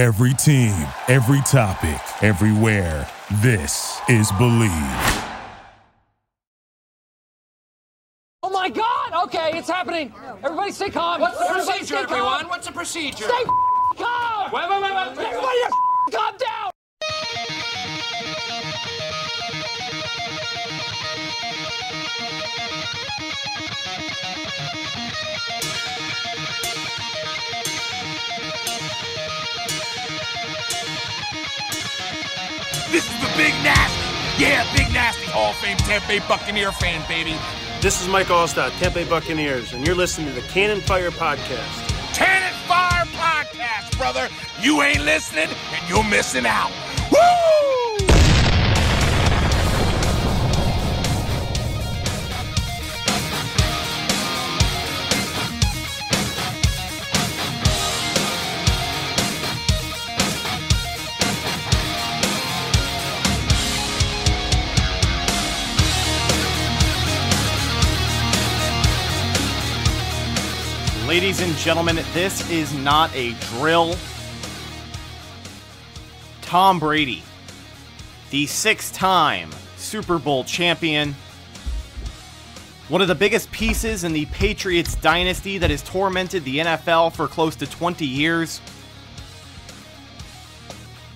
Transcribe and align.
Every 0.00 0.32
team, 0.32 0.72
every 1.08 1.42
topic, 1.42 2.00
everywhere. 2.24 3.06
This 3.42 4.00
is 4.08 4.32
Believe. 4.38 4.70
Oh 8.42 8.48
my 8.50 8.70
God! 8.70 9.24
Okay, 9.24 9.50
it's 9.58 9.68
happening. 9.68 10.14
Everybody 10.42 10.72
stay 10.72 10.88
calm. 10.88 11.20
What's 11.20 11.36
the 11.36 11.44
Everybody 11.44 11.66
procedure, 11.80 11.96
stay 11.98 12.04
calm. 12.06 12.12
everyone? 12.14 12.48
What's 12.48 12.66
the 12.66 12.72
procedure? 12.72 13.24
Stay 13.24 13.44
calm. 13.98 14.50
Wait, 14.52 14.70
wait, 14.70 14.82
wait, 14.82 14.94
wait, 14.94 15.18
wait. 15.18 15.26
Everybody 15.26 15.58
calm 16.12 16.34
down. 16.38 16.59
Big 33.50 33.64
Nasty. 33.64 34.44
Yeah, 34.44 34.64
Big 34.76 34.92
Nasty 34.94 35.26
Hall 35.26 35.50
of 35.50 35.56
Fame 35.56 35.76
Tampa 35.78 36.06
Bay 36.06 36.20
Buccaneer 36.28 36.70
fan, 36.70 37.02
baby. 37.08 37.34
This 37.80 38.00
is 38.00 38.06
Mike 38.06 38.28
Alstott, 38.28 38.70
Tampa 38.78 39.00
Bay 39.00 39.04
Buccaneers, 39.04 39.72
and 39.72 39.84
you're 39.84 39.96
listening 39.96 40.28
to 40.28 40.40
the 40.40 40.46
Cannon 40.46 40.80
Fire 40.80 41.10
Podcast. 41.10 42.14
Cannon 42.14 42.54
Fire 42.68 43.06
Podcast, 43.06 43.98
brother. 43.98 44.28
You 44.60 44.82
ain't 44.82 45.04
listening, 45.04 45.48
and 45.48 45.88
you're 45.88 46.04
missing 46.04 46.46
out. 46.46 46.70
Woo! 47.10 47.79
Ladies 71.10 71.40
and 71.40 71.52
gentlemen, 71.56 71.96
this 72.12 72.48
is 72.50 72.72
not 72.72 73.12
a 73.16 73.32
drill. 73.48 73.96
Tom 76.40 76.78
Brady, 76.78 77.24
the 78.30 78.46
six 78.46 78.92
time 78.92 79.50
Super 79.76 80.20
Bowl 80.20 80.44
champion, 80.44 81.16
one 82.86 83.02
of 83.02 83.08
the 83.08 83.16
biggest 83.16 83.50
pieces 83.50 84.04
in 84.04 84.12
the 84.12 84.26
Patriots 84.26 84.94
dynasty 84.94 85.58
that 85.58 85.70
has 85.70 85.82
tormented 85.82 86.44
the 86.44 86.58
NFL 86.58 87.12
for 87.12 87.26
close 87.26 87.56
to 87.56 87.66
20 87.66 88.06
years, 88.06 88.60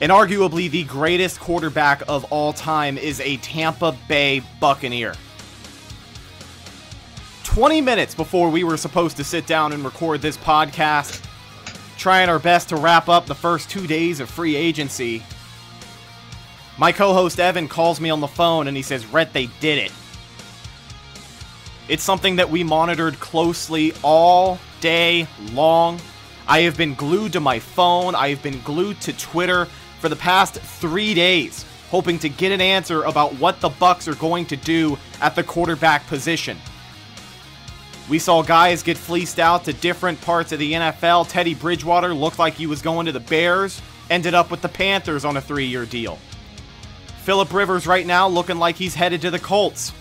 and 0.01 0.11
arguably 0.11 0.69
the 0.69 0.83
greatest 0.83 1.39
quarterback 1.39 2.03
of 2.09 2.25
all 2.33 2.53
time 2.53 2.99
is 2.99 3.21
a 3.21 3.37
Tampa 3.37 3.97
Bay 4.09 4.43
Buccaneer. 4.59 5.15
20 7.55 7.83
minutes 7.83 8.17
before 8.17 8.51
we 8.51 8.65
were 8.65 8.77
supposed 8.77 9.17
to 9.17 9.23
sit 9.23 9.47
down 9.47 9.73
and 9.73 9.85
record 9.85 10.21
this 10.21 10.37
podcast, 10.37 11.25
trying 11.97 12.29
our 12.29 12.41
best 12.41 12.69
to 12.69 12.75
wrap 12.75 13.09
up 13.09 13.27
the 13.27 13.35
first 13.35 13.71
two 13.71 13.87
days 13.87 14.19
of 14.19 14.29
free 14.29 14.57
agency. 14.57 15.23
My 16.79 16.91
co 16.91 17.13
host 17.13 17.39
Evan 17.39 17.69
calls 17.69 18.01
me 18.01 18.11
on 18.11 18.19
the 18.19 18.27
phone 18.27 18.67
and 18.67 18.77
he 18.77 18.83
says, 18.83 19.07
Rhett, 19.07 19.33
they 19.33 19.47
did 19.61 19.79
it. 19.79 19.93
It's 21.89 22.03
something 22.03 22.35
that 22.35 22.51
we 22.51 22.65
monitored 22.65 23.21
closely 23.21 23.93
all 24.03 24.59
day 24.81 25.29
long. 25.53 26.01
I 26.49 26.63
have 26.63 26.77
been 26.77 26.95
glued 26.95 27.35
to 27.35 27.41
my 27.41 27.61
phone, 27.61 28.17
I 28.17 28.31
have 28.31 28.43
been 28.43 28.61
glued 28.63 29.01
to 29.03 29.13
Twitter 29.13 29.67
for 30.01 30.09
the 30.09 30.17
past 30.17 30.55
three 30.55 31.15
days, 31.15 31.65
hoping 31.89 32.19
to 32.19 32.29
get 32.29 32.51
an 32.51 32.61
answer 32.61 33.05
about 33.05 33.33
what 33.37 33.61
the 33.61 33.69
Bucks 33.69 34.09
are 34.09 34.17
going 34.17 34.45
to 34.47 34.57
do 34.57 34.99
at 35.21 35.37
the 35.37 35.45
quarterback 35.45 36.05
position. 36.09 36.59
We 38.09 38.19
saw 38.19 38.43
guys 38.43 38.83
get 38.83 38.99
fleeced 38.99 39.39
out 39.39 39.65
to 39.65 39.73
different 39.73 40.21
parts 40.21 40.53
of 40.53 40.59
the 40.59 40.75
NFL. 40.75 41.29
Teddy 41.29 41.55
Bridgewater 41.55 42.13
looked 42.13 42.39
like 42.39 42.55
he 42.55 42.67
was 42.67 42.83
going 42.83 43.07
to 43.07 43.13
the 43.13 43.21
Bears, 43.21 43.81
ended 44.11 44.35
up 44.35 44.51
with 44.51 44.61
the 44.61 44.69
Panthers 44.69 45.25
on 45.25 45.37
a 45.37 45.41
three 45.41 45.67
year 45.67 45.87
deal. 45.87 46.19
Philip 47.23 47.53
Rivers 47.55 47.87
right 47.87 48.07
now 48.07 48.29
looking 48.29 48.59
like 48.59 48.77
he's 48.77 48.95
headed 48.95 49.23
to 49.23 49.31
the 49.31 49.39
Colts. 49.39 49.93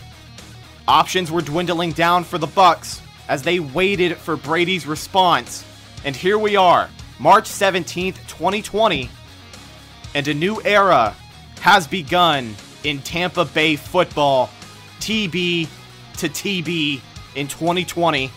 Options 0.86 1.32
were 1.32 1.42
dwindling 1.42 1.94
down 1.94 2.26
for 2.26 2.38
the 2.38 2.48
Bucks 2.48 3.02
as 3.30 3.44
they 3.44 3.62
waited 3.62 4.18
for 4.18 4.36
Brady's 4.36 4.86
response. 4.86 5.66
And 6.04 6.14
here 6.14 6.38
we 6.38 6.58
are, 6.58 6.90
March 7.20 7.46
17th, 7.50 8.18
2020, 8.28 9.10
and 10.14 10.28
a 10.28 10.34
new 10.34 10.62
era 10.66 11.16
has 11.62 11.88
begun 11.88 12.54
in 12.84 13.00
Tampa 13.02 13.46
Bay 13.46 13.78
football. 13.78 14.50
TB 15.00 15.70
to 16.18 16.30
TB 16.30 17.00
in 17.36 17.48
2020. 17.48 18.32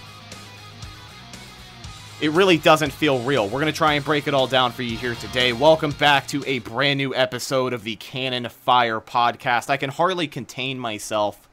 It 2.18 2.30
really 2.30 2.56
doesn't 2.56 2.92
feel 2.92 3.18
real. 3.20 3.44
We're 3.44 3.60
going 3.60 3.72
to 3.72 3.76
try 3.76 3.92
and 3.92 4.04
break 4.04 4.26
it 4.26 4.32
all 4.32 4.46
down 4.46 4.72
for 4.72 4.82
you 4.82 4.96
here 4.96 5.14
today. 5.14 5.52
Welcome 5.52 5.90
back 5.92 6.26
to 6.28 6.42
a 6.46 6.60
brand 6.60 6.96
new 6.96 7.14
episode 7.14 7.74
of 7.74 7.84
the 7.84 7.96
Cannon 7.96 8.48
Fire 8.48 9.00
podcast. 9.00 9.68
I 9.68 9.76
can 9.76 9.90
hardly 9.90 10.26
contain 10.26 10.78
myself 10.78 11.46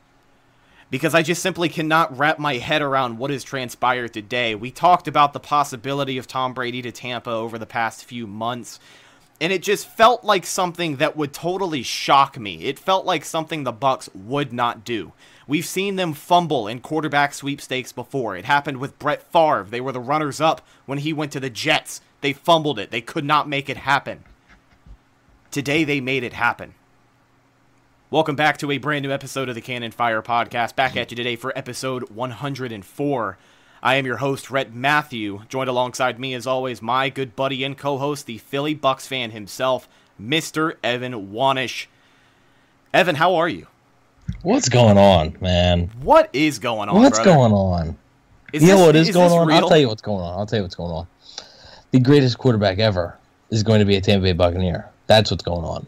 because 0.90 1.14
I 1.14 1.22
just 1.22 1.42
simply 1.42 1.68
cannot 1.68 2.18
wrap 2.18 2.40
my 2.40 2.58
head 2.58 2.82
around 2.82 3.18
what 3.18 3.32
has 3.32 3.44
transpired 3.44 4.14
today. 4.14 4.56
We 4.56 4.72
talked 4.72 5.08
about 5.08 5.34
the 5.34 5.40
possibility 5.40 6.18
of 6.18 6.28
Tom 6.28 6.54
Brady 6.54 6.82
to 6.84 6.92
Tampa 6.92 7.32
over 7.32 7.58
the 7.58 7.66
past 7.66 8.06
few 8.06 8.26
months, 8.26 8.80
and 9.42 9.52
it 9.52 9.64
just 9.64 9.88
felt 9.88 10.24
like 10.24 10.46
something 10.46 10.98
that 10.98 11.18
would 11.18 11.34
totally 11.34 11.84
shock 11.84 12.40
me. 12.40 12.64
It 12.66 12.80
felt 12.80 13.06
like 13.06 13.26
something 13.26 13.64
the 13.64 13.72
Bucks 13.74 14.08
would 14.14 14.54
not 14.54 14.86
do. 14.86 15.12
We've 15.48 15.66
seen 15.66 15.98
them 15.98 16.14
fumble 16.14 16.68
in 16.68 16.80
quarterback 16.80 17.34
sweepstakes 17.34 17.92
before. 17.92 18.36
It 18.38 18.46
happened 18.46 18.78
with 18.78 18.98
Brett 18.98 19.22
Favre. 19.22 19.68
They 19.70 19.82
were 19.82 19.92
the 19.92 20.00
runners 20.00 20.40
up 20.40 20.66
when 20.86 21.00
he 21.00 21.12
went 21.12 21.32
to 21.34 21.40
the 21.40 21.50
Jets. 21.50 22.00
They 22.22 22.32
fumbled 22.32 22.80
it. 22.80 22.92
They 22.92 23.02
could 23.02 23.26
not 23.26 23.50
make 23.50 23.70
it 23.70 23.78
happen. 23.78 24.24
Today 25.52 25.84
they 25.84 26.00
made 26.00 26.24
it 26.24 26.34
happen. 26.34 26.76
Welcome 28.10 28.36
back 28.36 28.58
to 28.60 28.72
a 28.72 28.78
brand 28.78 29.04
new 29.04 29.12
episode 29.12 29.50
of 29.50 29.56
the 29.56 29.62
Cannon 29.62 29.92
Fire 29.92 30.22
podcast. 30.22 30.76
Back 30.76 30.96
at 30.96 31.12
you 31.12 31.18
today 31.18 31.36
for 31.36 31.52
episode 31.58 32.10
104. 32.12 33.38
I 33.82 33.96
am 33.96 34.06
your 34.06 34.18
host, 34.18 34.50
Rhett 34.50 34.74
Matthew, 34.74 35.42
joined 35.50 35.70
alongside 35.70 36.20
me 36.20 36.34
as 36.34 36.48
always, 36.48 36.82
my 36.82 37.10
good 37.10 37.36
buddy 37.36 37.66
and 37.66 37.78
co-host, 37.78 38.28
the 38.28 38.38
Philly 38.38 38.74
Bucks 38.74 39.08
fan 39.08 39.32
himself, 39.32 39.90
Mr. 40.22 40.76
Evan 40.82 41.34
Wanish. 41.34 41.88
Evan, 42.94 43.16
how 43.16 43.36
are 43.36 43.50
you? 43.50 43.68
What's 44.42 44.70
going 44.70 44.98
on, 44.98 45.38
man? 45.42 45.90
What 46.02 46.30
is 46.34 46.60
going 46.60 46.90
on? 46.90 46.96
What's 46.96 47.20
brother? 47.20 47.32
going 47.32 47.52
on? 47.54 47.98
Is 48.52 48.62
you 48.62 48.70
know 48.70 48.78
this- 48.78 48.86
what 48.86 48.96
is, 48.96 49.12
going 49.12 49.32
on? 49.32 49.48
real? 49.48 49.58
I'll 49.58 49.70
tell 49.70 49.78
you 49.78 49.88
what's 49.88 50.02
going 50.02 50.24
on. 50.24 50.38
I'll 50.38 50.46
tell 50.46 50.60
you 50.60 50.64
what's 50.64 50.76
going 50.76 50.92
on. 50.92 51.08
The 51.92 52.00
greatest 52.00 52.38
quarterback 52.38 52.80
ever 52.80 53.18
is 53.50 53.64
going 53.64 53.80
to 53.80 53.86
be 53.86 53.96
a 53.96 54.02
Tampa 54.02 54.24
Bay 54.24 54.34
Buccaneer. 54.34 54.90
That's 55.08 55.32
what's 55.32 55.44
going 55.44 55.64
on. 55.64 55.88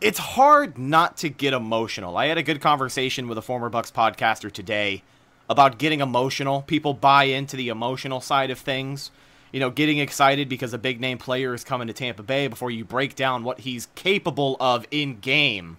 It's 0.00 0.18
hard 0.18 0.78
not 0.78 1.16
to 1.18 1.28
get 1.28 1.52
emotional. 1.52 2.16
I 2.16 2.26
had 2.26 2.38
a 2.38 2.42
good 2.42 2.60
conversation 2.60 3.26
with 3.26 3.36
a 3.36 3.42
former 3.42 3.68
Bucks 3.68 3.90
podcaster 3.90 4.50
today 4.50 5.02
about 5.50 5.78
getting 5.78 6.00
emotional. 6.00 6.62
People 6.62 6.94
buy 6.94 7.24
into 7.24 7.56
the 7.56 7.68
emotional 7.68 8.20
side 8.20 8.50
of 8.50 8.58
things. 8.58 9.10
You 9.52 9.60
know, 9.60 9.70
getting 9.70 9.98
excited 9.98 10.48
because 10.48 10.72
a 10.72 10.78
big 10.78 11.00
name 11.00 11.18
player 11.18 11.52
is 11.54 11.64
coming 11.64 11.88
to 11.88 11.92
Tampa 11.92 12.22
Bay 12.22 12.46
before 12.46 12.70
you 12.70 12.84
break 12.84 13.16
down 13.16 13.42
what 13.42 13.60
he's 13.60 13.86
capable 13.94 14.56
of 14.60 14.86
in 14.90 15.18
game. 15.20 15.78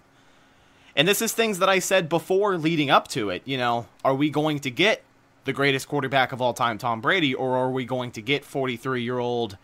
And 0.96 1.06
this 1.06 1.22
is 1.22 1.32
things 1.32 1.58
that 1.58 1.68
I 1.68 1.78
said 1.78 2.08
before 2.08 2.56
leading 2.58 2.90
up 2.90 3.08
to 3.08 3.30
it. 3.30 3.42
You 3.44 3.58
know, 3.58 3.86
are 4.04 4.14
we 4.14 4.30
going 4.30 4.58
to 4.60 4.70
get 4.70 5.02
the 5.44 5.52
greatest 5.52 5.88
quarterback 5.88 6.32
of 6.32 6.42
all 6.42 6.52
time, 6.52 6.78
Tom 6.78 7.00
Brady, 7.00 7.34
or 7.34 7.56
are 7.56 7.70
we 7.70 7.84
going 7.84 8.10
to 8.12 8.22
get 8.22 8.44
43 8.44 9.02
year 9.02 9.18
old 9.18 9.56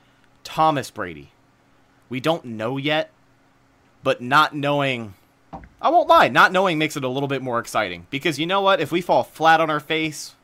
Thomas 0.44 0.90
Brady? 0.90 1.32
We 2.08 2.20
don't 2.20 2.44
know 2.44 2.76
yet, 2.76 3.10
but 4.02 4.20
not 4.20 4.54
knowing, 4.54 5.14
I 5.80 5.90
won't 5.90 6.08
lie, 6.08 6.28
not 6.28 6.52
knowing 6.52 6.78
makes 6.78 6.96
it 6.96 7.04
a 7.04 7.08
little 7.08 7.28
bit 7.28 7.42
more 7.42 7.58
exciting. 7.58 8.06
Because 8.10 8.38
you 8.38 8.46
know 8.46 8.60
what? 8.60 8.80
If 8.80 8.92
we 8.92 9.00
fall 9.00 9.24
flat 9.24 9.60
on 9.60 9.70
our 9.70 9.80
face, 9.80 10.36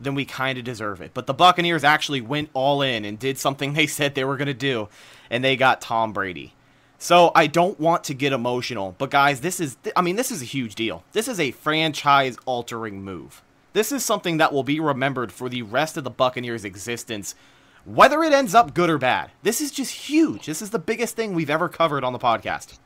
then 0.00 0.14
we 0.14 0.24
kind 0.24 0.58
of 0.58 0.64
deserve 0.64 1.00
it. 1.00 1.12
But 1.14 1.26
the 1.26 1.34
Buccaneers 1.34 1.84
actually 1.84 2.20
went 2.20 2.50
all 2.52 2.82
in 2.82 3.04
and 3.04 3.18
did 3.18 3.38
something 3.38 3.72
they 3.74 3.86
said 3.86 4.14
they 4.14 4.24
were 4.24 4.36
going 4.36 4.46
to 4.46 4.54
do, 4.54 4.88
and 5.30 5.42
they 5.42 5.56
got 5.56 5.80
Tom 5.80 6.12
Brady. 6.12 6.52
So 6.98 7.30
I 7.34 7.46
don't 7.46 7.78
want 7.78 8.02
to 8.04 8.14
get 8.14 8.32
emotional, 8.32 8.96
but 8.98 9.10
guys, 9.10 9.40
this 9.40 9.60
is 9.60 9.76
I 9.94 10.02
mean, 10.02 10.16
this 10.16 10.32
is 10.32 10.42
a 10.42 10.46
huge 10.46 10.74
deal. 10.74 11.04
This 11.12 11.28
is 11.28 11.38
a 11.38 11.52
franchise 11.52 12.36
altering 12.44 13.02
move. 13.02 13.42
This 13.72 13.92
is 13.92 14.04
something 14.04 14.38
that 14.38 14.52
will 14.52 14.64
be 14.64 14.80
remembered 14.80 15.30
for 15.30 15.48
the 15.48 15.62
rest 15.62 15.96
of 15.96 16.02
the 16.02 16.10
Buccaneers' 16.10 16.64
existence, 16.64 17.36
whether 17.84 18.24
it 18.24 18.32
ends 18.32 18.54
up 18.54 18.74
good 18.74 18.90
or 18.90 18.98
bad. 18.98 19.30
This 19.44 19.60
is 19.60 19.70
just 19.70 19.92
huge. 19.92 20.46
This 20.46 20.60
is 20.60 20.70
the 20.70 20.78
biggest 20.80 21.14
thing 21.14 21.34
we've 21.34 21.50
ever 21.50 21.68
covered 21.68 22.02
on 22.02 22.12
the 22.12 22.18
podcast. 22.18 22.78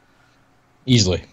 Easily. 0.85 1.25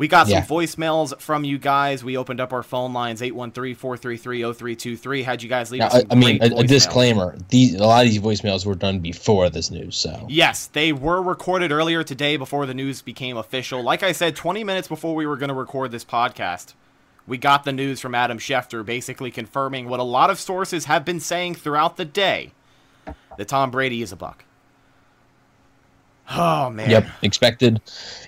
We 0.00 0.08
got 0.08 0.26
some 0.28 0.38
Yeah. 0.38 0.46
voicemails 0.46 1.20
from 1.20 1.44
you 1.44 1.58
guys. 1.58 2.02
We 2.02 2.16
opened 2.16 2.40
up 2.40 2.54
our 2.54 2.62
phone 2.62 2.94
lines 2.94 3.20
813-433-0323. 3.20 5.22
Had 5.22 5.42
you 5.42 5.48
guys 5.50 5.70
leave 5.70 5.80
Now, 5.80 5.88
us 5.88 5.94
I, 5.94 5.98
some 6.00 6.08
I 6.10 6.14
mean, 6.14 6.38
a, 6.40 6.46
a 6.46 6.64
disclaimer: 6.64 7.36
these 7.50 7.74
a 7.74 7.86
lot 7.86 8.06
of 8.06 8.10
these 8.10 8.18
voicemails 8.18 8.64
were 8.64 8.74
done 8.74 9.00
before 9.00 9.50
this 9.50 9.70
news, 9.70 9.96
so 9.96 10.24
Yes, 10.30 10.68
they 10.68 10.94
were 10.94 11.20
recorded 11.20 11.70
earlier 11.70 12.02
today 12.02 12.38
before 12.38 12.64
the 12.64 12.72
news 12.72 13.02
became 13.02 13.36
official. 13.36 13.82
Like 13.82 14.02
I 14.02 14.12
said, 14.12 14.36
20 14.36 14.64
minutes 14.64 14.88
before 14.88 15.14
we 15.14 15.26
were 15.26 15.36
going 15.36 15.50
to 15.50 15.54
record 15.54 15.92
this 15.92 16.06
podcast, 16.06 16.72
we 17.26 17.36
got 17.36 17.64
the 17.64 17.72
news 17.72 18.00
from 18.00 18.14
Adam 18.14 18.38
Schefter 18.38 18.82
basically 18.82 19.30
confirming 19.30 19.86
what 19.86 20.00
a 20.00 20.04
lot 20.04 20.30
of 20.30 20.40
sources 20.40 20.86
have 20.86 21.04
been 21.04 21.20
saying 21.20 21.56
throughout 21.56 21.98
the 21.98 22.06
day 22.06 22.52
that 23.36 23.48
Tom 23.48 23.70
Brady 23.70 24.00
is 24.00 24.12
a 24.12 24.16
buck. 24.16 24.46
Oh, 26.32 26.70
man. 26.70 26.88
Yep, 26.88 27.06
expected 27.22 27.80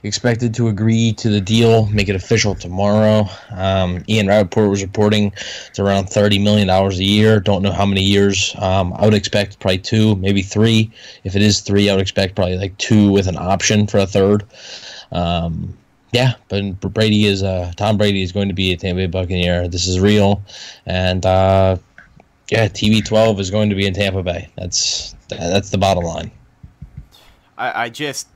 expected 0.03 0.55
to 0.55 0.67
agree 0.67 1.13
to 1.13 1.29
the 1.29 1.41
deal, 1.41 1.87
make 1.87 2.09
it 2.09 2.17
official 2.17 2.57
tomorrow. 2.57 3.29
Um, 3.53 4.03
Ian 4.09 4.27
Rapoport 4.27 4.71
was 4.71 4.83
reporting 4.83 5.33
it's 5.69 5.79
around 5.79 6.07
thirty 6.09 6.41
million 6.41 6.67
dollars 6.67 6.99
a 6.99 7.05
year. 7.05 7.39
Don't 7.39 7.63
know 7.63 7.71
how 7.71 7.87
many 7.87 8.03
years. 8.03 8.57
Um, 8.59 8.93
I 8.95 9.05
would 9.05 9.15
expect 9.15 9.61
probably 9.61 9.79
two, 9.79 10.17
maybe 10.17 10.43
three. 10.43 10.91
If 11.23 11.37
it 11.37 11.43
is 11.43 11.61
three, 11.61 11.89
I 11.89 11.95
would 11.95 12.03
expect 12.03 12.35
probably 12.35 12.59
like 12.59 12.77
two 12.79 13.13
with 13.13 13.29
an 13.29 13.37
option 13.37 13.87
for 13.87 13.99
a 13.99 14.07
third. 14.07 14.45
Um, 15.13 15.77
yeah, 16.13 16.35
but 16.49 16.81
Brady 16.81 17.27
is 17.27 17.45
uh, 17.45 17.73
Tom 17.77 17.99
Brady 17.99 18.23
is 18.23 18.33
going 18.33 18.49
to 18.49 18.55
be 18.55 18.73
a 18.73 18.77
Tampa 18.77 19.03
Bay 19.03 19.07
Buccaneer. 19.07 19.69
This 19.69 19.87
is 19.87 20.01
real, 20.01 20.43
and 20.87 21.25
uh, 21.25 21.77
yeah, 22.51 22.67
TB 22.67 23.07
twelve 23.07 23.39
is 23.39 23.51
going 23.51 23.71
to 23.71 23.77
be 23.77 23.87
in 23.87 23.95
Tampa 23.95 24.25
Bay. 24.25 24.49
That's 24.57 25.15
that's 25.29 25.71
the 25.71 25.79
bottom 25.79 26.03
line. 26.03 26.33
I, 27.57 27.85
I 27.85 27.89
just 27.91 28.29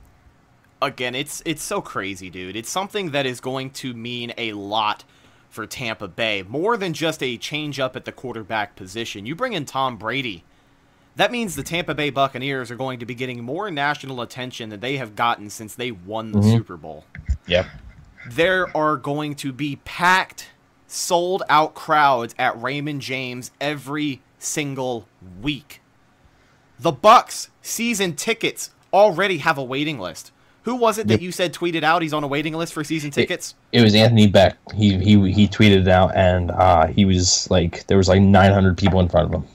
again 0.81 1.15
it's 1.15 1.41
it's 1.45 1.63
so 1.63 1.81
crazy 1.81 2.29
dude 2.29 2.55
it's 2.55 2.69
something 2.69 3.11
that 3.11 3.25
is 3.25 3.39
going 3.39 3.71
to 3.71 3.93
mean 3.93 4.33
a 4.37 4.53
lot 4.53 5.03
for 5.49 5.65
tampa 5.65 6.07
bay 6.07 6.43
more 6.47 6.77
than 6.77 6.93
just 6.93 7.23
a 7.23 7.35
change 7.37 7.79
up 7.79 7.95
at 7.95 8.05
the 8.05 8.11
quarterback 8.11 8.75
position 8.75 9.25
you 9.25 9.35
bring 9.35 9.53
in 9.53 9.65
tom 9.65 9.97
brady 9.97 10.43
that 11.15 11.31
means 11.31 11.55
the 11.55 11.63
tampa 11.63 11.95
bay 11.95 12.11
buccaneers 12.11 12.69
are 12.69 12.75
going 12.75 12.99
to 12.99 13.05
be 13.07 13.15
getting 13.15 13.43
more 13.43 13.71
national 13.71 14.21
attention 14.21 14.69
than 14.69 14.79
they 14.81 14.97
have 14.97 15.15
gotten 15.15 15.49
since 15.49 15.73
they 15.73 15.89
won 15.89 16.31
the 16.31 16.39
mm-hmm. 16.39 16.51
super 16.51 16.77
bowl 16.77 17.05
Yep. 17.47 17.65
there 18.29 18.75
are 18.77 18.97
going 18.97 19.35
to 19.35 19.51
be 19.51 19.77
packed, 19.77 20.49
sold 20.85 21.43
out 21.49 21.73
crowds 21.73 22.35
at 22.37 22.61
Raymond 22.61 23.01
James 23.01 23.51
every 23.59 24.21
single 24.37 25.07
week. 25.41 25.81
The 26.79 26.91
Bucks 26.91 27.49
season 27.61 28.15
tickets 28.15 28.71
already 28.93 29.37
have 29.39 29.57
a 29.57 29.63
waiting 29.63 29.99
list. 29.99 30.31
Who 30.63 30.75
was 30.75 30.97
it 30.97 31.07
that 31.07 31.21
you 31.21 31.31
said 31.31 31.53
tweeted 31.53 31.83
out 31.83 32.01
he's 32.01 32.13
on 32.13 32.25
a 32.25 32.27
waiting 32.27 32.53
list 32.53 32.73
for 32.73 32.83
season 32.83 33.09
tickets? 33.09 33.55
It 33.71 33.81
was 33.81 33.95
Anthony 33.95 34.27
Beck. 34.27 34.57
He 34.75 34.97
he 34.97 35.31
he 35.31 35.47
tweeted 35.47 35.83
it 35.83 35.87
out, 35.87 36.13
and 36.13 36.51
uh, 36.51 36.87
he 36.87 37.05
was 37.05 37.49
like, 37.49 37.87
there 37.87 37.97
was 37.97 38.09
like 38.09 38.21
900 38.21 38.77
people 38.77 38.99
in 38.99 39.07
front 39.07 39.33
of 39.33 39.33
him. 39.33 39.47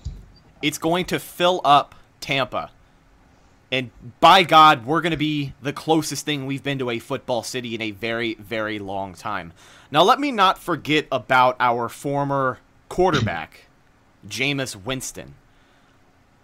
It's 0.63 0.79
going 0.79 1.05
to 1.07 1.19
fill 1.19 1.61
up 1.65 1.95
Tampa. 2.21 2.71
And 3.71 3.91
by 4.21 4.43
God, 4.43 4.87
we're 4.87 5.01
going 5.01 5.13
to 5.13 5.19
be 5.19 5.55
the 5.61 5.73
closest 5.73 6.25
thing 6.25 6.47
we've 6.47 6.63
been 6.63 6.79
to 6.79 6.89
a 6.91 6.99
football 6.99 7.43
city 7.43 7.75
in 7.75 7.81
a 7.81 7.91
very, 7.91 8.35
very 8.35 8.79
long 8.79 9.15
time. 9.15 9.53
Now, 9.91 10.03
let 10.03 10.21
me 10.21 10.31
not 10.31 10.59
forget 10.59 11.07
about 11.13 11.57
our 11.61 11.89
former 11.91 12.59
quarterback, 12.89 13.67
Jameis 14.27 14.77
Winston. 14.77 15.35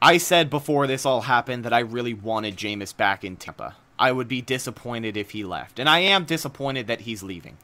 I 0.01 0.19
said 0.19 0.49
before 0.49 0.87
this 0.87 1.05
all 1.05 1.23
happened 1.23 1.65
that 1.65 1.73
I 1.73 1.81
really 1.81 2.15
wanted 2.15 2.57
Jameis 2.57 2.97
back 2.97 3.25
in 3.25 3.37
Tampa. 3.37 3.75
I 3.99 4.13
would 4.13 4.29
be 4.29 4.41
disappointed 4.41 5.17
if 5.17 5.31
he 5.31 5.43
left. 5.43 5.81
And 5.81 5.89
I 5.89 5.99
am 6.01 6.25
disappointed 6.25 6.87
that 6.87 7.01
he's 7.01 7.25
leaving. 7.25 7.57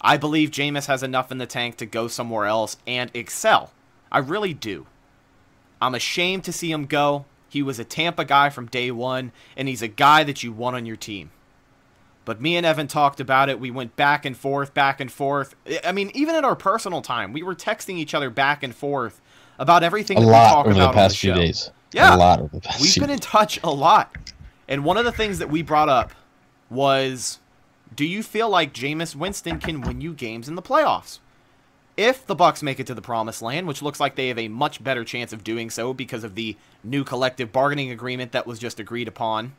I 0.00 0.16
believe 0.16 0.50
Jameis 0.50 0.86
has 0.86 1.02
enough 1.02 1.30
in 1.30 1.38
the 1.38 1.46
tank 1.46 1.76
to 1.76 1.86
go 1.86 2.08
somewhere 2.08 2.46
else 2.46 2.76
and 2.86 3.10
excel. 3.14 3.72
I 4.10 4.18
really 4.18 4.54
do. 4.54 4.86
I'm 5.80 5.94
ashamed 5.94 6.44
to 6.44 6.52
see 6.52 6.72
him 6.72 6.86
go. 6.86 7.26
He 7.48 7.62
was 7.62 7.78
a 7.78 7.84
Tampa 7.84 8.24
guy 8.24 8.50
from 8.50 8.66
day 8.66 8.90
one, 8.90 9.32
and 9.56 9.68
he's 9.68 9.82
a 9.82 9.88
guy 9.88 10.24
that 10.24 10.42
you 10.42 10.52
want 10.52 10.76
on 10.76 10.84
your 10.86 10.96
team. 10.96 11.30
But 12.24 12.40
me 12.40 12.56
and 12.56 12.66
Evan 12.66 12.88
talked 12.88 13.20
about 13.20 13.48
it. 13.48 13.60
We 13.60 13.70
went 13.70 13.96
back 13.96 14.24
and 14.24 14.36
forth, 14.36 14.74
back 14.74 15.00
and 15.00 15.10
forth. 15.10 15.54
I- 15.84 15.92
mean, 15.92 16.10
even 16.12 16.34
in 16.34 16.44
our 16.44 16.56
personal 16.56 17.00
time, 17.00 17.32
we 17.32 17.42
were 17.42 17.54
texting 17.54 17.96
each 17.96 18.14
other 18.14 18.28
back 18.28 18.62
and 18.62 18.74
forth 18.74 19.20
about 19.58 19.82
everything 19.82 20.18
A 20.18 20.20
that 20.20 20.26
we 20.26 20.32
talk 20.32 20.66
over 20.66 20.74
the 20.74 20.80
about 20.80 20.88
on 20.88 20.94
the 20.94 21.00
past 21.00 21.18
few 21.18 21.32
show. 21.32 21.38
days. 21.38 21.70
Yeah. 21.92 22.14
a 22.14 22.16
lot 22.16 22.40
over 22.40 22.54
the 22.54 22.60
past. 22.60 22.80
We've 22.80 22.92
few 22.92 23.02
been 23.02 23.10
in 23.10 23.18
touch 23.18 23.58
a 23.62 23.70
lot. 23.70 24.14
And 24.68 24.84
one 24.84 24.96
of 24.96 25.04
the 25.04 25.12
things 25.12 25.38
that 25.38 25.48
we 25.48 25.62
brought 25.62 25.88
up 25.88 26.12
was 26.70 27.38
do 27.94 28.04
you 28.04 28.22
feel 28.22 28.48
like 28.48 28.72
Jameis 28.72 29.16
Winston 29.16 29.58
can 29.58 29.80
win 29.80 30.00
you 30.00 30.12
games 30.12 30.48
in 30.48 30.54
the 30.54 30.62
playoffs? 30.62 31.18
If 31.96 32.24
the 32.26 32.36
Bucks 32.36 32.62
make 32.62 32.78
it 32.78 32.86
to 32.86 32.94
the 32.94 33.02
promised 33.02 33.42
land, 33.42 33.66
which 33.66 33.82
looks 33.82 33.98
like 33.98 34.14
they 34.14 34.28
have 34.28 34.38
a 34.38 34.46
much 34.46 34.84
better 34.84 35.02
chance 35.02 35.32
of 35.32 35.42
doing 35.42 35.68
so 35.68 35.92
because 35.92 36.22
of 36.22 36.36
the 36.36 36.56
new 36.84 37.02
collective 37.02 37.50
bargaining 37.50 37.90
agreement 37.90 38.30
that 38.32 38.46
was 38.46 38.60
just 38.60 38.78
agreed 38.78 39.08
upon, 39.08 39.54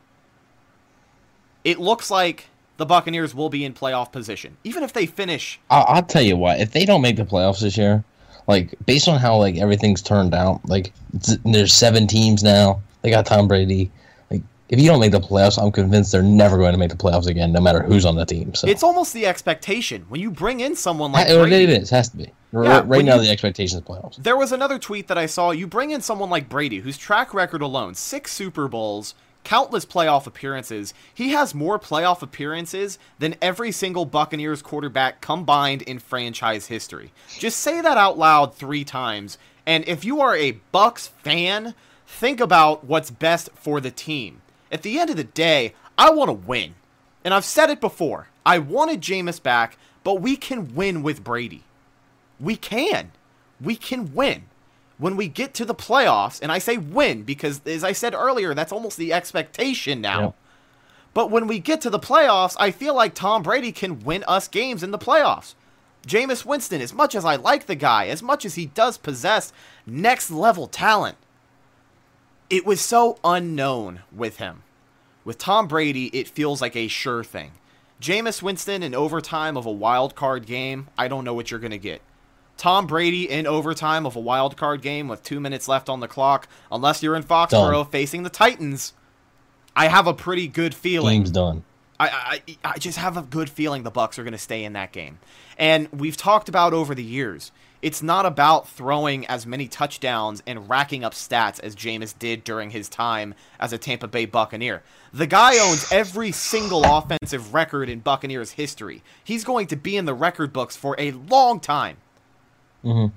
it 1.64 1.78
looks 1.78 2.10
like 2.10 2.46
the 2.78 2.86
Buccaneers 2.86 3.34
will 3.34 3.50
be 3.50 3.62
in 3.62 3.74
playoff 3.74 4.10
position. 4.10 4.56
Even 4.64 4.82
if 4.82 4.94
they 4.94 5.04
finish 5.04 5.60
I'll, 5.68 5.84
I'll 5.86 6.02
tell 6.02 6.22
you 6.22 6.36
what. 6.36 6.60
If 6.60 6.72
they 6.72 6.86
don't 6.86 7.02
make 7.02 7.16
the 7.16 7.26
playoffs 7.26 7.60
this 7.60 7.76
year, 7.76 8.04
like 8.50 8.74
based 8.84 9.08
on 9.08 9.18
how 9.18 9.36
like 9.38 9.56
everything's 9.56 10.02
turned 10.02 10.34
out, 10.34 10.60
like 10.68 10.92
there's 11.44 11.72
seven 11.72 12.06
teams 12.06 12.42
now. 12.42 12.80
They 13.02 13.10
got 13.10 13.24
Tom 13.26 13.48
Brady. 13.48 13.90
Like 14.30 14.42
if 14.68 14.78
you 14.78 14.86
don't 14.86 15.00
make 15.00 15.12
the 15.12 15.20
playoffs, 15.20 15.60
I'm 15.62 15.72
convinced 15.72 16.12
they're 16.12 16.22
never 16.22 16.58
going 16.58 16.72
to 16.72 16.78
make 16.78 16.90
the 16.90 16.96
playoffs 16.96 17.26
again, 17.26 17.52
no 17.52 17.60
matter 17.60 17.82
who's 17.82 18.04
on 18.04 18.16
the 18.16 18.26
team. 18.26 18.54
So 18.54 18.68
it's 18.68 18.82
almost 18.82 19.14
the 19.14 19.24
expectation 19.26 20.04
when 20.08 20.20
you 20.20 20.30
bring 20.30 20.60
in 20.60 20.76
someone 20.76 21.12
like 21.12 21.28
Brady. 21.28 21.64
it 21.64 21.70
is 21.70 21.88
has 21.90 22.08
to 22.10 22.16
be. 22.18 22.30
Yeah, 22.52 22.82
right 22.84 23.04
now, 23.04 23.14
you- 23.14 23.22
the 23.22 23.30
expectation 23.30 23.78
is 23.78 23.84
playoffs. 23.84 24.16
There 24.16 24.36
was 24.36 24.50
another 24.52 24.78
tweet 24.78 25.06
that 25.08 25.16
I 25.16 25.26
saw. 25.26 25.52
You 25.52 25.66
bring 25.66 25.92
in 25.92 26.00
someone 26.00 26.28
like 26.30 26.48
Brady, 26.48 26.80
whose 26.80 26.98
track 26.98 27.32
record 27.32 27.62
alone, 27.62 27.94
six 27.94 28.32
Super 28.32 28.66
Bowls, 28.68 29.14
countless 29.44 29.84
playoff 29.84 30.26
appearances. 30.26 30.94
He 31.12 31.30
has 31.30 31.54
more 31.54 31.78
playoff 31.78 32.22
appearances 32.22 32.98
than 33.18 33.36
every 33.40 33.72
single 33.72 34.04
Buccaneers 34.04 34.62
quarterback 34.62 35.20
combined 35.20 35.82
in 35.82 35.98
franchise 35.98 36.66
history. 36.66 37.12
Just 37.28 37.60
say 37.60 37.80
that 37.80 37.98
out 37.98 38.18
loud 38.18 38.54
three 38.54 38.84
times. 38.84 39.38
And 39.66 39.86
if 39.86 40.04
you 40.04 40.20
are 40.20 40.36
a 40.36 40.60
Bucks 40.72 41.06
fan, 41.06 41.74
think 42.06 42.40
about 42.40 42.84
what's 42.84 43.10
best 43.10 43.50
for 43.54 43.80
the 43.80 43.90
team. 43.90 44.42
At 44.72 44.82
the 44.82 44.98
end 44.98 45.10
of 45.10 45.16
the 45.16 45.24
day, 45.24 45.74
I 45.98 46.10
want 46.10 46.28
to 46.28 46.32
win. 46.32 46.74
And 47.24 47.34
I've 47.34 47.44
said 47.44 47.70
it 47.70 47.80
before. 47.80 48.28
I 48.46 48.58
wanted 48.58 49.00
Jameis 49.02 49.42
back, 49.42 49.76
but 50.02 50.20
we 50.20 50.36
can 50.36 50.74
win 50.74 51.02
with 51.02 51.22
Brady 51.22 51.64
we 52.40 52.56
can. 52.56 53.12
We 53.60 53.76
can 53.76 54.14
win. 54.14 54.44
When 55.00 55.16
we 55.16 55.28
get 55.28 55.54
to 55.54 55.64
the 55.64 55.74
playoffs, 55.74 56.40
and 56.42 56.52
I 56.52 56.58
say 56.58 56.76
win 56.76 57.22
because, 57.22 57.62
as 57.64 57.82
I 57.82 57.92
said 57.92 58.14
earlier, 58.14 58.54
that's 58.54 58.70
almost 58.70 58.98
the 58.98 59.14
expectation 59.14 60.02
now. 60.02 60.20
Yep. 60.20 60.34
But 61.14 61.30
when 61.30 61.46
we 61.46 61.58
get 61.58 61.80
to 61.80 61.90
the 61.90 61.98
playoffs, 61.98 62.54
I 62.60 62.70
feel 62.70 62.94
like 62.94 63.14
Tom 63.14 63.42
Brady 63.42 63.72
can 63.72 64.00
win 64.00 64.22
us 64.28 64.46
games 64.46 64.82
in 64.82 64.90
the 64.90 64.98
playoffs. 64.98 65.54
Jameis 66.06 66.44
Winston, 66.44 66.82
as 66.82 66.92
much 66.92 67.14
as 67.14 67.24
I 67.24 67.36
like 67.36 67.64
the 67.64 67.74
guy, 67.74 68.08
as 68.08 68.22
much 68.22 68.44
as 68.44 68.56
he 68.56 68.66
does 68.66 68.98
possess 68.98 69.54
next 69.86 70.30
level 70.30 70.66
talent, 70.66 71.16
it 72.50 72.66
was 72.66 72.80
so 72.82 73.18
unknown 73.24 74.00
with 74.12 74.36
him. 74.36 74.64
With 75.24 75.38
Tom 75.38 75.66
Brady, 75.66 76.06
it 76.08 76.28
feels 76.28 76.60
like 76.60 76.76
a 76.76 76.88
sure 76.88 77.24
thing. 77.24 77.52
Jameis 78.02 78.42
Winston 78.42 78.82
in 78.82 78.94
overtime 78.94 79.56
of 79.56 79.66
a 79.66 79.72
wild 79.72 80.14
card 80.14 80.46
game, 80.46 80.88
I 80.98 81.08
don't 81.08 81.24
know 81.24 81.34
what 81.34 81.50
you're 81.50 81.60
going 81.60 81.70
to 81.70 81.78
get. 81.78 82.02
Tom 82.60 82.86
Brady 82.86 83.30
in 83.30 83.46
overtime 83.46 84.04
of 84.04 84.16
a 84.16 84.20
wild 84.20 84.54
card 84.58 84.82
game 84.82 85.08
with 85.08 85.22
two 85.22 85.40
minutes 85.40 85.66
left 85.66 85.88
on 85.88 86.00
the 86.00 86.06
clock, 86.06 86.46
unless 86.70 87.02
you're 87.02 87.16
in 87.16 87.22
Foxborough 87.22 87.84
Done. 87.84 87.86
facing 87.86 88.22
the 88.22 88.28
Titans, 88.28 88.92
I 89.74 89.88
have 89.88 90.06
a 90.06 90.12
pretty 90.12 90.46
good 90.46 90.74
feeling. 90.74 91.20
Game's 91.20 91.30
done. 91.30 91.64
I, 91.98 92.42
I 92.62 92.72
I 92.74 92.78
just 92.78 92.98
have 92.98 93.16
a 93.16 93.22
good 93.22 93.48
feeling 93.48 93.82
the 93.82 93.90
Bucks 93.90 94.18
are 94.18 94.24
going 94.24 94.32
to 94.32 94.38
stay 94.38 94.62
in 94.62 94.74
that 94.74 94.92
game. 94.92 95.20
And 95.56 95.88
we've 95.90 96.18
talked 96.18 96.50
about 96.50 96.74
over 96.74 96.94
the 96.94 97.02
years, 97.02 97.50
it's 97.80 98.02
not 98.02 98.26
about 98.26 98.68
throwing 98.68 99.24
as 99.24 99.46
many 99.46 99.66
touchdowns 99.66 100.42
and 100.46 100.68
racking 100.68 101.02
up 101.02 101.14
stats 101.14 101.60
as 101.60 101.74
Jameis 101.74 102.18
did 102.18 102.44
during 102.44 102.68
his 102.70 102.90
time 102.90 103.34
as 103.58 103.72
a 103.72 103.78
Tampa 103.78 104.06
Bay 104.06 104.26
Buccaneer. 104.26 104.82
The 105.14 105.26
guy 105.26 105.58
owns 105.58 105.90
every 105.90 106.30
single 106.30 106.84
offensive 106.84 107.54
record 107.54 107.88
in 107.88 108.00
Buccaneers 108.00 108.50
history. 108.50 109.02
He's 109.24 109.44
going 109.44 109.66
to 109.68 109.76
be 109.76 109.96
in 109.96 110.04
the 110.04 110.12
record 110.12 110.52
books 110.52 110.76
for 110.76 110.94
a 110.98 111.12
long 111.12 111.58
time. 111.58 111.96
Mm-hmm. 112.84 113.14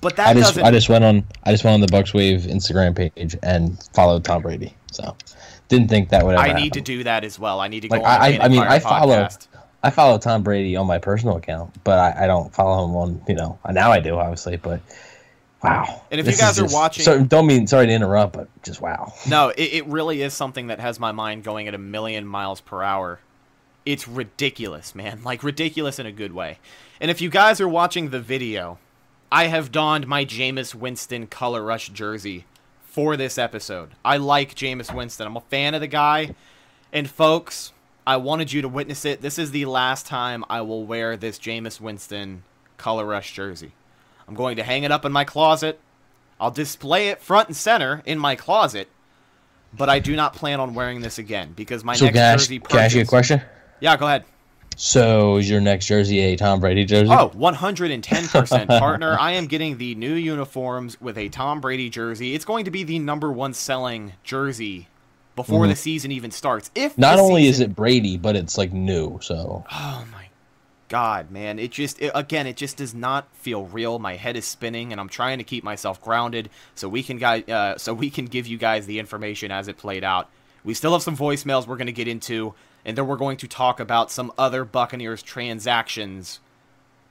But 0.00 0.16
that 0.16 0.28
I 0.28 0.34
just 0.34 0.54
doesn't. 0.54 0.64
I 0.64 0.70
just 0.70 0.88
went 0.88 1.04
on 1.04 1.24
I 1.44 1.52
just 1.52 1.64
went 1.64 1.74
on 1.74 1.80
the 1.80 1.86
Bucks 1.88 2.12
Wave 2.12 2.42
Instagram 2.42 2.94
page 2.94 3.36
and 3.42 3.82
followed 3.94 4.24
Tom 4.24 4.42
Brady. 4.42 4.74
So 4.92 5.16
didn't 5.68 5.88
think 5.88 6.10
that 6.10 6.24
would 6.24 6.34
ever 6.34 6.42
I 6.42 6.48
happen. 6.48 6.62
need 6.62 6.72
to 6.74 6.80
do 6.80 7.04
that 7.04 7.24
as 7.24 7.38
well. 7.38 7.60
I 7.60 7.68
need 7.68 7.80
to 7.80 7.88
go 7.88 7.96
on. 7.96 8.04
I, 8.04 8.36
I, 8.36 8.44
I 8.44 8.48
mean, 8.48 8.60
I 8.62 8.78
follow, 8.78 9.16
podcast. 9.24 9.46
I 9.82 9.90
follow 9.90 10.18
Tom 10.18 10.42
Brady 10.42 10.76
on 10.76 10.86
my 10.86 10.98
personal 10.98 11.36
account, 11.36 11.74
but 11.82 11.98
I, 11.98 12.24
I 12.24 12.26
don't 12.26 12.52
follow 12.54 12.84
him 12.84 12.94
on, 12.94 13.22
you 13.28 13.34
know, 13.34 13.58
now 13.72 13.90
I 13.90 14.00
do 14.00 14.16
obviously, 14.16 14.56
but 14.56 14.80
wow. 15.62 16.02
And 16.10 16.20
if 16.20 16.26
you 16.26 16.36
guys 16.36 16.58
are 16.58 16.62
just- 16.62 16.74
watching- 16.74 17.04
so 17.04 17.22
don't 17.24 17.46
mean 17.46 17.66
sorry 17.66 17.86
to 17.86 17.92
interrupt, 17.92 18.34
but 18.34 18.48
just 18.62 18.80
wow. 18.80 19.12
No, 19.28 19.48
it, 19.50 19.62
it 19.72 19.86
really 19.86 20.22
is 20.22 20.34
something 20.34 20.68
that 20.68 20.78
has 20.80 21.00
my 21.00 21.12
mind 21.12 21.42
going 21.44 21.68
at 21.68 21.74
a 21.74 21.78
million 21.78 22.26
miles 22.26 22.60
per 22.60 22.82
hour. 22.82 23.18
It's 23.84 24.06
ridiculous, 24.06 24.94
man. 24.94 25.22
Like 25.24 25.42
ridiculous 25.42 25.98
in 25.98 26.06
a 26.06 26.12
good 26.12 26.32
way. 26.32 26.58
And 27.00 27.10
if 27.10 27.20
you 27.20 27.28
guys 27.30 27.60
are 27.60 27.68
watching 27.68 28.10
the 28.10 28.20
video, 28.20 28.78
I 29.30 29.46
have 29.48 29.72
donned 29.72 30.06
my 30.06 30.24
Jameis 30.24 30.74
Winston 30.74 31.26
Color 31.26 31.62
Rush 31.62 31.88
jersey 31.88 32.44
for 32.84 33.16
this 33.16 33.38
episode. 33.38 33.90
I 34.04 34.16
like 34.16 34.54
Jameis 34.54 34.94
Winston. 34.94 35.26
I'm 35.26 35.36
a 35.36 35.40
fan 35.40 35.74
of 35.74 35.80
the 35.80 35.86
guy. 35.86 36.34
And 36.92 37.10
folks, 37.10 37.72
I 38.06 38.16
wanted 38.18 38.52
you 38.52 38.62
to 38.62 38.68
witness 38.68 39.04
it. 39.04 39.20
This 39.20 39.38
is 39.38 39.50
the 39.50 39.66
last 39.66 40.06
time 40.06 40.44
I 40.48 40.60
will 40.60 40.84
wear 40.84 41.16
this 41.16 41.38
Jameis 41.38 41.80
Winston 41.80 42.44
Color 42.78 43.04
Rush 43.04 43.32
jersey. 43.32 43.72
I'm 44.28 44.34
going 44.34 44.56
to 44.56 44.62
hang 44.62 44.84
it 44.84 44.92
up 44.92 45.04
in 45.04 45.12
my 45.12 45.24
closet. 45.24 45.80
I'll 46.40 46.50
display 46.50 47.08
it 47.08 47.20
front 47.20 47.48
and 47.48 47.56
center 47.56 48.02
in 48.04 48.18
my 48.18 48.36
closet, 48.36 48.88
but 49.72 49.88
I 49.88 49.98
do 49.98 50.14
not 50.14 50.34
plan 50.34 50.60
on 50.60 50.74
wearing 50.74 51.00
this 51.00 51.18
again 51.18 51.52
because 51.56 51.82
my 51.82 51.94
So 51.94 52.04
next 52.04 52.14
can 52.14 52.22
I, 52.22 52.26
ask, 52.26 52.44
jersey 52.44 52.58
can 52.60 52.78
I 52.78 52.84
ask 52.84 52.94
you 52.94 53.02
a 53.02 53.06
question? 53.06 53.42
Yeah, 53.80 53.96
go 53.96 54.06
ahead. 54.06 54.24
So 54.76 55.38
is 55.38 55.48
your 55.48 55.60
next 55.60 55.86
jersey 55.86 56.20
a 56.20 56.36
Tom 56.36 56.60
Brady 56.60 56.84
jersey? 56.84 57.10
Oh, 57.10 57.30
110% 57.30 58.78
partner. 58.78 59.16
I 59.18 59.32
am 59.32 59.46
getting 59.46 59.78
the 59.78 59.94
new 59.94 60.12
uniforms 60.12 61.00
with 61.00 61.16
a 61.16 61.30
Tom 61.30 61.62
Brady 61.62 61.88
jersey. 61.88 62.34
It's 62.34 62.44
going 62.44 62.66
to 62.66 62.70
be 62.70 62.84
the 62.84 62.98
number 62.98 63.32
one 63.32 63.54
selling 63.54 64.12
jersey 64.22 64.88
before 65.34 65.66
the 65.66 65.76
season 65.76 66.12
even 66.12 66.30
starts. 66.30 66.70
If 66.74 66.92
Mm-hmm. 66.92 67.00
Not 67.00 67.18
only 67.18 67.46
is 67.46 67.60
it 67.60 67.74
Brady, 67.74 68.16
but 68.18 68.36
it's 68.36 68.58
like 68.58 68.72
new. 68.72 69.18
So 69.22 69.64
Oh 69.70 70.06
my 70.12 70.28
god, 70.88 71.30
man. 71.30 71.58
It 71.58 71.70
just 71.70 72.00
it, 72.00 72.12
again, 72.14 72.46
it 72.46 72.56
just 72.56 72.76
does 72.76 72.94
not 72.94 73.28
feel 73.34 73.64
real. 73.66 73.98
My 73.98 74.16
head 74.16 74.36
is 74.36 74.44
spinning 74.44 74.92
and 74.92 75.00
I'm 75.00 75.08
trying 75.08 75.38
to 75.38 75.44
keep 75.44 75.64
myself 75.64 76.02
grounded 76.02 76.50
so 76.74 76.88
we 76.88 77.02
can 77.02 77.16
guy 77.16 77.40
uh, 77.42 77.78
so 77.78 77.94
we 77.94 78.10
can 78.10 78.26
give 78.26 78.46
you 78.46 78.58
guys 78.58 78.84
the 78.84 78.98
information 78.98 79.50
as 79.50 79.68
it 79.68 79.78
played 79.78 80.04
out. 80.04 80.28
We 80.64 80.74
still 80.74 80.92
have 80.92 81.02
some 81.02 81.16
voicemails 81.16 81.66
we're 81.66 81.76
going 81.76 81.86
to 81.86 81.92
get 81.92 82.08
into 82.08 82.54
and 82.86 82.96
then 82.96 83.08
we're 83.08 83.16
going 83.16 83.36
to 83.36 83.48
talk 83.48 83.80
about 83.80 84.12
some 84.12 84.32
other 84.38 84.64
Buccaneers 84.64 85.20
transactions 85.20 86.38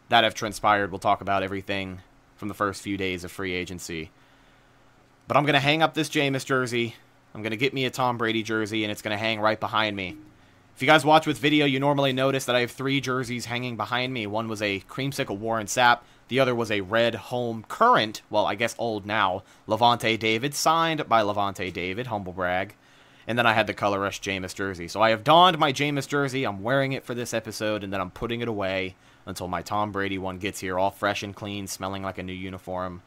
that 0.07 0.23
have 0.23 0.33
transpired. 0.33 0.89
We'll 0.89 0.99
talk 0.99 1.19
about 1.19 1.43
everything 1.43 1.99
from 2.37 2.47
the 2.47 2.53
first 2.53 2.81
few 2.81 2.95
days 2.95 3.25
of 3.25 3.31
free 3.31 3.53
agency. 3.53 4.09
But 5.27 5.35
I'm 5.35 5.43
going 5.43 5.53
to 5.53 5.59
hang 5.59 5.83
up 5.83 5.93
this 5.93 6.07
Jameis 6.07 6.45
jersey. 6.45 6.95
I'm 7.33 7.41
going 7.41 7.51
to 7.51 7.57
get 7.57 7.73
me 7.73 7.83
a 7.83 7.89
Tom 7.89 8.17
Brady 8.17 8.41
jersey 8.41 8.85
and 8.85 8.91
it's 8.91 9.01
going 9.01 9.15
to 9.15 9.21
hang 9.21 9.41
right 9.41 9.59
behind 9.59 9.97
me. 9.97 10.15
If 10.77 10.81
you 10.81 10.87
guys 10.87 11.03
watch 11.03 11.27
with 11.27 11.39
video, 11.39 11.65
you 11.65 11.81
normally 11.81 12.13
notice 12.13 12.45
that 12.45 12.55
I 12.55 12.61
have 12.61 12.71
three 12.71 13.01
jerseys 13.01 13.45
hanging 13.45 13.75
behind 13.75 14.13
me. 14.13 14.27
One 14.27 14.47
was 14.47 14.61
a 14.61 14.79
creamsicle 14.87 15.37
Warren 15.37 15.67
Sapp. 15.67 15.99
The 16.29 16.39
other 16.39 16.55
was 16.55 16.71
a 16.71 16.81
red 16.81 17.15
home 17.15 17.65
current, 17.67 18.21
well, 18.29 18.45
I 18.45 18.55
guess 18.55 18.75
old 18.77 19.05
now, 19.05 19.43
Lavonte 19.67 20.17
David, 20.17 20.53
signed 20.53 21.09
by 21.09 21.21
Lavonte 21.21 21.71
David, 21.73 22.07
humble 22.07 22.33
brag. 22.33 22.75
And 23.27 23.37
then 23.37 23.45
I 23.45 23.53
had 23.53 23.67
the 23.67 23.73
Color 23.73 23.99
Rush 23.99 24.21
Jameis 24.21 24.53
jersey. 24.53 24.87
So 24.87 25.01
I 25.01 25.09
have 25.09 25.23
donned 25.23 25.57
my 25.57 25.73
Jameis 25.73 26.07
jersey. 26.07 26.43
I'm 26.43 26.61
wearing 26.61 26.93
it 26.93 27.03
for 27.03 27.15
this 27.15 27.33
episode, 27.33 27.83
and 27.83 27.91
then 27.91 27.99
I'm 27.99 28.11
putting 28.11 28.41
it 28.41 28.47
away 28.47 28.95
until 29.25 29.47
my 29.47 29.61
Tom 29.61 29.91
Brady 29.91 30.17
one 30.17 30.37
gets 30.37 30.59
here, 30.59 30.77
all 30.77 30.91
fresh 30.91 31.23
and 31.23 31.35
clean, 31.35 31.67
smelling 31.67 32.03
like 32.03 32.17
a 32.17 32.23
new 32.23 32.33
uniform. 32.33 33.01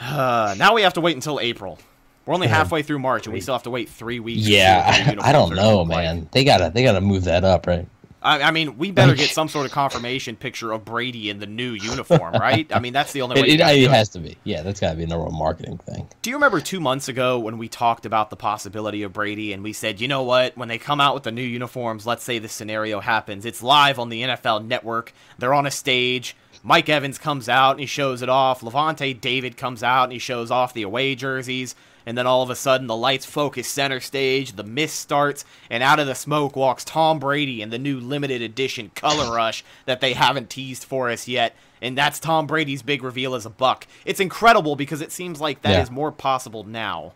Uh, 0.00 0.54
now 0.58 0.74
we 0.74 0.82
have 0.82 0.94
to 0.94 1.00
wait 1.00 1.16
until 1.16 1.40
April. 1.40 1.78
We're 2.24 2.34
only 2.34 2.46
halfway 2.46 2.82
through 2.82 3.00
March, 3.00 3.26
and 3.26 3.34
we 3.34 3.40
still 3.40 3.54
have 3.54 3.64
to 3.64 3.70
wait 3.70 3.88
three 3.88 4.20
weeks. 4.20 4.42
to 4.42 4.44
see 4.44 4.52
what 4.52 4.58
the 4.58 5.16
yeah, 5.16 5.16
I, 5.22 5.30
I 5.30 5.32
don't 5.32 5.56
know, 5.56 5.84
man. 5.84 6.28
They 6.30 6.44
gotta 6.44 6.70
they 6.72 6.84
gotta 6.84 7.00
move 7.00 7.24
that 7.24 7.42
up, 7.42 7.66
right? 7.66 7.88
I, 8.22 8.42
I 8.42 8.50
mean, 8.50 8.78
we 8.78 8.90
better 8.90 9.14
get 9.14 9.30
some 9.30 9.48
sort 9.48 9.66
of 9.66 9.72
confirmation 9.72 10.36
picture 10.36 10.72
of 10.72 10.84
Brady 10.84 11.28
in 11.28 11.38
the 11.38 11.46
new 11.46 11.72
uniform, 11.72 12.34
right? 12.34 12.70
I 12.74 12.78
mean, 12.78 12.92
that's 12.92 13.12
the 13.12 13.22
only 13.22 13.40
way. 13.40 13.48
It, 13.48 13.60
it, 13.60 13.82
it 13.82 13.90
has 13.90 14.08
to 14.10 14.18
be. 14.18 14.36
Yeah, 14.44 14.62
that's 14.62 14.80
gotta 14.80 14.96
be 14.96 15.04
a 15.04 15.06
normal 15.06 15.32
marketing 15.32 15.78
thing. 15.78 16.08
Do 16.22 16.30
you 16.30 16.36
remember 16.36 16.60
two 16.60 16.80
months 16.80 17.08
ago 17.08 17.38
when 17.38 17.58
we 17.58 17.68
talked 17.68 18.06
about 18.06 18.30
the 18.30 18.36
possibility 18.36 19.02
of 19.02 19.12
Brady 19.12 19.52
and 19.52 19.62
we 19.62 19.72
said, 19.72 20.00
you 20.00 20.08
know 20.08 20.22
what, 20.22 20.56
when 20.56 20.68
they 20.68 20.78
come 20.78 21.00
out 21.00 21.14
with 21.14 21.24
the 21.24 21.32
new 21.32 21.42
uniforms, 21.42 22.06
let's 22.06 22.22
say 22.22 22.38
this 22.38 22.52
scenario 22.52 23.00
happens, 23.00 23.44
it's 23.44 23.62
live 23.62 23.98
on 23.98 24.08
the 24.08 24.22
NFL 24.22 24.66
network, 24.66 25.12
they're 25.38 25.54
on 25.54 25.66
a 25.66 25.70
stage, 25.70 26.36
Mike 26.62 26.88
Evans 26.88 27.18
comes 27.18 27.48
out 27.48 27.72
and 27.72 27.80
he 27.80 27.86
shows 27.86 28.22
it 28.22 28.28
off, 28.28 28.60
Lavonte 28.60 29.20
David 29.20 29.56
comes 29.56 29.82
out 29.82 30.04
and 30.04 30.12
he 30.12 30.18
shows 30.18 30.50
off 30.50 30.74
the 30.74 30.82
away 30.82 31.14
jerseys, 31.14 31.74
and 32.06 32.16
then 32.18 32.26
all 32.26 32.42
of 32.42 32.50
a 32.50 32.54
sudden 32.56 32.86
the 32.86 32.96
lights 32.96 33.24
focus 33.26 33.68
center 33.68 34.00
stage, 34.00 34.52
the 34.52 34.62
mist 34.64 34.98
starts, 34.98 35.44
and 35.70 35.82
out 35.82 35.98
of 35.98 36.06
the 36.06 36.14
smoke 36.14 36.56
walks 36.56 36.84
Tom 36.84 37.18
Brady 37.18 37.62
in 37.62 37.70
the 37.70 37.78
new 37.78 38.00
limited 38.00 38.42
edition 38.42 38.90
color 38.94 39.34
rush 39.34 39.64
that 39.86 40.00
they 40.00 40.12
haven't 40.12 40.50
teased 40.50 40.84
for 40.84 41.10
us 41.10 41.26
yet. 41.28 41.54
And 41.80 41.98
that's 41.98 42.20
Tom 42.20 42.46
Brady's 42.46 42.82
big 42.82 43.02
reveal 43.02 43.34
as 43.34 43.44
a 43.46 43.50
buck. 43.50 43.86
It's 44.04 44.20
incredible 44.20 44.76
because 44.76 45.00
it 45.00 45.10
seems 45.12 45.40
like 45.40 45.62
that 45.62 45.80
is 45.82 45.88
Yeah. 45.88 45.94
more 45.94 46.12
possible 46.12 46.62
now 46.64 47.12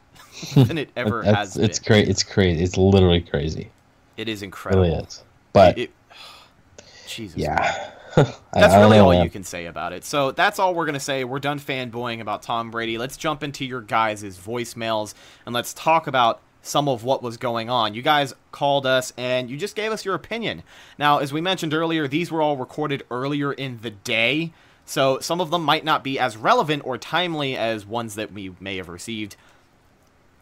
than 0.54 0.76
it 0.78 0.90
ever 0.96 1.22
has 1.22 1.54
been. 1.54 1.64
it's 1.64 1.78
crazy. 1.78 2.10
It's 2.10 2.22
crazy. 2.22 2.62
It's 2.64 2.76
literally 2.76 3.20
crazy. 3.20 3.70
It 4.16 4.28
is 4.28 4.42
It 4.42 4.46
incredible. 4.46 4.82
really 4.84 4.94
is. 5.04 5.22
But 5.52 5.78
It- 5.78 5.90
Jesus. 7.06 7.36
yeah, 7.36 7.90
That's 8.52 8.74
really 8.74 8.98
all 8.98 9.22
you 9.22 9.30
can 9.30 9.44
say 9.44 9.66
about 9.66 9.92
it. 9.92 10.04
So 10.04 10.32
that's 10.32 10.58
all 10.58 10.74
we're 10.74 10.86
going 10.86 10.94
to 10.94 11.00
say. 11.00 11.24
We're 11.24 11.38
done 11.38 11.60
fanboying 11.60 12.20
about 12.20 12.42
Tom 12.42 12.70
Brady. 12.70 12.98
Let's 12.98 13.16
jump 13.16 13.42
into 13.42 13.64
your 13.64 13.80
guys' 13.80 14.22
voicemails 14.38 15.14
and 15.46 15.54
let's 15.54 15.72
talk 15.74 16.06
about 16.06 16.40
some 16.62 16.88
of 16.88 17.04
what 17.04 17.22
was 17.22 17.36
going 17.36 17.70
on. 17.70 17.94
You 17.94 18.02
guys 18.02 18.34
called 18.50 18.86
us 18.86 19.12
and 19.16 19.48
you 19.48 19.56
just 19.56 19.76
gave 19.76 19.92
us 19.92 20.04
your 20.04 20.14
opinion. 20.14 20.62
Now, 20.98 21.18
as 21.18 21.32
we 21.32 21.40
mentioned 21.40 21.74
earlier, 21.74 22.08
these 22.08 22.30
were 22.30 22.42
all 22.42 22.56
recorded 22.56 23.04
earlier 23.10 23.52
in 23.52 23.78
the 23.82 23.90
day. 23.90 24.52
So 24.84 25.18
some 25.20 25.40
of 25.40 25.50
them 25.50 25.62
might 25.62 25.84
not 25.84 26.02
be 26.02 26.18
as 26.18 26.36
relevant 26.36 26.82
or 26.84 26.98
timely 26.98 27.56
as 27.56 27.86
ones 27.86 28.14
that 28.16 28.32
we 28.32 28.54
may 28.58 28.76
have 28.78 28.88
received. 28.88 29.36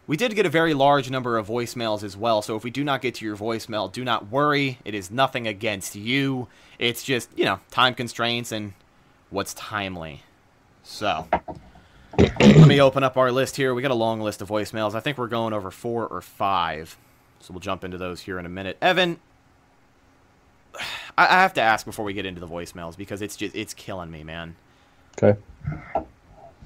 We 0.07 0.17
did 0.17 0.37
get 0.37 0.47
a 0.47 0.51
very 0.51 0.73
large 0.73 1.11
number 1.11 1.37
of 1.37 1.49
voicemails 1.49 2.05
as 2.05 2.17
well, 2.17 2.41
so 2.41 2.55
if 2.55 2.63
we 2.63 2.71
do 2.71 2.85
not 2.85 3.03
get 3.03 3.17
to 3.17 3.25
your 3.25 3.37
voicemail, 3.37 3.91
do 3.91 4.05
not 4.05 4.31
worry. 4.31 4.79
It 4.85 4.95
is 4.95 5.11
nothing 5.11 5.49
against 5.49 5.97
you. 5.97 6.47
It's 6.79 7.03
just, 7.03 7.31
you 7.37 7.45
know, 7.45 7.61
time 7.71 7.95
constraints 7.95 8.53
and 8.53 8.75
what's 9.31 9.55
timely. 9.55 10.23
So, 10.83 11.27
let 12.19 12.69
me 12.69 12.81
open 12.81 13.03
up 13.03 13.17
our 13.17 13.33
list 13.33 13.57
here. 13.57 13.75
We 13.75 13.83
got 13.83 13.91
a 13.91 13.95
long 13.95 14.21
list 14.21 14.41
of 14.43 14.49
voicemails. 14.49 14.95
I 14.95 15.01
think 15.01 15.19
we're 15.19 15.27
going 15.29 15.53
over 15.53 15.71
four 15.71 16.07
or 16.07 16.21
five. 16.21 16.97
So 17.41 17.53
we'll 17.53 17.61
jump 17.61 17.85
into 17.85 17.99
those 17.99 18.21
here 18.23 18.39
in 18.39 18.47
a 18.47 18.49
minute. 18.49 18.77
Evan, 18.81 19.19
I 21.19 21.27
have 21.27 21.55
to 21.55 21.61
ask 21.61 21.85
before 21.87 22.05
we 22.05 22.13
get 22.13 22.27
into 22.27 22.41
the 22.41 22.49
voicemails 22.49 22.97
because 22.97 23.23
it's 23.23 23.37
just 23.37 23.55
it's 23.55 23.75
killing 23.75 24.11
me, 24.11 24.23
man 24.25 24.57
Okay. 25.23 25.39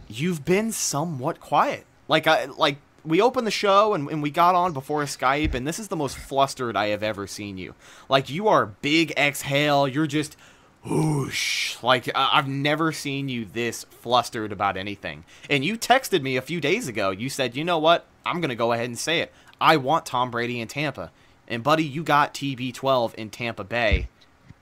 you've 0.09 0.45
been 0.45 0.73
somewhat 0.73 1.40
quiet. 1.40 1.87
Like 2.09 2.26
I 2.26 2.47
like 2.47 2.79
we 3.04 3.21
opened 3.21 3.47
the 3.47 3.52
show 3.52 3.95
and, 3.95 4.09
and 4.11 4.23
we 4.23 4.30
got 4.30 4.54
on 4.54 4.73
before 4.73 5.02
Skype 5.04 5.54
and 5.54 5.66
this 5.66 5.78
is 5.78 5.88
the 5.88 5.97
most 5.97 6.16
flustered 6.16 6.76
I 6.76 6.88
have 6.88 7.02
ever 7.02 7.26
seen 7.26 7.59
you. 7.59 7.75
Like 8.09 8.30
you 8.30 8.49
are 8.49 8.66
big 8.66 9.12
exhale, 9.16 9.88
you're 9.88 10.07
just 10.07 10.37
whoosh. 10.85 11.76
Like 11.83 12.11
I've 12.14 12.49
never 12.49 12.92
seen 12.92 13.28
you 13.28 13.45
this 13.45 13.85
flustered 13.85 14.52
about 14.52 14.76
anything. 14.76 15.25
And 15.49 15.64
you 15.64 15.76
texted 15.76 16.23
me 16.23 16.37
a 16.37 16.42
few 16.42 16.61
days 16.61 16.88
ago. 16.88 17.11
You 17.11 17.28
said, 17.28 17.57
"You 17.57 17.64
know 17.64 17.78
what? 17.78 18.07
I'm 18.25 18.40
going 18.40 18.50
to 18.50 18.54
go 18.54 18.73
ahead 18.73 18.87
and 18.87 18.99
say 18.99 19.21
it. 19.21 19.33
I 19.61 19.76
want 19.76 20.07
Tom 20.07 20.30
Brady 20.30 20.61
in 20.61 20.69
Tampa." 20.69 21.11
And 21.49 21.62
buddy, 21.62 21.85
you 21.85 22.02
got 22.02 22.35
TB12 22.35 23.14
in 23.14 23.30
Tampa 23.30 23.64
Bay. 23.64 24.09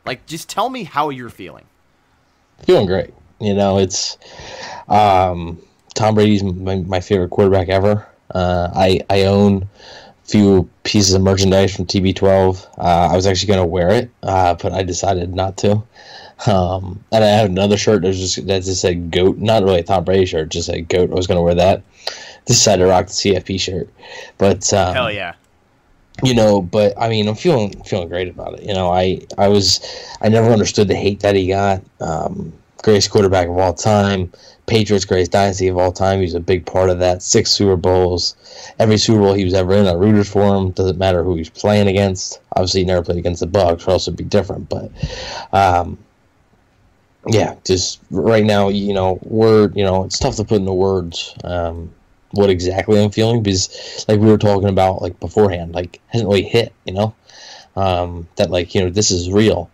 Like 0.05 0.27
just 0.27 0.49
tell 0.49 0.71
me 0.71 0.85
how 0.85 1.11
you're 1.11 1.31
feeling. 1.31 1.67
Feeling 2.65 2.87
great. 2.87 3.15
You 3.41 3.55
know, 3.55 3.79
it's 3.79 4.19
um, 4.89 5.61
Tom 5.95 6.15
Brady's 6.15 6.43
my, 6.43 6.77
my 6.77 7.01
favorite 7.01 7.31
quarterback 7.31 7.69
ever. 7.69 8.09
Uh, 8.35 8.69
I 8.75 9.01
I 9.11 9.25
own 9.25 9.63
a 9.63 10.29
few 10.29 10.69
pieces 10.85 11.15
of 11.15 11.23
merchandise 11.23 11.75
from 11.75 11.87
TB12. 11.87 12.67
Uh, 12.79 13.09
I 13.13 13.17
was 13.17 13.27
actually 13.27 13.49
going 13.49 13.61
to 13.61 13.67
wear 13.67 13.91
it, 13.91 14.11
uh, 14.23 14.55
but 14.55 14.73
I 14.73 14.83
decided 14.83 15.35
not 15.35 15.57
to. 15.59 15.83
Um, 16.47 17.05
and 17.11 17.25
I 17.25 17.29
had 17.29 17.51
another 17.51 17.77
shirt 17.77 18.03
that 18.03 18.13
just 18.13 18.47
that 18.47 18.63
just 18.63 18.81
said 18.81 19.11
"goat," 19.11 19.39
not 19.39 19.63
really 19.65 19.81
a 19.81 19.83
Tom 19.83 20.05
Brady 20.05 20.27
shirt, 20.27 20.51
just 20.51 20.69
a 20.69 20.81
goat. 20.81 21.11
I 21.11 21.15
was 21.15 21.27
going 21.27 21.39
to 21.39 21.43
wear 21.43 21.55
that. 21.57 21.83
Decided 22.47 22.85
to 22.85 22.89
rock 22.89 23.07
the 23.07 23.13
CFP 23.13 23.61
shirt, 23.61 23.89
but 24.39 24.73
um, 24.73 24.95
Hell 24.95 25.13
yeah. 25.13 25.35
you 26.25 26.35
know 26.35 26.63
but 26.63 26.95
i 26.99 27.09
mean 27.09 27.29
i'm 27.29 27.35
feeling 27.35 27.71
feeling 27.85 28.09
great 28.09 28.29
about 28.29 28.55
it 28.55 28.63
you 28.63 28.75
know 28.75 28.91
i 28.91 29.21
i 29.37 29.47
was 29.49 29.81
i 30.21 30.29
never 30.29 30.51
understood 30.51 30.89
the 30.89 30.95
hate 30.95 31.21
that 31.21 31.37
he 31.37 31.47
got 31.49 31.83
um 32.01 32.53
greatest 32.83 33.11
quarterback 33.11 33.49
of 33.49 33.59
all 33.59 33.75
time 33.75 34.33
patriots 34.69 35.07
greatest 35.07 35.33
dynasty 35.33 35.67
of 35.67 35.79
all 35.79 35.91
time. 35.91 36.19
He 36.19 36.27
was 36.27 36.35
a 36.35 36.41
big 36.41 36.67
part 36.67 36.91
of 36.91 36.99
that. 37.01 37.23
Six 37.23 37.51
super 37.51 37.75
bowls. 37.75 38.37
Every 38.79 38.99
super 38.99 39.21
bowl 39.21 39.33
he 39.33 39.45
was 39.45 39.55
ever 39.55 39.73
in 39.73 39.87
i 39.87 39.93
rooted 39.93 40.29
for 40.29 40.55
him. 40.55 40.71
Doesn't 40.71 40.99
matter 40.99 41.25
who 41.25 41.37
he's 41.37 41.49
playing 41.49 41.89
against. 41.89 42.39
Obviously 42.55 42.81
he 42.81 42.87
never 42.87 43.03
played 43.03 43.19
against 43.19 43.41
the 43.41 43.47
bucks 43.47 43.89
or 43.89 43.93
else 43.93 44.07
it'd 44.07 44.19
be 44.19 44.25
different 44.25 44.69
but 44.69 44.91
um 45.53 45.99
yeah 47.27 47.57
just 47.65 48.01
right 48.11 48.45
now 48.45 48.69
you 48.69 48.95
know 48.95 49.19
word 49.23 49.77
you 49.77 49.85
know 49.85 50.05
it's 50.05 50.19
tough 50.19 50.37
to 50.37 50.45
put 50.45 50.61
into 50.61 50.73
words 50.73 51.35
um 51.45 51.93
what 52.33 52.51
exactly 52.51 53.03
I'm 53.03 53.11
feeling 53.11 53.43
because 53.43 54.05
like 54.09 54.21
we 54.21 54.27
were 54.27 54.39
talking 54.39 54.69
about 54.69 55.03
like 55.03 55.19
beforehand, 55.19 55.75
like 55.75 56.01
hasn't 56.09 56.29
really 56.29 56.43
hit, 56.43 56.73
you 56.85 56.93
know, 56.93 57.15
um, 57.77 58.29
that 58.37 58.51
like 58.51 58.75
you 58.75 58.83
know 58.83 58.91
this 58.91 59.11
is 59.11 59.31
real, 59.31 59.71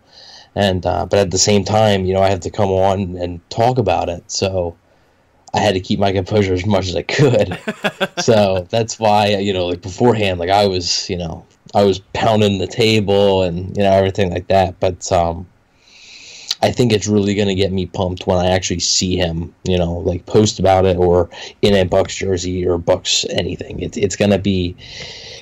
and 0.55 0.85
uh, 0.85 1.05
but 1.05 1.19
at 1.19 1.31
the 1.31 1.37
same 1.37 1.63
time, 1.63 2.05
you 2.05 2.13
know, 2.13 2.21
I 2.21 2.29
have 2.29 2.39
to 2.41 2.49
come 2.49 2.69
on 2.69 3.17
and 3.17 3.47
talk 3.49 3.77
about 3.77 4.09
it, 4.09 4.29
so 4.31 4.75
I 5.53 5.59
had 5.59 5.73
to 5.75 5.79
keep 5.79 5.99
my 5.99 6.11
composure 6.11 6.53
as 6.53 6.65
much 6.65 6.87
as 6.87 6.95
I 6.95 7.01
could. 7.03 7.59
so 8.23 8.65
that's 8.69 8.99
why 8.99 9.27
you 9.27 9.53
know 9.53 9.67
like 9.67 9.81
beforehand, 9.81 10.39
like 10.39 10.49
I 10.49 10.67
was 10.67 11.09
you 11.09 11.17
know 11.17 11.45
I 11.73 11.83
was 11.83 11.99
pounding 12.13 12.59
the 12.59 12.67
table 12.67 13.43
and 13.43 13.75
you 13.75 13.83
know 13.83 13.91
everything 13.91 14.31
like 14.31 14.47
that. 14.47 14.79
But 14.79 15.11
um, 15.11 15.45
I 16.61 16.71
think 16.71 16.91
it's 16.91 17.07
really 17.07 17.35
going 17.35 17.47
to 17.47 17.55
get 17.55 17.71
me 17.71 17.85
pumped 17.85 18.25
when 18.25 18.37
I 18.37 18.49
actually 18.49 18.79
see 18.79 19.17
him, 19.17 19.53
you 19.65 19.77
know, 19.77 19.93
like 19.93 20.25
post 20.25 20.59
about 20.59 20.85
it 20.85 20.97
or 20.97 21.29
in 21.61 21.73
a 21.73 21.83
Bucks 21.83 22.15
jersey 22.15 22.65
or 22.65 22.77
Bucks 22.77 23.25
anything. 23.29 23.81
It's 23.81 23.97
it's 23.97 24.15
going 24.15 24.31
to 24.31 24.39
be 24.39 24.75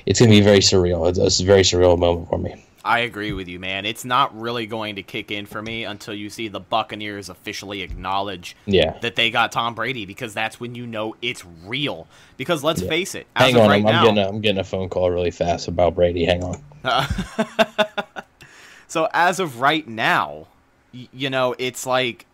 it's 0.05 0.19
going 0.19 0.31
to 0.31 0.35
be 0.35 0.41
very 0.41 0.59
surreal. 0.59 1.07
It's, 1.07 1.19
it's 1.19 1.39
a 1.39 1.45
very 1.45 1.61
surreal 1.61 1.97
moment 1.97 2.29
for 2.29 2.39
me. 2.39 2.65
I 2.85 2.99
agree 2.99 3.31
with 3.31 3.47
you, 3.47 3.59
man. 3.59 3.85
It's 3.85 4.03
not 4.03 4.37
really 4.37 4.65
going 4.65 4.95
to 4.97 5.03
kick 5.03 5.31
in 5.31 5.45
for 5.45 5.61
me 5.61 5.85
until 5.85 6.13
you 6.13 6.29
see 6.29 6.49
the 6.49 6.59
Buccaneers 6.59 7.29
officially 7.29 7.81
acknowledge 7.81 8.57
Yeah. 8.65 8.97
that 8.99 9.15
they 9.15 9.31
got 9.31 9.53
Tom 9.53 9.73
Brady 9.73 10.05
because 10.05 10.33
that's 10.33 10.59
when 10.59 10.75
you 10.75 10.85
know 10.85 11.15
it's 11.21 11.45
real. 11.65 12.07
Because 12.35 12.61
let's 12.61 12.81
Yeah. 12.81 12.89
face 12.89 13.15
it, 13.15 13.25
as 13.37 13.45
Hang 13.47 13.55
of 13.55 13.61
on, 13.61 13.69
right 13.69 13.77
I'm, 13.77 13.83
now, 13.85 13.99
I'm 13.99 14.03
getting 14.05 14.17
a, 14.17 14.27
I'm 14.27 14.41
getting 14.41 14.59
a 14.59 14.63
phone 14.65 14.89
call 14.89 15.09
really 15.09 15.31
fast 15.31 15.69
about 15.69 15.95
Brady. 15.95 16.25
Hang 16.25 16.43
on. 16.43 16.61
so 18.87 19.07
as 19.13 19.39
of 19.39 19.61
right 19.61 19.87
now, 19.87 20.47
y- 20.93 21.07
you 21.13 21.29
know, 21.29 21.55
it's 21.57 21.85
like 21.85 22.25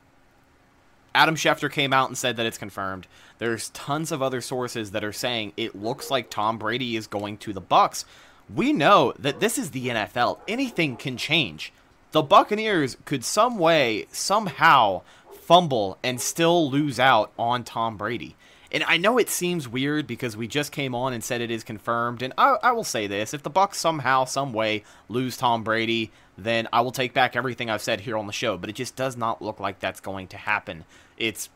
Adam 1.13 1.35
Schefter 1.35 1.71
came 1.71 1.93
out 1.93 2.09
and 2.09 2.17
said 2.17 2.37
that 2.37 2.45
it's 2.45 2.57
confirmed. 2.57 3.07
There's 3.37 3.69
tons 3.69 4.11
of 4.11 4.21
other 4.21 4.41
sources 4.41 4.91
that 4.91 5.03
are 5.03 5.13
saying 5.13 5.53
it 5.57 5.75
looks 5.75 6.09
like 6.11 6.29
Tom 6.29 6.57
Brady 6.57 6.95
is 6.95 7.07
going 7.07 7.37
to 7.37 7.53
the 7.53 7.61
Bucks. 7.61 8.03
We 8.53 8.73
know 8.73 9.13
that 9.19 9.39
this 9.39 9.57
is 9.57 9.71
the 9.71 9.89
NFL. 9.89 10.39
Anything 10.47 10.95
can 10.97 11.17
change. 11.17 11.71
The 12.11 12.23
Buccaneers 12.23 12.97
could 13.05 13.23
some 13.23 13.57
way, 13.59 14.07
somehow 14.11 15.01
fumble 15.41 15.97
and 16.03 16.19
still 16.19 16.69
lose 16.69 16.99
out 16.99 17.31
on 17.37 17.63
Tom 17.63 17.97
Brady. 17.97 18.35
And 18.71 18.83
I 18.83 18.97
know 18.97 19.17
it 19.17 19.29
seems 19.29 19.67
weird 19.67 20.05
because 20.05 20.37
we 20.37 20.47
just 20.47 20.71
came 20.71 20.93
on 20.93 21.11
and 21.11 21.23
said 21.23 21.41
it 21.41 21.49
is 21.49 21.63
confirmed. 21.63 22.21
And 22.21 22.33
I, 22.37 22.57
I 22.61 22.71
will 22.71 22.83
say 22.83 23.07
this: 23.07 23.33
if 23.33 23.41
the 23.41 23.49
Bucks 23.49 23.79
somehow, 23.79 24.25
some 24.25 24.53
way 24.53 24.83
lose 25.07 25.37
Tom 25.37 25.63
Brady, 25.63 26.11
then 26.37 26.67
I 26.71 26.81
will 26.81 26.91
take 26.91 27.13
back 27.13 27.35
everything 27.35 27.69
I've 27.69 27.81
said 27.81 28.01
here 28.01 28.17
on 28.17 28.27
the 28.27 28.33
show. 28.33 28.57
But 28.57 28.69
it 28.69 28.75
just 28.75 28.95
does 28.95 29.17
not 29.17 29.41
look 29.41 29.59
like 29.59 29.79
that's 29.79 29.99
going 29.99 30.27
to 30.27 30.37
happen. 30.37 30.85
It's 31.17 31.49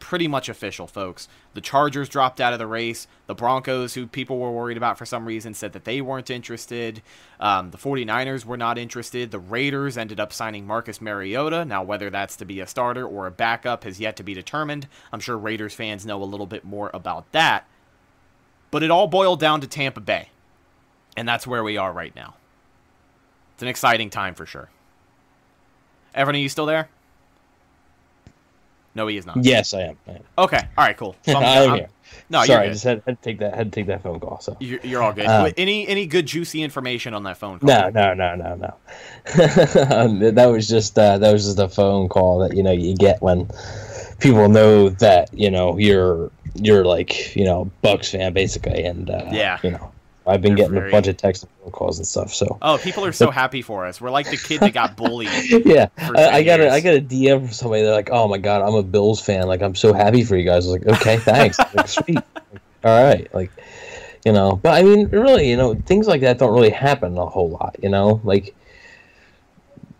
pretty 0.00 0.26
much 0.26 0.48
official, 0.48 0.88
folks. 0.88 1.28
The 1.54 1.60
Chargers 1.60 2.08
dropped 2.08 2.40
out 2.40 2.52
of 2.52 2.58
the 2.58 2.66
race. 2.66 3.06
The 3.26 3.34
Broncos, 3.34 3.94
who 3.94 4.06
people 4.06 4.38
were 4.38 4.50
worried 4.50 4.76
about 4.76 4.98
for 4.98 5.06
some 5.06 5.26
reason, 5.26 5.54
said 5.54 5.72
that 5.74 5.84
they 5.84 6.00
weren't 6.00 6.30
interested. 6.30 7.02
Um, 7.38 7.70
the 7.70 7.78
49ers 7.78 8.44
were 8.44 8.56
not 8.56 8.78
interested. 8.78 9.30
The 9.30 9.38
Raiders 9.38 9.96
ended 9.96 10.18
up 10.18 10.32
signing 10.32 10.66
Marcus 10.66 11.00
Mariota. 11.00 11.64
Now, 11.64 11.84
whether 11.84 12.10
that's 12.10 12.34
to 12.36 12.44
be 12.44 12.58
a 12.58 12.66
starter 12.66 13.06
or 13.06 13.28
a 13.28 13.30
backup 13.30 13.84
has 13.84 14.00
yet 14.00 14.16
to 14.16 14.24
be 14.24 14.34
determined. 14.34 14.88
I'm 15.12 15.20
sure 15.20 15.38
Raiders 15.38 15.74
fans 15.74 16.04
know 16.04 16.20
a 16.20 16.24
little 16.24 16.46
bit 16.46 16.64
more 16.64 16.90
about 16.92 17.30
that. 17.32 17.68
But 18.72 18.82
it 18.82 18.90
all 18.90 19.06
boiled 19.06 19.38
down 19.38 19.60
to 19.60 19.68
Tampa 19.68 20.00
Bay. 20.00 20.30
And 21.16 21.28
that's 21.28 21.46
where 21.46 21.62
we 21.62 21.76
are 21.76 21.92
right 21.92 22.14
now. 22.16 22.34
It's 23.54 23.62
an 23.62 23.68
exciting 23.68 24.10
time 24.10 24.34
for 24.34 24.46
sure. 24.46 24.70
Evan, 26.14 26.34
are 26.34 26.38
you 26.38 26.48
still 26.48 26.66
there? 26.66 26.88
No, 28.94 29.06
he 29.06 29.16
is 29.16 29.26
not. 29.26 29.36
Yes, 29.44 29.72
I 29.74 29.82
am. 29.82 29.96
I 30.08 30.10
am. 30.12 30.22
Okay. 30.38 30.60
All 30.76 30.84
right. 30.84 30.96
Cool. 30.96 31.14
So 31.22 31.32
I'm- 31.38 31.42
I'm 31.44 31.70
I'm- 31.70 31.78
here. 31.78 31.88
No, 32.28 32.44
Sorry, 32.44 32.60
I 32.60 32.64
you're 32.64 32.72
just 32.72 32.84
had, 32.84 33.02
had 33.06 33.22
to 33.22 33.24
take 33.24 33.38
that 33.38 33.54
had 33.54 33.72
to 33.72 33.80
take 33.80 33.86
that 33.86 34.02
phone 34.02 34.18
call. 34.18 34.40
So 34.40 34.56
You're, 34.58 34.80
you're 34.82 35.02
all 35.02 35.12
good. 35.12 35.26
Uh, 35.26 35.50
any 35.56 35.86
any 35.86 36.06
good 36.06 36.26
juicy 36.26 36.60
information 36.62 37.14
on 37.14 37.22
that 37.24 37.36
phone 37.38 37.60
call? 37.60 37.68
no, 37.68 37.88
no, 37.90 38.14
no, 38.14 38.34
no, 38.34 38.54
no. 38.56 38.74
that 40.30 40.46
was 40.50 40.68
just 40.68 40.98
uh, 40.98 41.18
that 41.18 41.32
was 41.32 41.44
just 41.46 41.58
a 41.58 41.68
phone 41.68 42.08
call 42.08 42.40
that 42.40 42.56
you 42.56 42.62
know 42.64 42.72
you 42.72 42.96
get 42.96 43.20
when 43.22 43.48
people 44.18 44.48
know 44.48 44.88
that 44.88 45.32
you 45.32 45.50
know 45.50 45.78
you're 45.78 46.30
you're 46.54 46.84
like 46.84 47.34
you 47.36 47.44
know 47.44 47.70
Bucks 47.82 48.10
fan 48.10 48.32
basically, 48.32 48.84
and 48.84 49.08
uh, 49.08 49.26
Yeah. 49.30 49.58
you 49.62 49.70
know 49.72 49.92
I've 50.30 50.40
been 50.42 50.54
They're 50.54 50.64
getting 50.66 50.74
very- 50.74 50.88
a 50.90 50.92
bunch 50.92 51.06
of 51.08 51.16
text 51.16 51.42
and 51.42 51.52
phone 51.62 51.72
calls 51.72 51.98
and 51.98 52.06
stuff. 52.06 52.32
So 52.32 52.58
Oh, 52.62 52.78
people 52.78 53.04
are 53.04 53.12
so 53.12 53.30
happy 53.30 53.62
for 53.62 53.84
us. 53.86 54.00
We're 54.00 54.10
like 54.10 54.30
the 54.30 54.36
kid 54.36 54.60
that 54.60 54.72
got 54.72 54.96
bullied. 54.96 55.28
yeah, 55.66 55.88
I, 55.98 56.28
I 56.28 56.42
got 56.42 56.60
a. 56.60 56.70
I 56.70 56.80
got 56.80 56.94
a 56.94 57.00
DM 57.00 57.40
from 57.40 57.52
somebody. 57.52 57.82
They're 57.82 57.92
like, 57.94 58.10
"Oh 58.12 58.28
my 58.28 58.38
god, 58.38 58.62
I'm 58.62 58.74
a 58.74 58.82
Bills 58.82 59.20
fan. 59.20 59.46
Like, 59.46 59.60
I'm 59.62 59.74
so 59.74 59.92
happy 59.92 60.24
for 60.24 60.36
you 60.36 60.44
guys." 60.44 60.66
I 60.66 60.70
was 60.72 60.80
like, 60.80 60.86
"Okay, 61.00 61.16
thanks. 61.18 61.58
like, 61.74 61.88
sweet. 61.88 62.18
Like, 62.52 62.62
all 62.84 63.04
right." 63.04 63.34
Like, 63.34 63.50
you 64.24 64.32
know, 64.32 64.56
but 64.62 64.74
I 64.74 64.82
mean, 64.82 65.08
really, 65.08 65.48
you 65.50 65.56
know, 65.56 65.74
things 65.74 66.06
like 66.06 66.20
that 66.22 66.38
don't 66.38 66.54
really 66.54 66.70
happen 66.70 67.16
a 67.18 67.26
whole 67.26 67.50
lot. 67.50 67.76
You 67.82 67.88
know, 67.88 68.20
like, 68.24 68.54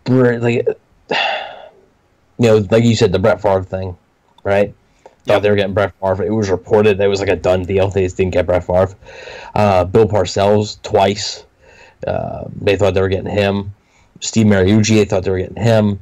like, 0.09 0.67
you 1.11 2.47
know, 2.47 2.67
like 2.71 2.85
you 2.85 2.97
said, 2.97 3.13
the 3.13 3.19
Brett 3.19 3.41
Favre 3.43 3.63
thing, 3.65 3.97
right? 4.45 4.75
Yep. 5.25 5.35
Thought 5.35 5.43
they 5.43 5.51
were 5.51 5.57
getting 5.57 5.75
Brett 5.75 5.93
Favre. 6.01 6.25
It 6.25 6.31
was 6.31 6.51
reported 6.51 6.99
that 6.99 7.05
it 7.05 7.09
was 7.09 7.21
like 7.21 7.29
a 7.29 7.37
done 7.37 7.65
deal. 7.65 7.89
They 7.89 8.05
just 8.05 8.17
didn't 8.17 8.33
get 8.33 8.47
Brett 8.47 8.65
Favre. 8.65 8.97
Uh, 9.55 9.85
Bill 9.85 10.09
Parcells 10.09 10.81
twice. 10.83 11.45
Uh, 12.07 12.45
they 12.61 12.77
thought 12.77 12.95
they 12.95 13.03
were 13.03 13.09
getting 13.09 13.31
him. 13.31 13.75
Steve 14.21 14.47
Mariucci, 14.47 14.97
they 14.97 15.05
thought 15.05 15.25
they 15.25 15.31
were 15.31 15.39
getting 15.39 15.63
him. 15.63 16.01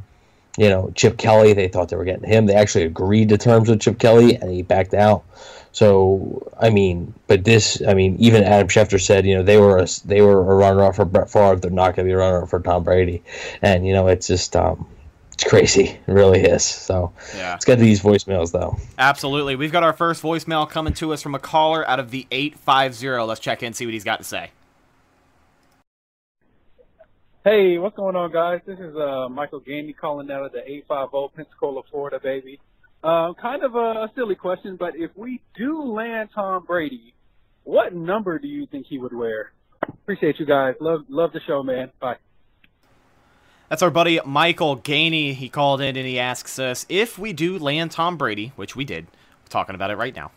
You 0.56 0.68
know, 0.68 0.92
Chip 0.94 1.18
Kelly, 1.18 1.52
they 1.52 1.68
thought 1.68 1.88
they 1.88 1.96
were 1.96 2.04
getting 2.04 2.28
him. 2.28 2.46
They 2.46 2.54
actually 2.54 2.84
agreed 2.84 3.28
to 3.28 3.38
terms 3.38 3.68
with 3.68 3.80
Chip 3.80 3.98
Kelly, 3.98 4.34
and 4.36 4.50
he 4.50 4.62
backed 4.62 4.94
out. 4.94 5.24
So, 5.70 6.50
I 6.60 6.70
mean, 6.70 7.14
but 7.26 7.44
this, 7.44 7.80
I 7.86 7.94
mean, 7.94 8.16
even 8.18 8.42
Adam 8.42 8.68
Schefter 8.68 9.00
said, 9.00 9.26
you 9.26 9.36
know, 9.36 9.42
they 9.42 9.58
were 9.58 9.78
a, 9.78 9.86
they 10.04 10.20
were 10.20 10.38
a 10.38 10.56
runner-up 10.56 10.96
for 10.96 11.04
Brett 11.04 11.30
Favre. 11.30 11.56
They're 11.56 11.70
not 11.70 11.94
going 11.94 12.06
to 12.06 12.10
be 12.10 12.14
a 12.14 12.16
runner-up 12.16 12.48
for 12.48 12.60
Tom 12.60 12.82
Brady, 12.84 13.22
and 13.62 13.86
you 13.86 13.92
know, 13.92 14.08
it's 14.08 14.26
just, 14.26 14.56
um, 14.56 14.88
it's 15.38 15.48
crazy. 15.48 15.84
It 15.84 16.00
really 16.12 16.40
is. 16.40 16.64
So, 16.64 17.12
Yeah. 17.36 17.52
let's 17.52 17.64
get 17.64 17.76
to 17.76 17.80
these 17.82 18.02
voicemails 18.02 18.50
though. 18.50 18.76
Absolutely. 18.98 19.54
We've 19.54 19.70
got 19.70 19.84
our 19.84 19.92
first 19.92 20.20
voicemail 20.20 20.68
coming 20.68 20.94
to 20.94 21.12
us 21.12 21.22
from 21.22 21.36
a 21.36 21.38
caller 21.38 21.88
out 21.88 22.00
of 22.00 22.10
the 22.10 22.26
850. 22.32 23.24
Let's 23.24 23.38
check 23.38 23.62
in, 23.62 23.72
see 23.72 23.86
what 23.86 23.94
he's 23.94 24.02
got 24.02 24.18
to 24.18 24.24
say. 24.24 24.50
Hey, 27.44 27.78
what's 27.78 27.94
going 27.94 28.16
on, 28.16 28.32
guys? 28.32 28.62
This 28.66 28.80
is 28.80 28.96
uh, 28.96 29.28
Michael 29.28 29.60
Ganey 29.60 29.96
calling 29.96 30.28
out 30.28 30.44
of 30.44 30.50
the 30.50 30.58
850 30.68 31.36
Pensacola, 31.36 31.82
Florida, 31.88 32.18
baby. 32.20 32.58
Uh, 33.04 33.32
kind 33.40 33.62
of 33.62 33.76
a 33.76 34.10
silly 34.16 34.34
question, 34.34 34.74
but 34.76 34.96
if 34.96 35.12
we 35.14 35.40
do 35.56 35.84
land 35.84 36.30
Tom 36.34 36.64
Brady, 36.66 37.14
what 37.62 37.94
number 37.94 38.40
do 38.40 38.48
you 38.48 38.66
think 38.66 38.86
he 38.86 38.98
would 38.98 39.14
wear? 39.14 39.52
Appreciate 39.86 40.40
you 40.40 40.46
guys. 40.46 40.74
Love 40.80 41.02
love 41.08 41.30
the 41.32 41.38
show, 41.46 41.62
man. 41.62 41.92
Bye. 42.00 42.16
That's 43.68 43.82
our 43.82 43.90
buddy 43.90 44.18
Michael 44.24 44.78
Gainey. 44.78 45.34
He 45.34 45.48
called 45.48 45.80
in 45.80 45.96
and 45.96 46.06
he 46.06 46.18
asks 46.18 46.58
us 46.58 46.86
if 46.88 47.18
we 47.18 47.32
do 47.32 47.58
land 47.58 47.90
Tom 47.90 48.16
Brady, 48.16 48.52
which 48.56 48.74
we 48.74 48.84
did. 48.84 49.06
We're 49.06 49.50
talking 49.50 49.74
about 49.74 49.90
it 49.90 49.96
right 49.96 50.14
now. 50.14 50.30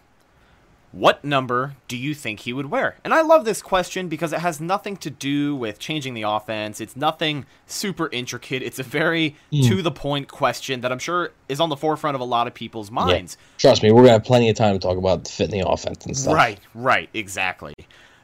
What 0.91 1.23
number 1.23 1.75
do 1.87 1.95
you 1.95 2.13
think 2.13 2.41
he 2.41 2.51
would 2.51 2.65
wear? 2.65 2.97
And 3.05 3.13
I 3.13 3.21
love 3.21 3.45
this 3.45 3.61
question 3.61 4.09
because 4.09 4.33
it 4.33 4.41
has 4.41 4.59
nothing 4.59 4.97
to 4.97 5.09
do 5.09 5.55
with 5.55 5.79
changing 5.79 6.15
the 6.15 6.23
offense. 6.23 6.81
It's 6.81 6.97
nothing 6.97 7.45
super 7.65 8.09
intricate. 8.09 8.61
It's 8.61 8.77
a 8.77 8.83
very 8.83 9.37
hmm. 9.53 9.61
to 9.69 9.81
the 9.81 9.91
point 9.91 10.27
question 10.27 10.81
that 10.81 10.91
I'm 10.91 10.99
sure 10.99 11.31
is 11.47 11.61
on 11.61 11.69
the 11.69 11.77
forefront 11.77 12.15
of 12.15 12.21
a 12.21 12.25
lot 12.25 12.45
of 12.45 12.53
people's 12.53 12.91
minds. 12.91 13.37
Trust 13.57 13.83
me, 13.83 13.93
we're 13.93 14.01
gonna 14.01 14.13
have 14.13 14.25
plenty 14.25 14.49
of 14.49 14.57
time 14.57 14.73
to 14.73 14.79
talk 14.79 14.97
about 14.97 15.29
fitting 15.29 15.61
the 15.61 15.67
offense 15.67 16.05
and 16.05 16.17
stuff. 16.17 16.33
Right, 16.33 16.59
right, 16.75 17.09
exactly. 17.13 17.73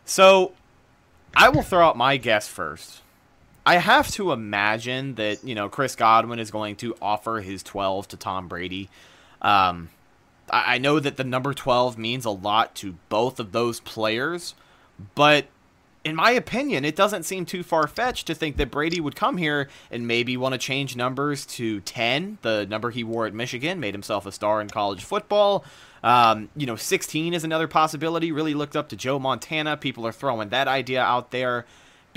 So 0.04 0.52
I 1.38 1.48
will 1.48 1.64
throw 1.64 1.88
out 1.88 1.96
my 1.96 2.18
guess 2.18 2.50
first. 2.50 3.02
I 3.68 3.80
have 3.80 4.10
to 4.12 4.32
imagine 4.32 5.16
that, 5.16 5.44
you 5.44 5.54
know, 5.54 5.68
Chris 5.68 5.94
Godwin 5.94 6.40
is 6.40 6.52
going 6.52 6.78
to 6.78 6.96
offer 7.02 7.42
his 7.42 7.62
12 7.64 8.08
to 8.08 8.16
Tom 8.16 8.48
Brady. 8.48 8.88
Um, 9.42 9.90
I 10.50 10.76
I 10.76 10.78
know 10.78 11.02
that 11.02 11.18
the 11.18 11.26
number 11.26 11.54
12 11.54 11.98
means 11.98 12.24
a 12.24 12.30
lot 12.30 12.76
to 12.76 12.96
both 13.10 13.42
of 13.42 13.52
those 13.52 13.82
players, 13.82 14.56
but 15.16 15.48
in 16.06 16.16
my 16.16 16.32
opinion, 16.32 16.86
it 16.86 16.96
doesn't 16.96 17.24
seem 17.24 17.46
too 17.46 17.62
far 17.62 17.88
fetched 17.88 18.28
to 18.28 18.34
think 18.34 18.56
that 18.56 18.72
Brady 18.72 19.02
would 19.02 19.18
come 19.18 19.36
here 19.36 19.68
and 19.92 20.08
maybe 20.08 20.38
want 20.38 20.54
to 20.54 20.58
change 20.58 20.96
numbers 20.96 21.46
to 21.48 21.82
10, 21.82 22.38
the 22.44 22.66
number 22.68 22.92
he 22.92 23.04
wore 23.04 23.26
at 23.26 23.34
Michigan, 23.34 23.82
made 23.82 23.94
himself 23.94 24.26
a 24.26 24.32
star 24.32 24.62
in 24.62 24.70
college 24.70 25.04
football. 25.04 25.66
Um, 26.04 26.48
you 26.56 26.66
know, 26.66 26.78
16 26.78 27.34
is 27.34 27.44
another 27.44 27.68
possibility. 27.68 28.32
Really 28.32 28.54
looked 28.54 28.78
up 28.78 28.88
to 28.90 28.96
Joe 28.96 29.20
Montana. 29.20 29.76
People 29.76 30.08
are 30.08 30.14
throwing 30.14 30.48
that 30.50 30.70
idea 30.70 31.04
out 31.04 31.32
there 31.32 31.66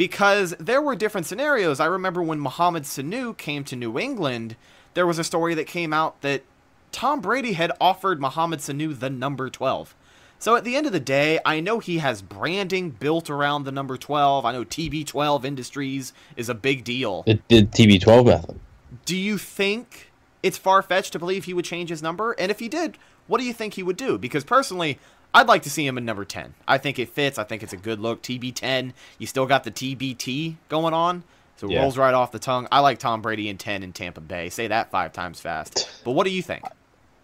because 0.00 0.54
there 0.58 0.80
were 0.80 0.96
different 0.96 1.26
scenarios. 1.26 1.78
I 1.78 1.84
remember 1.84 2.22
when 2.22 2.40
Mohamed 2.40 2.84
Sanu 2.84 3.36
came 3.36 3.64
to 3.64 3.76
New 3.76 3.98
England, 3.98 4.56
there 4.94 5.06
was 5.06 5.18
a 5.18 5.24
story 5.24 5.52
that 5.52 5.66
came 5.66 5.92
out 5.92 6.22
that 6.22 6.42
Tom 6.90 7.20
Brady 7.20 7.52
had 7.52 7.70
offered 7.78 8.18
Mohamed 8.18 8.60
Sanu 8.60 8.98
the 8.98 9.10
number 9.10 9.50
12. 9.50 9.94
So 10.38 10.56
at 10.56 10.64
the 10.64 10.74
end 10.74 10.86
of 10.86 10.92
the 10.92 11.00
day, 11.00 11.38
I 11.44 11.60
know 11.60 11.80
he 11.80 11.98
has 11.98 12.22
branding 12.22 12.88
built 12.88 13.28
around 13.28 13.64
the 13.64 13.72
number 13.72 13.98
12. 13.98 14.46
I 14.46 14.52
know 14.52 14.64
TB12 14.64 15.44
Industries 15.44 16.14
is 16.34 16.48
a 16.48 16.54
big 16.54 16.82
deal. 16.82 17.22
It 17.26 17.46
did 17.48 17.70
TB12 17.70 18.24
method. 18.24 18.58
Do 19.04 19.14
you 19.14 19.36
think 19.36 20.12
it's 20.42 20.56
far 20.56 20.80
fetched 20.80 21.12
to 21.12 21.18
believe 21.18 21.44
he 21.44 21.52
would 21.52 21.66
change 21.66 21.90
his 21.90 22.02
number? 22.02 22.32
And 22.38 22.50
if 22.50 22.60
he 22.60 22.70
did, 22.70 22.96
what 23.26 23.38
do 23.38 23.44
you 23.44 23.52
think 23.52 23.74
he 23.74 23.82
would 23.82 23.98
do? 23.98 24.16
Because 24.16 24.44
personally, 24.44 24.98
I'd 25.32 25.46
like 25.48 25.62
to 25.62 25.70
see 25.70 25.86
him 25.86 25.96
in 25.96 26.04
number 26.04 26.24
10. 26.24 26.54
I 26.66 26.78
think 26.78 26.98
it 26.98 27.08
fits. 27.08 27.38
I 27.38 27.44
think 27.44 27.62
it's 27.62 27.72
a 27.72 27.76
good 27.76 28.00
look. 28.00 28.22
TB10, 28.22 28.92
you 29.18 29.26
still 29.26 29.46
got 29.46 29.64
the 29.64 29.70
TBT 29.70 30.56
going 30.68 30.92
on. 30.94 31.22
So 31.56 31.68
it 31.68 31.72
Yeah. 31.72 31.82
rolls 31.82 31.98
right 31.98 32.14
off 32.14 32.32
the 32.32 32.38
tongue. 32.38 32.66
I 32.72 32.80
like 32.80 32.98
Tom 32.98 33.20
Brady 33.22 33.48
in 33.48 33.58
10 33.58 33.82
in 33.82 33.92
Tampa 33.92 34.20
Bay. 34.20 34.48
Say 34.48 34.66
that 34.68 34.90
five 34.90 35.12
times 35.12 35.40
fast. 35.40 35.88
But 36.04 36.12
what 36.12 36.24
do 36.24 36.30
you 36.30 36.42
think? 36.42 36.64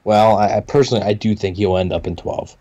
Well, 0.05 0.37
I, 0.37 0.59
I 0.59 0.61
personally 0.61 1.03
I 1.03 1.15
do 1.15 1.35
think 1.35 1.57
he'll 1.57 1.77
end 1.77 1.93
up 1.93 2.07
in 2.07 2.15
twelve, 2.15 2.57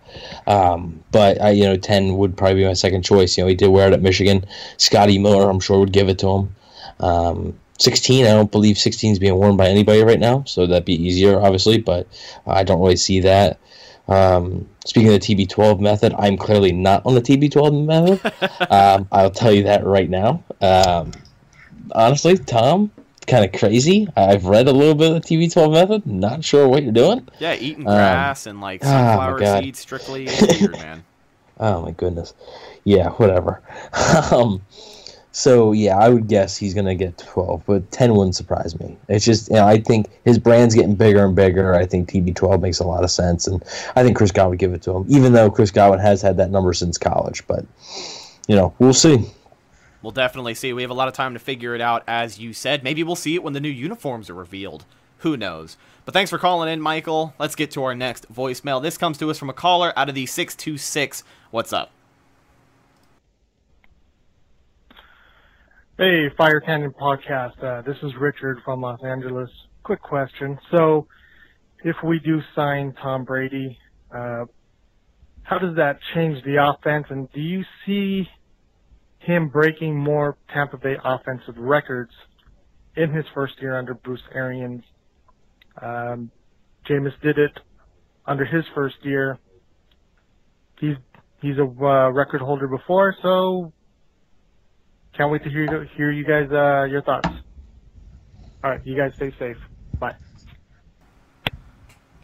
um, 0.48 1.04
but 1.12 1.40
I, 1.40 1.52
you 1.52 1.66
know 1.66 1.78
ten 1.78 2.18
would 2.18 2.36
probably 2.36 2.56
be 2.62 2.66
my 2.66 2.74
second 2.74 3.04
choice. 3.04 3.38
You 3.38 3.44
know 3.44 3.48
he 3.48 3.54
did 3.54 3.68
wear 3.68 3.88
it 3.88 3.94
at 3.94 4.02
Michigan. 4.02 4.46
Scotty 4.78 5.20
Miller, 5.20 5.48
I'm 5.48 5.60
sure 5.60 5.80
would 5.80 5.92
give 5.92 6.10
it 6.10 6.18
to 6.20 6.28
him. 6.28 6.56
Um, 7.00 7.60
16, 7.78 8.26
I 8.26 8.30
don't 8.30 8.52
believe 8.52 8.80
16 8.80 9.12
is 9.12 9.20
being 9.20 9.36
worn 9.36 9.58
by 9.58 9.68
anybody 9.68 10.02
right 10.02 10.20
now, 10.20 10.44
so 10.48 10.66
that'd 10.66 10.86
be 10.86 10.96
easier, 10.96 11.40
obviously, 11.40 11.78
but 11.78 12.08
I 12.48 12.64
don't 12.64 12.80
really 12.82 12.96
see 12.96 13.20
that. 13.20 13.60
Um, 14.08 14.68
speaking 14.86 15.14
of 15.14 15.20
the 15.20 15.46
TB12 15.46 15.80
method, 15.80 16.14
I'm 16.18 16.38
clearly 16.38 16.72
not 16.72 17.06
on 17.06 17.16
the 17.16 17.22
TB12 17.22 17.86
method. 17.86 18.70
um, 18.72 19.08
I'll 19.12 19.32
tell 19.32 19.52
you 19.52 19.64
that 19.64 19.86
right 19.86 20.10
now. 20.10 20.44
Um, 20.62 21.12
honestly, 21.94 22.38
Tom, 22.38 22.92
kind 23.28 23.46
of 23.46 23.60
crazy. 23.60 24.08
I've 24.16 24.46
read 24.46 24.68
a 24.68 24.72
little 24.72 24.96
bit 24.96 25.12
of 25.12 25.22
the 25.22 25.28
TB12 25.28 25.72
method. 25.72 26.06
Not 26.06 26.44
sure 26.44 26.68
what 26.68 26.84
you're 26.84 26.92
doing. 26.92 27.28
Yeah, 27.40 27.56
eating 27.56 27.84
grass 27.84 28.46
and 28.46 28.62
like 28.62 28.84
sunflower 28.84 29.40
God. 29.40 29.64
seeds 29.64 29.80
strictly. 29.80 30.26
Weird, 30.26 30.72
man. 30.72 31.04
Oh 31.58 31.82
my 31.84 31.92
goodness. 31.92 32.34
Yeah, 32.84 33.12
whatever. 33.12 33.62
so 35.36 35.74
yeah, 35.74 35.98
I 35.98 36.08
would 36.08 36.30
guess 36.30 36.56
he's 36.56 36.74
gonna 36.74 36.96
get 36.96 37.18
12, 37.18 37.64
but 37.66 37.92
10 37.92 38.16
wouldn't 38.16 38.38
surprise 38.38 38.80
me. 38.80 38.96
It's 39.10 39.26
just 39.26 39.50
you 39.50 39.56
know 39.56 39.68
I 39.68 39.82
think 39.82 40.08
his 40.24 40.40
brand's 40.40 40.74
getting 40.74 40.96
bigger 40.96 41.26
and 41.26 41.36
bigger. 41.36 41.76
I 41.76 41.86
think 41.86 42.10
TB12 42.10 42.62
makes 42.62 42.80
a 42.80 42.88
lot 42.88 43.04
of 43.04 43.12
sense, 43.12 43.46
and 43.46 43.62
I 43.98 44.04
think 44.04 44.16
Chris 44.16 44.32
Godwin 44.32 44.52
would 44.52 44.60
give 44.60 44.74
it 44.74 44.82
to 44.84 44.96
him, 44.96 45.06
even 45.10 45.34
though 45.34 45.52
Chris 45.52 45.72
Godwin 45.72 46.00
has 46.00 46.22
had 46.22 46.38
that 46.38 46.52
number 46.52 46.72
since 46.72 46.98
college. 46.98 47.46
But 47.48 47.66
you 48.48 48.56
know, 48.56 48.74
we'll 48.80 48.94
see. 48.94 49.26
We'll 50.02 50.14
definitely 50.14 50.54
see. 50.54 50.72
We 50.72 50.84
have 50.84 50.92
a 50.92 50.96
lot 50.96 51.10
of 51.10 51.14
time 51.14 51.34
to 51.34 51.40
figure 51.40 51.76
it 51.76 51.82
out, 51.82 52.06
as 52.08 52.40
you 52.40 52.54
said. 52.54 52.82
Maybe 52.82 53.04
we'll 53.04 53.18
see 53.18 53.36
it 53.36 53.44
when 53.44 53.52
the 53.52 53.60
new 53.60 53.68
uniforms 53.68 54.30
are 54.30 54.36
revealed. 54.36 54.86
Who 55.20 55.36
knows? 55.36 55.76
But 56.06 56.14
thanks 56.14 56.30
for 56.30 56.38
calling 56.38 56.72
in, 56.72 56.80
Michael. 56.80 57.34
Let's 57.40 57.56
get 57.56 57.72
to 57.72 57.84
our 57.84 57.94
next 57.94 58.32
voicemail. 58.34 58.82
This 58.82 58.98
comes 58.98 59.18
to 59.18 59.30
us 59.30 59.38
from 59.38 59.50
a 59.50 59.54
caller 59.54 59.92
out 59.98 60.08
of 60.08 60.16
the 60.16 60.28
626. 60.28 61.26
What's 61.52 61.74
up? 61.74 61.92
Hey, 65.98 66.26
Fire 66.38 66.60
Cannon 66.60 66.92
Podcast. 66.92 67.64
Uh, 67.64 67.82
this 67.84 67.96
is 68.04 68.12
Richard 68.20 68.58
from 68.66 68.82
Los 68.82 69.00
Angeles. 69.02 69.50
Quick 69.84 70.02
question. 70.02 70.60
So, 70.70 71.08
if 71.86 71.96
we 72.04 72.20
do 72.20 72.42
sign 72.54 72.94
Tom 73.02 73.24
Brady, 73.24 73.78
uh, 74.14 74.44
how 75.44 75.58
does 75.58 75.78
that 75.78 76.00
change 76.14 76.44
the 76.44 76.58
offense? 76.62 77.06
And 77.10 77.32
do 77.32 77.40
you 77.40 77.64
see 77.86 78.28
him 79.20 79.48
breaking 79.48 79.98
more 79.98 80.38
Tampa 80.54 80.76
Bay 80.76 80.98
offensive 81.02 81.56
records 81.56 82.12
in 82.98 83.14
his 83.14 83.24
first 83.34 83.54
year 83.62 83.80
under 83.80 83.94
Bruce 83.94 84.20
Arians? 84.34 84.84
Um, 85.82 86.30
Jameis 86.90 87.18
did 87.24 87.38
it 87.38 87.58
under 88.26 88.44
his 88.44 88.66
first 88.76 88.98
year. 89.04 89.40
He's 90.78 90.98
he's 91.42 91.58
a 91.58 91.64
uh, 91.64 92.10
record 92.10 92.42
holder 92.42 92.68
before, 92.68 93.16
so 93.22 93.72
can't 95.18 95.32
wait 95.32 95.44
to 95.44 95.50
hear 95.50 95.86
hear 95.96 96.12
you 96.12 96.24
guys 96.24 96.52
uh, 96.52 96.84
your 96.90 97.02
thoughts. 97.02 97.30
All 98.64 98.72
right, 98.72 98.82
you 98.84 98.96
guys 98.96 99.14
stay 99.16 99.34
safe. 99.38 99.58
Bye. 100.00 100.16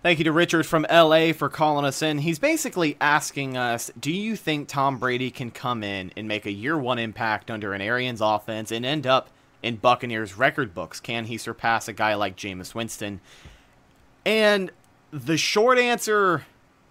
Thank 0.01 0.17
you 0.17 0.25
to 0.25 0.31
Richard 0.31 0.65
from 0.65 0.85
LA 0.91 1.31
for 1.31 1.47
calling 1.47 1.85
us 1.85 2.01
in. 2.01 2.17
He's 2.17 2.39
basically 2.39 2.97
asking 2.99 3.55
us 3.55 3.91
Do 3.99 4.11
you 4.11 4.35
think 4.35 4.67
Tom 4.67 4.97
Brady 4.97 5.29
can 5.29 5.51
come 5.51 5.83
in 5.83 6.11
and 6.17 6.27
make 6.27 6.45
a 6.45 6.51
year 6.51 6.77
one 6.77 6.97
impact 6.97 7.51
under 7.51 7.73
an 7.73 7.81
Arians 7.81 8.19
offense 8.19 8.71
and 8.71 8.85
end 8.85 9.05
up 9.05 9.29
in 9.61 9.75
Buccaneers 9.75 10.37
record 10.37 10.73
books? 10.73 10.99
Can 10.99 11.25
he 11.25 11.37
surpass 11.37 11.87
a 11.87 11.93
guy 11.93 12.15
like 12.15 12.35
Jameis 12.35 12.73
Winston? 12.73 13.21
And 14.25 14.71
the 15.11 15.37
short 15.37 15.77
answer 15.77 16.45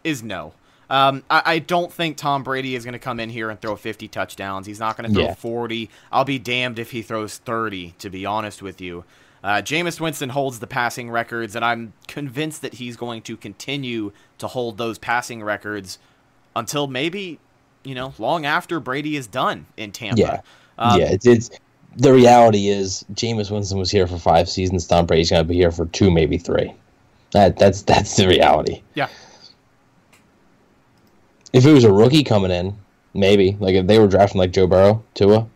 is 0.04 0.22
no. 0.22 0.54
Um, 0.90 1.22
I, 1.30 1.42
I, 1.44 1.58
don't 1.60 1.92
think 1.92 2.16
Tom 2.16 2.42
Brady 2.42 2.74
is 2.74 2.84
going 2.84 2.94
to 2.94 2.98
come 2.98 3.20
in 3.20 3.30
here 3.30 3.48
and 3.48 3.60
throw 3.60 3.76
50 3.76 4.08
touchdowns. 4.08 4.66
He's 4.66 4.80
not 4.80 4.96
going 4.96 5.08
to 5.08 5.14
throw 5.14 5.24
Yeah. 5.26 5.34
40. 5.34 5.88
I'll 6.10 6.24
be 6.24 6.40
damned 6.40 6.80
if 6.80 6.90
he 6.90 7.00
throws 7.00 7.38
30, 7.38 7.94
to 8.00 8.10
be 8.10 8.26
honest 8.26 8.60
with 8.60 8.80
you. 8.80 9.04
Uh, 9.42 9.62
Jameis 9.62 10.00
Winston 10.00 10.30
holds 10.30 10.58
the 10.58 10.66
passing 10.66 11.08
records, 11.08 11.54
and 11.54 11.64
I'm 11.64 11.92
convinced 12.08 12.62
that 12.62 12.74
he's 12.74 12.96
going 12.96 13.22
to 13.22 13.36
continue 13.36 14.10
to 14.38 14.48
hold 14.48 14.78
those 14.78 14.98
passing 14.98 15.44
records 15.44 15.98
until 16.56 16.88
maybe, 16.88 17.38
you 17.84 17.94
know, 17.94 18.12
long 18.18 18.44
after 18.44 18.80
Brady 18.80 19.16
is 19.16 19.28
done 19.28 19.66
in 19.76 19.92
Tampa. 19.92 20.20
Yeah. 20.20 20.40
Um, 20.76 21.00
yeah, 21.00 21.06
it's, 21.12 21.26
it's 21.26 21.50
the 21.96 22.12
reality 22.12 22.68
is 22.68 23.04
Jameis 23.14 23.50
Winston 23.50 23.78
was 23.78 23.90
here 23.90 24.06
for 24.06 24.18
five 24.18 24.48
seasons. 24.48 24.86
Tom 24.86 25.06
Brady's 25.06 25.30
gonna 25.30 25.44
be 25.44 25.54
here 25.54 25.70
for 25.70 25.86
two, 25.86 26.10
maybe 26.10 26.36
three. 26.38 26.74
That 27.32 27.58
that's 27.58 27.82
that's 27.82 28.16
the 28.16 28.26
reality. 28.26 28.82
Yeah. 28.94 29.08
If 31.52 31.66
it 31.66 31.72
was 31.72 31.84
a 31.84 31.92
rookie 31.92 32.22
coming 32.24 32.50
in, 32.50 32.76
maybe 33.14 33.56
like 33.60 33.74
if 33.74 33.86
they 33.86 33.98
were 33.98 34.08
drafting 34.08 34.38
like 34.38 34.52
Joe 34.52 34.66
Burrow, 34.66 35.02
Tua. 35.14 35.48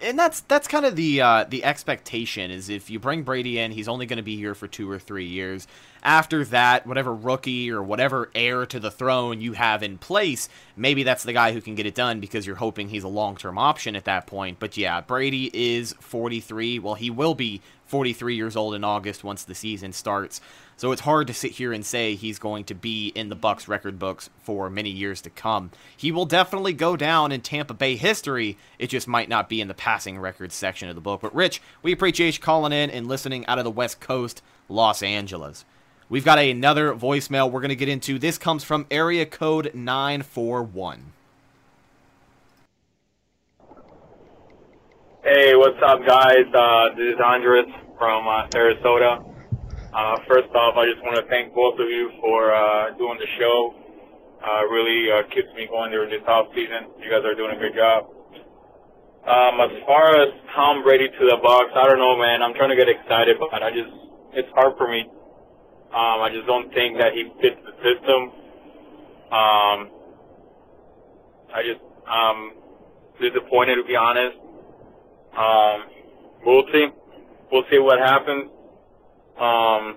and 0.00 0.18
that's 0.18 0.40
that's 0.40 0.68
kind 0.68 0.84
of 0.84 0.96
the 0.96 1.20
uh, 1.20 1.44
the 1.48 1.64
expectation 1.64 2.50
is 2.50 2.68
if 2.68 2.90
you 2.90 2.98
bring 2.98 3.22
Brady 3.22 3.58
in, 3.58 3.72
he's 3.72 3.88
only 3.88 4.06
going 4.06 4.18
to 4.18 4.22
be 4.22 4.36
here 4.36 4.54
for 4.54 4.68
two 4.68 4.90
or 4.90 4.98
three 4.98 5.26
years. 5.26 5.66
After 6.02 6.44
that, 6.46 6.86
whatever 6.86 7.14
rookie 7.14 7.70
or 7.70 7.82
whatever 7.82 8.30
heir 8.34 8.66
to 8.66 8.80
the 8.80 8.90
throne 8.90 9.40
you 9.40 9.52
have 9.52 9.82
in 9.82 9.98
place, 9.98 10.48
maybe 10.76 11.04
that's 11.04 11.22
the 11.22 11.32
guy 11.32 11.52
who 11.52 11.60
can 11.60 11.76
get 11.76 11.86
it 11.86 11.94
done 11.94 12.18
because 12.18 12.46
you're 12.46 12.56
hoping 12.56 12.88
he's 12.88 13.04
a 13.04 13.08
long 13.08 13.36
term 13.36 13.56
option 13.56 13.94
at 13.94 14.04
that 14.06 14.26
point. 14.26 14.58
But 14.58 14.76
yeah, 14.76 15.00
Brady 15.00 15.50
is 15.52 15.94
43. 16.00 16.80
Well, 16.80 16.94
he 16.94 17.08
will 17.08 17.34
be 17.34 17.60
43 17.86 18.34
years 18.34 18.56
old 18.56 18.74
in 18.74 18.84
August 18.84 19.22
once 19.22 19.44
the 19.44 19.54
season 19.54 19.92
starts. 19.92 20.40
So 20.76 20.90
it's 20.90 21.02
hard 21.02 21.28
to 21.28 21.34
sit 21.34 21.52
here 21.52 21.72
and 21.72 21.84
say 21.84 22.14
he's 22.14 22.38
going 22.38 22.64
to 22.64 22.74
be 22.74 23.08
in 23.14 23.28
the 23.28 23.36
Bucks 23.36 23.68
record 23.68 23.98
books 23.98 24.30
for 24.42 24.68
many 24.70 24.90
years 24.90 25.20
to 25.20 25.30
come. 25.30 25.70
He 25.96 26.10
will 26.10 26.24
definitely 26.24 26.72
go 26.72 26.96
down 26.96 27.30
in 27.30 27.42
Tampa 27.42 27.74
Bay 27.74 27.96
history. 27.96 28.56
It 28.78 28.88
just 28.88 29.06
might 29.06 29.28
not 29.28 29.48
be 29.48 29.60
in 29.60 29.68
the 29.68 29.74
passing 29.74 30.18
records 30.18 30.54
section 30.54 30.88
of 30.88 30.94
the 30.94 31.00
book. 31.00 31.20
But 31.20 31.34
Rich, 31.34 31.62
we 31.82 31.92
appreciate 31.92 32.36
you 32.36 32.42
calling 32.42 32.72
in 32.72 32.90
and 32.90 33.06
listening 33.06 33.46
out 33.46 33.58
of 33.58 33.64
the 33.64 33.70
West 33.70 34.00
Coast, 34.00 34.42
Los 34.68 35.02
Angeles. 35.02 35.64
We've 36.12 36.26
got 36.26 36.38
another 36.38 36.92
voicemail 36.92 37.50
we're 37.50 37.62
going 37.62 37.70
to 37.70 37.74
get 37.74 37.88
into. 37.88 38.18
This 38.18 38.36
comes 38.36 38.62
from 38.62 38.84
area 38.90 39.24
code 39.24 39.70
941. 39.72 41.10
Hey, 45.24 45.56
what's 45.56 45.80
up, 45.82 46.04
guys? 46.04 46.44
Uh, 46.52 46.94
this 46.96 47.14
is 47.14 47.16
Andres 47.24 47.64
from 47.96 48.28
uh, 48.28 48.46
Sarasota. 48.48 49.24
Uh, 49.94 50.18
first 50.28 50.52
off, 50.52 50.76
I 50.76 50.84
just 50.84 51.02
want 51.02 51.16
to 51.16 51.24
thank 51.30 51.54
both 51.54 51.80
of 51.80 51.88
you 51.88 52.10
for 52.20 52.52
uh, 52.52 52.90
doing 52.98 53.18
the 53.18 53.26
show. 53.38 53.74
Uh, 54.44 54.66
really 54.68 55.10
uh, 55.10 55.22
keeps 55.34 55.48
me 55.56 55.66
going 55.66 55.92
during 55.92 56.10
this 56.10 56.28
off 56.28 56.48
season. 56.54 56.92
You 57.00 57.08
guys 57.08 57.24
are 57.24 57.34
doing 57.34 57.56
a 57.56 57.58
good 57.58 57.74
job. 57.74 58.12
Um, 59.24 59.64
as 59.64 59.82
far 59.86 60.20
as 60.20 60.28
Tom 60.54 60.82
Brady 60.82 61.08
to 61.08 61.24
the 61.24 61.38
Bucks, 61.42 61.72
I 61.74 61.88
don't 61.88 61.96
know, 61.96 62.18
man. 62.18 62.42
I'm 62.42 62.52
trying 62.52 62.68
to 62.68 62.76
get 62.76 62.90
excited, 62.90 63.38
but 63.40 63.62
I 63.62 63.70
just 63.70 63.88
it's 64.34 64.52
hard 64.52 64.76
for 64.76 64.90
me. 64.90 65.08
Um, 65.92 66.22
I 66.22 66.30
just 66.32 66.46
don't 66.46 66.72
think 66.72 66.98
that 66.98 67.12
he 67.12 67.24
fits 67.42 67.60
the 67.66 67.72
system. 67.84 68.32
Um, 69.30 69.90
I 71.54 71.62
just 71.64 71.80
um 72.08 72.52
disappointed 73.20 73.76
to 73.76 73.84
be 73.84 73.94
honest. 73.96 74.36
Um, 75.36 75.84
we'll 76.44 76.64
see. 76.72 76.86
We'll 77.50 77.64
see 77.70 77.78
what 77.78 77.98
happens. 77.98 78.50
Um, 79.38 79.96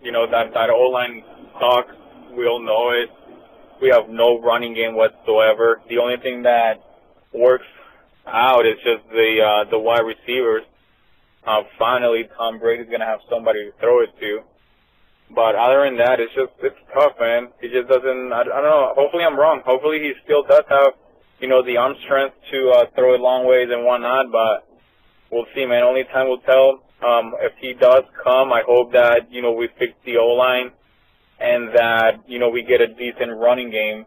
you 0.00 0.12
know 0.12 0.30
that 0.30 0.54
that 0.54 0.70
O 0.70 0.90
line 0.90 1.24
sucks. 1.60 1.94
We 2.36 2.46
all 2.46 2.60
know 2.60 2.90
it. 2.90 3.10
We 3.82 3.88
have 3.88 4.08
no 4.08 4.40
running 4.40 4.74
game 4.74 4.94
whatsoever. 4.94 5.80
The 5.88 5.98
only 5.98 6.16
thing 6.22 6.42
that 6.44 6.82
works 7.32 7.66
out 8.26 8.66
is 8.66 8.76
just 8.84 9.08
the 9.10 9.40
uh, 9.42 9.70
the 9.70 9.78
wide 9.78 10.02
receivers. 10.06 10.62
Uh, 11.46 11.62
finally, 11.78 12.28
Tom 12.36 12.58
Brady's 12.58 12.88
gonna 12.90 13.06
have 13.06 13.20
somebody 13.30 13.64
to 13.64 13.72
throw 13.80 14.02
it 14.02 14.10
to. 14.20 14.40
But 15.30 15.54
other 15.54 15.84
than 15.84 15.98
that, 15.98 16.20
it's 16.20 16.34
just 16.34 16.52
it's 16.60 16.76
tough, 16.92 17.12
man. 17.20 17.48
He 17.60 17.68
just 17.68 17.88
doesn't. 17.88 18.32
I, 18.32 18.40
I 18.40 18.44
don't 18.44 18.62
know. 18.62 18.92
Hopefully, 18.96 19.24
I'm 19.24 19.38
wrong. 19.38 19.62
Hopefully, 19.64 20.00
he 20.00 20.12
still 20.24 20.42
does 20.42 20.64
have, 20.68 20.94
you 21.40 21.48
know, 21.48 21.62
the 21.62 21.76
arm 21.76 21.94
strength 22.04 22.34
to 22.50 22.70
uh, 22.70 22.84
throw 22.94 23.14
it 23.14 23.20
long 23.20 23.46
ways 23.46 23.68
and 23.70 23.84
whatnot. 23.84 24.32
But 24.32 24.66
we'll 25.30 25.46
see, 25.54 25.66
man. 25.66 25.82
Only 25.82 26.04
time 26.04 26.28
will 26.28 26.40
tell. 26.40 26.82
Um, 27.06 27.34
if 27.40 27.52
he 27.60 27.74
does 27.74 28.04
come, 28.24 28.52
I 28.52 28.62
hope 28.66 28.92
that 28.92 29.30
you 29.30 29.42
know 29.42 29.52
we 29.52 29.68
fix 29.78 29.92
the 30.04 30.16
O 30.16 30.28
line 30.28 30.72
and 31.38 31.74
that 31.74 32.24
you 32.26 32.38
know 32.38 32.48
we 32.48 32.62
get 32.62 32.80
a 32.80 32.86
decent 32.86 33.36
running 33.36 33.70
game, 33.70 34.06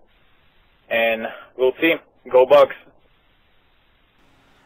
and 0.89 1.27
we'll 1.57 1.73
see. 1.79 1.95
Go 2.29 2.45
Bucks. 2.45 2.75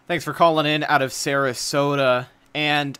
Thanks 0.07 0.23
for 0.23 0.33
calling 0.33 0.65
in 0.65 0.83
out 0.83 1.01
of 1.01 1.11
Sarasota. 1.11 2.27
And 2.53 2.97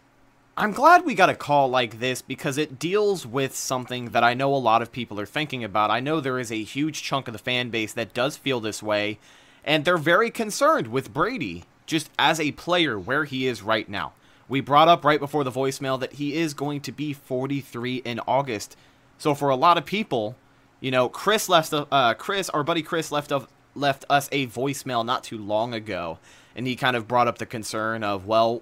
I'm 0.57 0.71
glad 0.71 1.03
we 1.03 1.15
got 1.15 1.29
a 1.29 1.35
call 1.35 1.69
like 1.69 1.99
this 1.99 2.21
because 2.21 2.57
it 2.57 2.79
deals 2.79 3.25
with 3.25 3.53
something 3.53 4.11
that 4.11 4.23
I 4.23 4.33
know 4.33 4.55
a 4.55 4.57
lot 4.57 4.81
of 4.81 4.89
people 4.89 5.19
are 5.19 5.25
thinking 5.25 5.65
about. 5.65 5.91
I 5.91 5.99
know 5.99 6.21
there 6.21 6.39
is 6.39 6.49
a 6.49 6.63
huge 6.63 7.03
chunk 7.03 7.27
of 7.27 7.33
the 7.33 7.39
fan 7.39 7.71
base 7.71 7.91
that 7.91 8.13
does 8.13 8.37
feel 8.37 8.61
this 8.61 8.81
way, 8.81 9.19
and 9.65 9.83
they're 9.83 9.97
very 9.97 10.31
concerned 10.31 10.87
with 10.87 11.13
Brady 11.13 11.65
just 11.85 12.09
as 12.17 12.39
a 12.39 12.53
player 12.53 12.97
where 12.97 13.25
he 13.25 13.47
is 13.47 13.63
right 13.63 13.89
now. 13.89 14.13
We 14.47 14.61
brought 14.61 14.87
up 14.87 15.03
right 15.03 15.19
before 15.19 15.43
the 15.43 15.51
voicemail 15.51 15.99
that 15.99 16.13
he 16.13 16.35
is 16.35 16.53
going 16.53 16.79
to 16.81 16.93
be 16.93 17.11
43 17.11 17.97
in 18.05 18.21
August. 18.25 18.77
So 19.17 19.35
for 19.35 19.49
a 19.49 19.57
lot 19.57 19.77
of 19.77 19.83
people, 19.83 20.37
you 20.79 20.89
know, 20.89 21.09
Chris 21.09 21.49
left 21.49 21.73
uh, 21.73 22.13
Chris, 22.13 22.49
our 22.51 22.63
buddy 22.63 22.81
Chris 22.81 23.11
left 23.11 23.33
of 23.33 23.49
left 23.75 24.05
us 24.09 24.29
a 24.31 24.47
voicemail 24.47 25.05
not 25.05 25.25
too 25.25 25.37
long 25.37 25.73
ago, 25.73 26.17
and 26.55 26.65
he 26.65 26.77
kind 26.77 26.95
of 26.95 27.09
brought 27.09 27.27
up 27.27 27.39
the 27.39 27.45
concern 27.45 28.05
of, 28.05 28.25
well, 28.25 28.61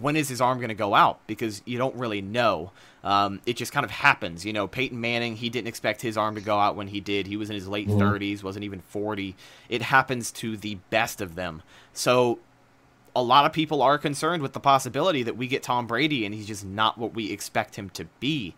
when 0.00 0.16
is 0.16 0.28
his 0.28 0.40
arm 0.40 0.58
going 0.58 0.68
to 0.68 0.74
go 0.74 0.94
out? 0.94 1.20
Because 1.26 1.62
you 1.64 1.78
don't 1.78 1.94
really 1.96 2.22
know. 2.22 2.72
Um, 3.02 3.40
it 3.44 3.56
just 3.56 3.72
kind 3.72 3.84
of 3.84 3.90
happens. 3.90 4.44
You 4.46 4.52
know, 4.52 4.66
Peyton 4.66 5.00
Manning, 5.00 5.36
he 5.36 5.50
didn't 5.50 5.68
expect 5.68 6.00
his 6.00 6.16
arm 6.16 6.36
to 6.36 6.40
go 6.40 6.58
out 6.58 6.74
when 6.76 6.88
he 6.88 7.00
did. 7.00 7.26
He 7.26 7.36
was 7.36 7.50
in 7.50 7.54
his 7.54 7.68
late 7.68 7.88
Mhm. 7.88 7.98
30s, 7.98 8.42
wasn't 8.42 8.64
even 8.64 8.80
40. 8.80 9.36
It 9.68 9.82
happens 9.82 10.30
to 10.32 10.56
the 10.56 10.76
best 10.90 11.20
of 11.20 11.34
them. 11.34 11.62
So 11.92 12.38
a 13.14 13.22
lot 13.22 13.44
of 13.44 13.52
people 13.52 13.82
are 13.82 13.98
concerned 13.98 14.42
with 14.42 14.54
the 14.54 14.60
possibility 14.60 15.22
that 15.22 15.36
we 15.36 15.46
get 15.46 15.62
Tom 15.62 15.86
Brady 15.86 16.24
and 16.24 16.34
he's 16.34 16.46
just 16.46 16.64
not 16.64 16.96
what 16.98 17.14
we 17.14 17.30
expect 17.30 17.76
him 17.76 17.90
to 17.90 18.06
be. 18.20 18.54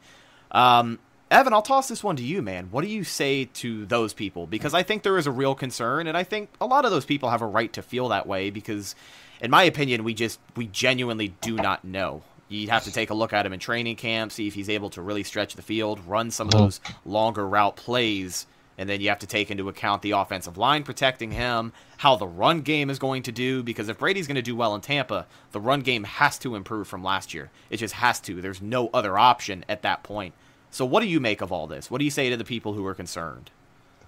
Um, 0.52 0.98
Evan, 1.28 1.52
I'll 1.52 1.60
toss 1.60 1.88
this 1.88 2.04
one 2.04 2.14
to 2.16 2.22
you, 2.22 2.40
man. 2.40 2.68
What 2.70 2.82
do 2.84 2.88
you 2.88 3.02
say 3.02 3.46
to 3.54 3.84
those 3.86 4.12
people? 4.14 4.46
Because 4.46 4.74
I 4.74 4.84
think 4.84 5.02
there 5.02 5.18
is 5.18 5.26
a 5.26 5.32
real 5.32 5.56
concern, 5.56 6.06
and 6.06 6.16
I 6.16 6.22
think 6.22 6.50
a 6.60 6.66
lot 6.66 6.84
of 6.84 6.92
those 6.92 7.04
people 7.04 7.30
have 7.30 7.42
a 7.42 7.46
right 7.46 7.72
to 7.72 7.82
feel 7.82 8.08
that 8.10 8.28
way 8.28 8.48
because, 8.48 8.94
in 9.40 9.51
my 9.51 9.62
opinion, 9.64 10.05
we 10.05 10.14
just, 10.14 10.38
we 10.57 10.66
genuinely 10.66 11.35
do 11.40 11.57
not 11.57 11.85
know. 11.85 12.22
You'd 12.49 12.70
have 12.70 12.85
to 12.85 12.92
take 12.92 13.11
a 13.11 13.14
look 13.14 13.33
at 13.33 13.44
him 13.44 13.53
in 13.53 13.59
training 13.59 13.96
camp, 13.96 14.31
see 14.33 14.46
if 14.46 14.55
he's 14.55 14.68
able 14.70 14.90
to 14.90 15.03
really 15.03 15.25
stretch 15.25 15.57
the 15.57 15.62
field, 15.62 16.01
run 16.07 16.31
some 16.31 16.49
of 16.49 16.55
Mhm. 16.55 16.59
those 16.59 16.81
longer 17.05 17.46
route 17.49 17.75
plays, 17.77 18.46
and 18.79 18.88
then 18.88 19.01
you 19.01 19.09
have 19.09 19.18
to 19.20 19.27
take 19.27 19.51
into 19.51 19.68
account 19.68 20.03
the 20.03 20.12
offensive 20.12 20.57
line 20.57 20.85
protecting 20.85 21.33
him, 21.33 21.72
how 21.99 22.14
the 22.14 22.27
run 22.27 22.61
game 22.61 22.88
is 22.88 22.99
going 22.99 23.22
to 23.25 23.33
do, 23.33 23.62
because 23.62 23.88
if 23.88 23.99
Brady's 23.99 24.27
going 24.29 24.37
to 24.37 24.42
do 24.42 24.55
well 24.55 24.75
in 24.75 24.81
Tampa, 24.81 25.27
the 25.53 25.61
run 25.61 25.81
game 25.81 26.05
has 26.05 26.38
to 26.38 26.55
improve 26.55 26.87
from 26.87 27.03
last 27.03 27.35
year. 27.35 27.51
It 27.70 27.79
just 27.79 27.94
has 27.94 28.20
to. 28.20 28.40
There's 28.40 28.62
no 28.62 28.90
other 28.94 29.18
option 29.18 29.64
at 29.68 29.83
that 29.83 30.03
point. 30.03 30.35
So, 30.70 30.85
what 30.85 31.01
do 31.01 31.09
you 31.09 31.20
make 31.20 31.40
of 31.40 31.51
all 31.51 31.66
this? 31.66 31.90
What 31.90 31.99
do 31.99 32.05
you 32.05 32.11
say 32.11 32.29
to 32.31 32.37
the 32.37 32.44
people 32.44 32.75
who 32.75 32.85
are 32.87 32.94
concerned? 32.94 33.51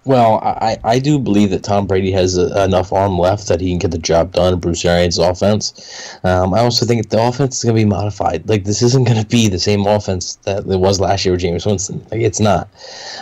Well, 0.05 0.39
I, 0.41 0.77
I 0.83 0.99
do 0.99 1.19
believe 1.19 1.49
that 1.51 1.63
Tom 1.63 1.85
Brady 1.85 2.11
has 2.11 2.37
a, 2.37 2.63
enough 2.63 2.93
arm 2.93 3.19
left 3.19 3.47
that 3.49 3.59
he 3.59 3.69
can 3.69 3.79
get 3.79 3.91
the 3.91 3.97
job 3.97 4.31
done 4.31 4.53
in 4.53 4.59
Bruce 4.59 4.85
Arians' 4.85 5.19
offense. 5.19 6.17
Um, 6.23 6.53
I 6.53 6.59
also 6.59 6.85
think 6.85 7.09
the 7.09 7.21
offense 7.21 7.57
is 7.57 7.63
going 7.63 7.75
to 7.75 7.81
be 7.81 7.85
modified. 7.85 8.47
Like, 8.47 8.63
this 8.63 8.81
isn't 8.81 9.03
going 9.03 9.21
to 9.21 9.27
be 9.27 9.49
the 9.49 9.59
same 9.59 9.85
offense 9.85 10.35
that 10.45 10.59
it 10.59 10.79
was 10.79 10.99
last 10.99 11.25
year 11.25 11.33
with 11.33 11.41
Jameis 11.41 11.65
Winston. 11.65 11.99
Like, 12.11 12.21
it's 12.21 12.39
not. 12.39 12.69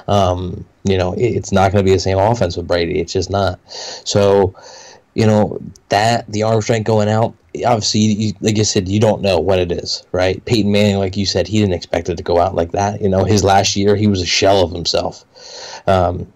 Um, 0.08 0.66
you 0.84 0.98
know, 0.98 1.14
it, 1.14 1.26
it's 1.26 1.52
not 1.52 1.72
going 1.72 1.84
to 1.84 1.90
be 1.90 1.94
the 1.94 2.00
same 2.00 2.20
offense 2.20 2.56
with 2.56 2.68
Brady. 2.68 3.00
It's 3.00 3.12
just 3.12 3.32
not. 3.32 3.60
So, 3.72 4.56
you 5.16 5.26
know, 5.26 5.60
that, 5.90 6.32
the 6.32 6.44
arm 6.44 6.62
strength 6.62 6.86
going 6.86 7.10
out, 7.10 7.34
obviously, 7.66 8.02
you, 8.02 8.34
like 8.40 8.60
I 8.60 8.62
said, 8.62 8.88
you 8.88 9.00
don't 9.00 9.24
know 9.24 9.40
what 9.40 9.58
it 9.58 9.72
is, 9.72 10.04
right? 10.12 10.46
Peyton 10.46 10.72
Manning, 10.72 11.00
like 11.00 11.18
you 11.18 11.26
said, 11.26 11.48
he 11.48 11.60
didn't 11.60 11.74
expect 11.74 12.08
it 12.08 12.18
to 12.18 12.24
go 12.24 12.40
out 12.40 12.54
like 12.54 12.72
that. 12.74 13.02
You 13.02 13.10
know, 13.10 13.24
his 13.24 13.44
last 13.44 13.76
year, 13.76 13.96
he 13.96 14.06
was 14.06 14.22
a 14.22 14.28
shell 14.28 14.62
of 14.62 14.72
himself. 14.72 15.26
Um, 15.88 16.32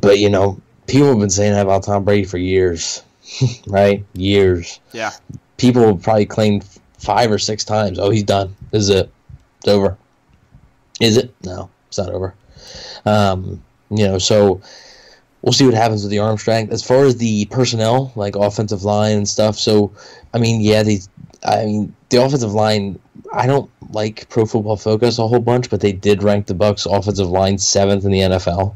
but 0.00 0.18
you 0.18 0.30
know, 0.30 0.60
people 0.86 1.08
have 1.08 1.18
been 1.18 1.30
saying 1.30 1.52
that 1.52 1.62
about 1.62 1.84
Tom 1.84 2.04
Brady 2.04 2.24
for 2.24 2.38
years, 2.38 3.02
right? 3.66 4.04
Years. 4.14 4.80
Yeah. 4.92 5.12
People 5.56 5.86
have 5.86 6.02
probably 6.02 6.26
claimed 6.26 6.64
five 6.98 7.30
or 7.30 7.38
six 7.38 7.64
times, 7.64 7.98
"Oh, 7.98 8.10
he's 8.10 8.24
done. 8.24 8.54
This 8.70 8.82
is 8.82 8.90
it. 8.90 9.12
It's 9.58 9.68
over." 9.68 9.96
Is 11.00 11.16
it? 11.16 11.34
No, 11.44 11.70
it's 11.88 11.98
not 11.98 12.10
over. 12.10 12.34
Um, 13.04 13.62
you 13.90 14.06
know, 14.06 14.18
so 14.18 14.60
we'll 15.42 15.52
see 15.52 15.64
what 15.64 15.74
happens 15.74 16.02
with 16.02 16.10
the 16.10 16.20
arm 16.20 16.38
strength. 16.38 16.72
As 16.72 16.82
far 16.82 17.04
as 17.04 17.16
the 17.16 17.44
personnel, 17.46 18.12
like 18.16 18.36
offensive 18.36 18.84
line 18.84 19.16
and 19.16 19.28
stuff, 19.28 19.56
so 19.56 19.92
I 20.32 20.38
mean, 20.38 20.60
yeah, 20.60 20.82
these. 20.82 21.08
I 21.44 21.64
mean, 21.64 21.96
the 22.12 22.22
offensive 22.22 22.52
line. 22.52 22.98
I 23.32 23.46
don't 23.46 23.70
like 23.90 24.28
Pro 24.28 24.46
Football 24.46 24.76
Focus 24.76 25.18
a 25.18 25.26
whole 25.26 25.40
bunch, 25.40 25.68
but 25.70 25.80
they 25.80 25.92
did 25.92 26.22
rank 26.22 26.46
the 26.46 26.54
Bucks 26.54 26.86
offensive 26.86 27.28
line 27.28 27.58
seventh 27.58 28.04
in 28.04 28.12
the 28.12 28.20
NFL. 28.20 28.74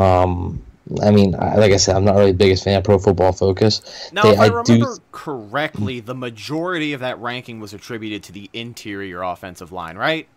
Um, 0.00 0.62
I 1.02 1.10
mean, 1.10 1.34
I, 1.34 1.56
like 1.56 1.72
I 1.72 1.78
said, 1.78 1.96
I'm 1.96 2.04
not 2.04 2.14
really 2.16 2.32
the 2.32 2.36
biggest 2.36 2.62
fan 2.64 2.76
of 2.78 2.84
Pro 2.84 2.98
Football 2.98 3.32
Focus. 3.32 4.10
Now, 4.12 4.22
They- 4.22 4.30
if 4.32 4.38
I, 4.38 4.44
I 4.44 4.48
do- 4.48 4.54
remember 4.72 4.96
correctly, 5.12 6.00
the 6.00 6.14
majority 6.14 6.92
of 6.92 7.00
that 7.00 7.18
ranking 7.20 7.58
was 7.58 7.72
attributed 7.72 8.22
to 8.24 8.32
the 8.32 8.50
interior 8.52 9.22
offensive 9.22 9.72
line, 9.72 9.96
right? 9.96 10.28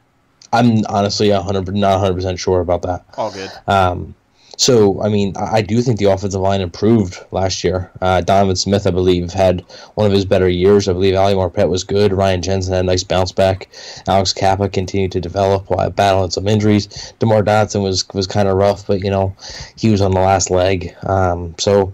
I'm 0.54 0.86
honestly 0.88 1.30
100 1.30 1.76
not 1.76 1.92
100 2.00 2.14
percent 2.14 2.40
sure 2.40 2.62
about 2.62 2.82
that. 2.84 3.04
All 3.18 3.32
good. 3.32 3.52
Um, 3.68 4.16
so 4.58 5.02
I 5.02 5.10
mean, 5.10 5.34
I, 5.38 5.58
I 5.58 5.62
do 5.62 5.82
think 5.82 6.00
the 6.00 6.06
offensive 6.06 6.42
line 6.42 6.62
improved 6.62 7.24
last 7.32 7.64
year. 7.64 7.92
Uh, 8.02 8.22
Donovan 8.22 8.56
Smith, 8.56 8.88
I 8.88 8.92
believe, 8.92 9.32
had 9.32 9.64
one 9.94 10.08
of 10.08 10.12
his 10.12 10.26
better 10.26 10.50
years. 10.50 10.90
I 10.90 10.94
believe 10.94 11.16
Ali 11.16 11.36
Marpet 11.36 11.70
was 11.70 11.84
good. 11.84 12.12
Ryan 12.12 12.42
Jensen 12.42 12.74
had 12.74 12.84
a 12.84 12.88
nice 12.88 13.04
bounce 13.04 13.32
back. 13.32 13.70
Alex 14.08 14.34
Cappa 14.34 14.68
continued 14.68 15.12
to 15.14 15.22
develop 15.22 15.70
while 15.70 15.90
battling 15.92 16.32
some 16.32 16.48
injuries. 16.48 17.14
Demar 17.20 17.44
Dotson 17.44 17.84
was 17.84 18.08
was 18.10 18.26
kind 18.28 18.48
of 18.48 18.58
rough, 18.58 18.88
but 18.88 19.04
you 19.04 19.12
know, 19.12 19.36
he 19.78 19.90
was 19.90 20.02
on 20.02 20.12
the 20.12 20.20
last 20.20 20.50
leg. 20.50 20.94
Um, 21.04 21.56
so, 21.58 21.94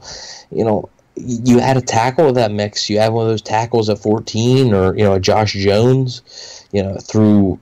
you 0.49 0.63
know. 0.63 0.89
You 1.15 1.59
had 1.59 1.77
a 1.77 1.81
tackle 1.81 2.25
with 2.25 2.35
that 2.35 2.51
mix. 2.51 2.89
You 2.89 2.97
had 2.97 3.13
one 3.13 3.25
of 3.25 3.29
those 3.29 3.43
tackles 3.43 3.87
at 3.87 3.99
14, 3.99 4.73
or 4.73 4.97
you 4.97 5.03
know, 5.03 5.19
Josh 5.19 5.53
Jones, 5.53 6.65
you 6.71 6.81
know, 6.81 6.95
through 6.95 7.59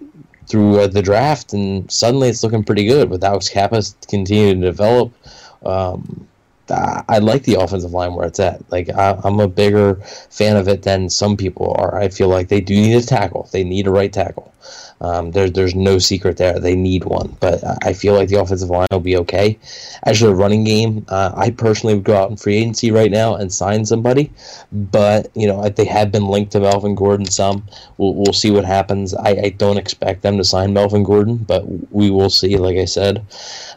through 0.51 0.81
uh, 0.81 0.87
the 0.87 1.01
draft, 1.01 1.53
and 1.53 1.89
suddenly 1.89 2.27
it's 2.27 2.43
looking 2.43 2.63
pretty 2.63 2.85
good 2.85 3.09
with 3.09 3.23
Alex 3.23 3.47
Cappa 3.47 3.81
continuing 4.09 4.59
to 4.61 4.67
develop. 4.67 5.13
Um, 5.65 6.27
I, 6.71 7.17
like 7.19 7.43
the 7.43 7.55
offensive 7.55 7.91
line 7.91 8.13
where 8.15 8.27
it's 8.27 8.39
at. 8.39 8.69
Like 8.71 8.89
I, 8.89 9.19
I'm 9.23 9.39
a 9.39 9.47
bigger 9.47 9.95
fan 10.29 10.55
of 10.57 10.67
it 10.67 10.83
than 10.83 11.09
some 11.09 11.37
people 11.37 11.73
are. 11.77 11.97
I 11.99 12.09
feel 12.09 12.27
like 12.29 12.47
they 12.47 12.61
do 12.61 12.73
need 12.75 12.95
a 12.95 13.01
tackle. 13.05 13.49
They 13.51 13.63
need 13.63 13.87
a 13.87 13.91
right 13.91 14.11
tackle. 14.11 14.53
Um, 15.01 15.31
there's 15.31 15.51
there's 15.53 15.73
no 15.73 15.97
secret 15.97 16.37
there. 16.37 16.59
They 16.59 16.75
need 16.75 17.05
one, 17.05 17.35
but 17.39 17.63
I- 17.63 17.77
I 17.89 17.93
feel 17.93 18.13
like 18.13 18.29
the 18.29 18.39
offensive 18.39 18.69
line 18.69 18.85
will 18.91 18.99
be 18.99 19.17
okay. 19.17 19.57
As 20.03 20.19
for 20.19 20.25
the 20.27 20.35
running 20.35 20.63
game, 20.63 21.05
uh, 21.09 21.31
I 21.35 21.49
personally 21.49 21.95
would 21.95 22.03
go 22.03 22.15
out 22.15 22.29
in 22.29 22.37
free 22.37 22.57
agency 22.57 22.91
right 22.91 23.09
now 23.09 23.33
and 23.35 23.51
sign 23.51 23.83
somebody, 23.85 24.31
but 24.71 25.29
you 25.33 25.47
know 25.47 25.67
they 25.69 25.85
have 25.85 26.11
been 26.11 26.27
linked 26.27 26.51
to 26.51 26.59
Melvin 26.59 26.93
Gordon. 26.93 27.25
Some 27.25 27.63
we'll, 27.97 28.13
we'll 28.13 28.33
see 28.33 28.51
what 28.51 28.63
happens. 28.65 29.15
I, 29.15 29.29
I 29.45 29.49
don't 29.57 29.77
expect 29.77 30.21
them 30.21 30.37
to 30.37 30.43
sign 30.43 30.73
Melvin 30.73 31.01
Gordon, 31.03 31.37
but 31.37 31.63
we 31.91 32.11
will 32.11 32.29
see. 32.29 32.57
Like 32.57 32.77
I 32.77 32.85
said, 32.85 33.25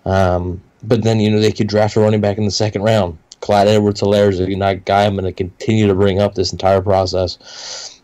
um, 0.05 0.61
but 0.89 1.03
then 1.03 1.21
you 1.21 1.31
know 1.31 1.41
they 1.41 1.53
could 1.53 1.69
draft 1.69 1.97
a 1.97 2.01
running 2.01 2.21
back 2.21 2.39
in 2.39 2.45
the 2.45 2.51
second 2.51 2.83
round. 2.83 3.19
Clyde 3.41 3.69
Edwards-Helaire 3.69 4.31
is 4.31 4.41
a 4.41 4.75
guy 4.77 5.05
I'm 5.05 5.15
going 5.15 5.25
to 5.25 5.33
continue 5.33 5.87
to 5.87 5.95
bring 5.95 6.19
up 6.19 6.35
this 6.35 6.53
entire 6.53 6.81
process. 6.81 8.01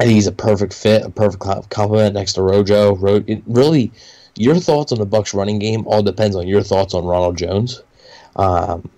I 0.00 0.04
think 0.04 0.14
he's 0.14 0.26
a 0.26 0.32
perfect 0.32 0.72
fit, 0.72 1.04
a 1.04 1.10
perfect 1.10 1.42
co- 1.42 1.62
complement 1.68 2.14
next 2.14 2.34
to 2.34 2.42
Rojo. 2.42 2.96
Ro- 2.96 3.24
it 3.26 3.42
really, 3.46 3.92
your 4.36 4.56
thoughts 4.56 4.92
on 4.92 4.98
the 4.98 5.04
Bucks 5.04 5.34
running 5.34 5.58
game 5.58 5.86
all 5.86 6.02
depends 6.02 6.36
on 6.36 6.46
your 6.46 6.62
thoughts 6.62 6.94
on 6.94 7.04
Ronald 7.04 7.36
Jones. 7.36 7.82
Um, 8.36 8.88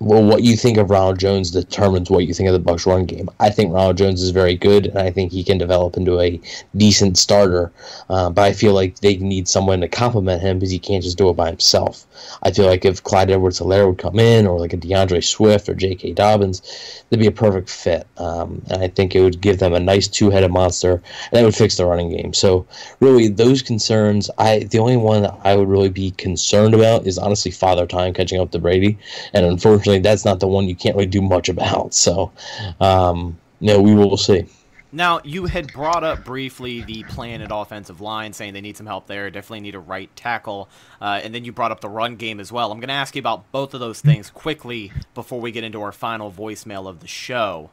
well, 0.00 0.22
what 0.22 0.44
you 0.44 0.56
think 0.56 0.78
of 0.78 0.90
Ronald 0.90 1.18
Jones 1.18 1.50
determines 1.50 2.08
what 2.08 2.24
you 2.24 2.32
think 2.32 2.48
of 2.48 2.52
the 2.52 2.60
Bucks 2.60 2.86
run 2.86 3.04
game. 3.04 3.28
I 3.40 3.50
think 3.50 3.72
Ronald 3.72 3.98
Jones 3.98 4.22
is 4.22 4.30
very 4.30 4.54
good, 4.54 4.86
and 4.86 4.98
I 4.98 5.10
think 5.10 5.32
he 5.32 5.42
can 5.42 5.58
develop 5.58 5.96
into 5.96 6.20
a 6.20 6.40
decent 6.76 7.18
starter. 7.18 7.72
Uh, 8.08 8.30
but 8.30 8.42
I 8.42 8.52
feel 8.52 8.74
like 8.74 9.00
they 9.00 9.16
need 9.16 9.48
someone 9.48 9.80
to 9.80 9.88
complement 9.88 10.40
him 10.40 10.58
because 10.58 10.70
he 10.70 10.78
can't 10.78 11.02
just 11.02 11.18
do 11.18 11.28
it 11.30 11.36
by 11.36 11.48
himself. 11.48 12.06
I 12.44 12.52
feel 12.52 12.66
like 12.66 12.84
if 12.84 13.02
Clyde 13.02 13.30
Edwards-Helaire 13.30 13.88
would 13.88 13.98
come 13.98 14.20
in, 14.20 14.46
or 14.46 14.60
like 14.60 14.72
a 14.72 14.76
D'Andre 14.76 15.20
Swift 15.20 15.68
or 15.68 15.74
J.K. 15.74 16.12
Dobbins, 16.12 16.62
they'd 17.10 17.18
be 17.18 17.26
a 17.26 17.32
perfect 17.32 17.68
fit. 17.68 18.06
Um, 18.18 18.62
and 18.70 18.82
I 18.82 18.88
think 18.88 19.16
it 19.16 19.22
would 19.22 19.40
give 19.40 19.58
them 19.58 19.74
a 19.74 19.80
nice 19.80 20.06
two-headed 20.06 20.52
monster, 20.52 20.92
and 20.92 21.32
that 21.32 21.44
would 21.44 21.56
fix 21.56 21.76
the 21.76 21.86
running 21.86 22.10
game. 22.10 22.34
So 22.34 22.66
really, 23.00 23.26
those 23.26 23.62
concerns, 23.62 24.30
I 24.38 24.60
the 24.60 24.78
only 24.78 24.96
one 24.96 25.26
I 25.42 25.56
would 25.56 25.68
really 25.68 25.88
be 25.88 26.12
concerned 26.12 26.74
about 26.74 27.06
is 27.06 27.18
honestly 27.18 27.50
Father 27.50 27.86
Time 27.86 28.14
catching 28.14 28.40
up 28.40 28.52
to 28.52 28.60
Brady, 28.60 28.96
and 29.32 29.44
unfortunately, 29.44 29.87
that's 29.96 30.24
not 30.24 30.40
the 30.40 30.46
one 30.46 30.68
you 30.68 30.76
can't 30.76 30.94
really 30.96 31.06
do 31.06 31.22
much 31.22 31.48
about. 31.48 31.94
So, 31.94 32.32
um, 32.80 33.38
no, 33.60 33.80
we 33.80 33.94
will 33.94 34.16
see. 34.16 34.46
Now, 34.90 35.20
you 35.22 35.44
had 35.46 35.72
brought 35.72 36.02
up 36.02 36.24
briefly 36.24 36.80
the 36.80 37.02
plan 37.04 37.42
at 37.42 37.50
offensive 37.52 38.00
line, 38.00 38.32
saying 38.32 38.54
they 38.54 38.62
need 38.62 38.76
some 38.76 38.86
help 38.86 39.06
there, 39.06 39.30
definitely 39.30 39.60
need 39.60 39.74
a 39.74 39.80
right 39.80 40.14
tackle, 40.16 40.68
uh, 41.00 41.20
and 41.22 41.34
then 41.34 41.44
you 41.44 41.52
brought 41.52 41.72
up 41.72 41.82
the 41.82 41.90
run 41.90 42.16
game 42.16 42.40
as 42.40 42.50
well. 42.50 42.72
I'm 42.72 42.80
going 42.80 42.88
to 42.88 42.94
ask 42.94 43.14
you 43.14 43.20
about 43.20 43.50
both 43.52 43.74
of 43.74 43.80
those 43.80 44.00
things 44.00 44.30
quickly 44.30 44.92
before 45.14 45.40
we 45.40 45.50
get 45.50 45.62
into 45.62 45.82
our 45.82 45.92
final 45.92 46.32
voicemail 46.32 46.88
of 46.88 47.00
the 47.00 47.06
show. 47.06 47.70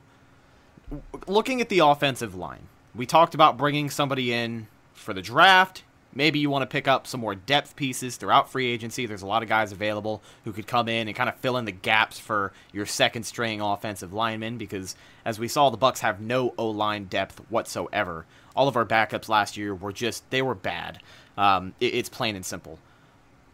Looking 1.25 1.61
at 1.61 1.69
the 1.69 1.79
offensive 1.79 2.35
line, 2.35 2.67
we 2.93 3.05
talked 3.05 3.33
about 3.33 3.55
bringing 3.57 3.89
somebody 3.89 4.33
in 4.33 4.67
for 4.93 5.13
the 5.13 5.21
draft. 5.21 5.83
Maybe 6.17 6.39
you 6.39 6.49
want 6.49 6.61
to 6.63 6.65
pick 6.65 6.87
up 6.87 7.05
some 7.05 7.19
more 7.19 7.35
depth 7.35 7.75
pieces 7.75 8.15
throughout 8.15 8.49
free 8.49 8.67
agency. 8.67 9.05
There's 9.05 9.21
a 9.21 9.27
lot 9.27 9.43
of 9.43 9.49
guys 9.49 9.73
available 9.73 10.23
who 10.45 10.53
could 10.53 10.65
come 10.65 10.87
in 10.87 11.07
and 11.09 11.15
kind 11.15 11.27
of 11.29 11.35
fill 11.35 11.57
in 11.57 11.65
the 11.65 11.73
gaps 11.73 12.17
for 12.17 12.53
your 12.71 12.85
second 12.85 13.23
string 13.23 13.59
offensive 13.59 14.13
linemen 14.13 14.57
because 14.57 14.95
as 15.25 15.39
we 15.39 15.49
saw 15.49 15.69
the 15.69 15.77
Bucks 15.77 15.99
have 15.99 16.21
no 16.21 16.53
O-line 16.57 17.05
depth 17.05 17.39
whatsoever. 17.49 18.25
All 18.55 18.69
of 18.69 18.77
our 18.77 18.85
backups 18.85 19.27
last 19.27 19.57
year 19.57 19.75
were 19.75 19.91
just 19.91 20.29
they 20.29 20.41
were 20.41 20.55
bad. 20.55 21.01
Um, 21.37 21.73
it- 21.81 21.93
it's 21.93 22.09
plain 22.09 22.37
and 22.37 22.45
simple. 22.45 22.79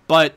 But 0.08 0.36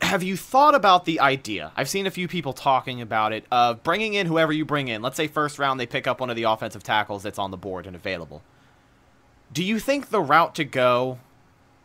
have 0.00 0.22
you 0.22 0.36
thought 0.36 0.74
about 0.74 1.06
the 1.06 1.18
idea? 1.18 1.72
I've 1.76 1.88
seen 1.88 2.06
a 2.06 2.10
few 2.10 2.28
people 2.28 2.52
talking 2.52 3.00
about 3.00 3.32
it 3.32 3.44
of 3.50 3.82
bringing 3.82 4.14
in 4.14 4.26
whoever 4.26 4.52
you 4.52 4.64
bring 4.64 4.88
in. 4.88 5.02
Let's 5.02 5.16
say 5.16 5.26
first 5.26 5.58
round 5.58 5.80
they 5.80 5.86
pick 5.86 6.06
up 6.06 6.20
one 6.20 6.30
of 6.30 6.36
the 6.36 6.42
offensive 6.44 6.82
tackles 6.84 7.22
that's 7.24 7.38
on 7.38 7.50
the 7.50 7.56
board 7.56 7.86
and 7.86 7.96
available. 7.96 8.42
Do 9.54 9.62
you 9.62 9.78
think 9.78 10.10
the 10.10 10.20
route 10.20 10.56
to 10.56 10.64
go 10.64 11.20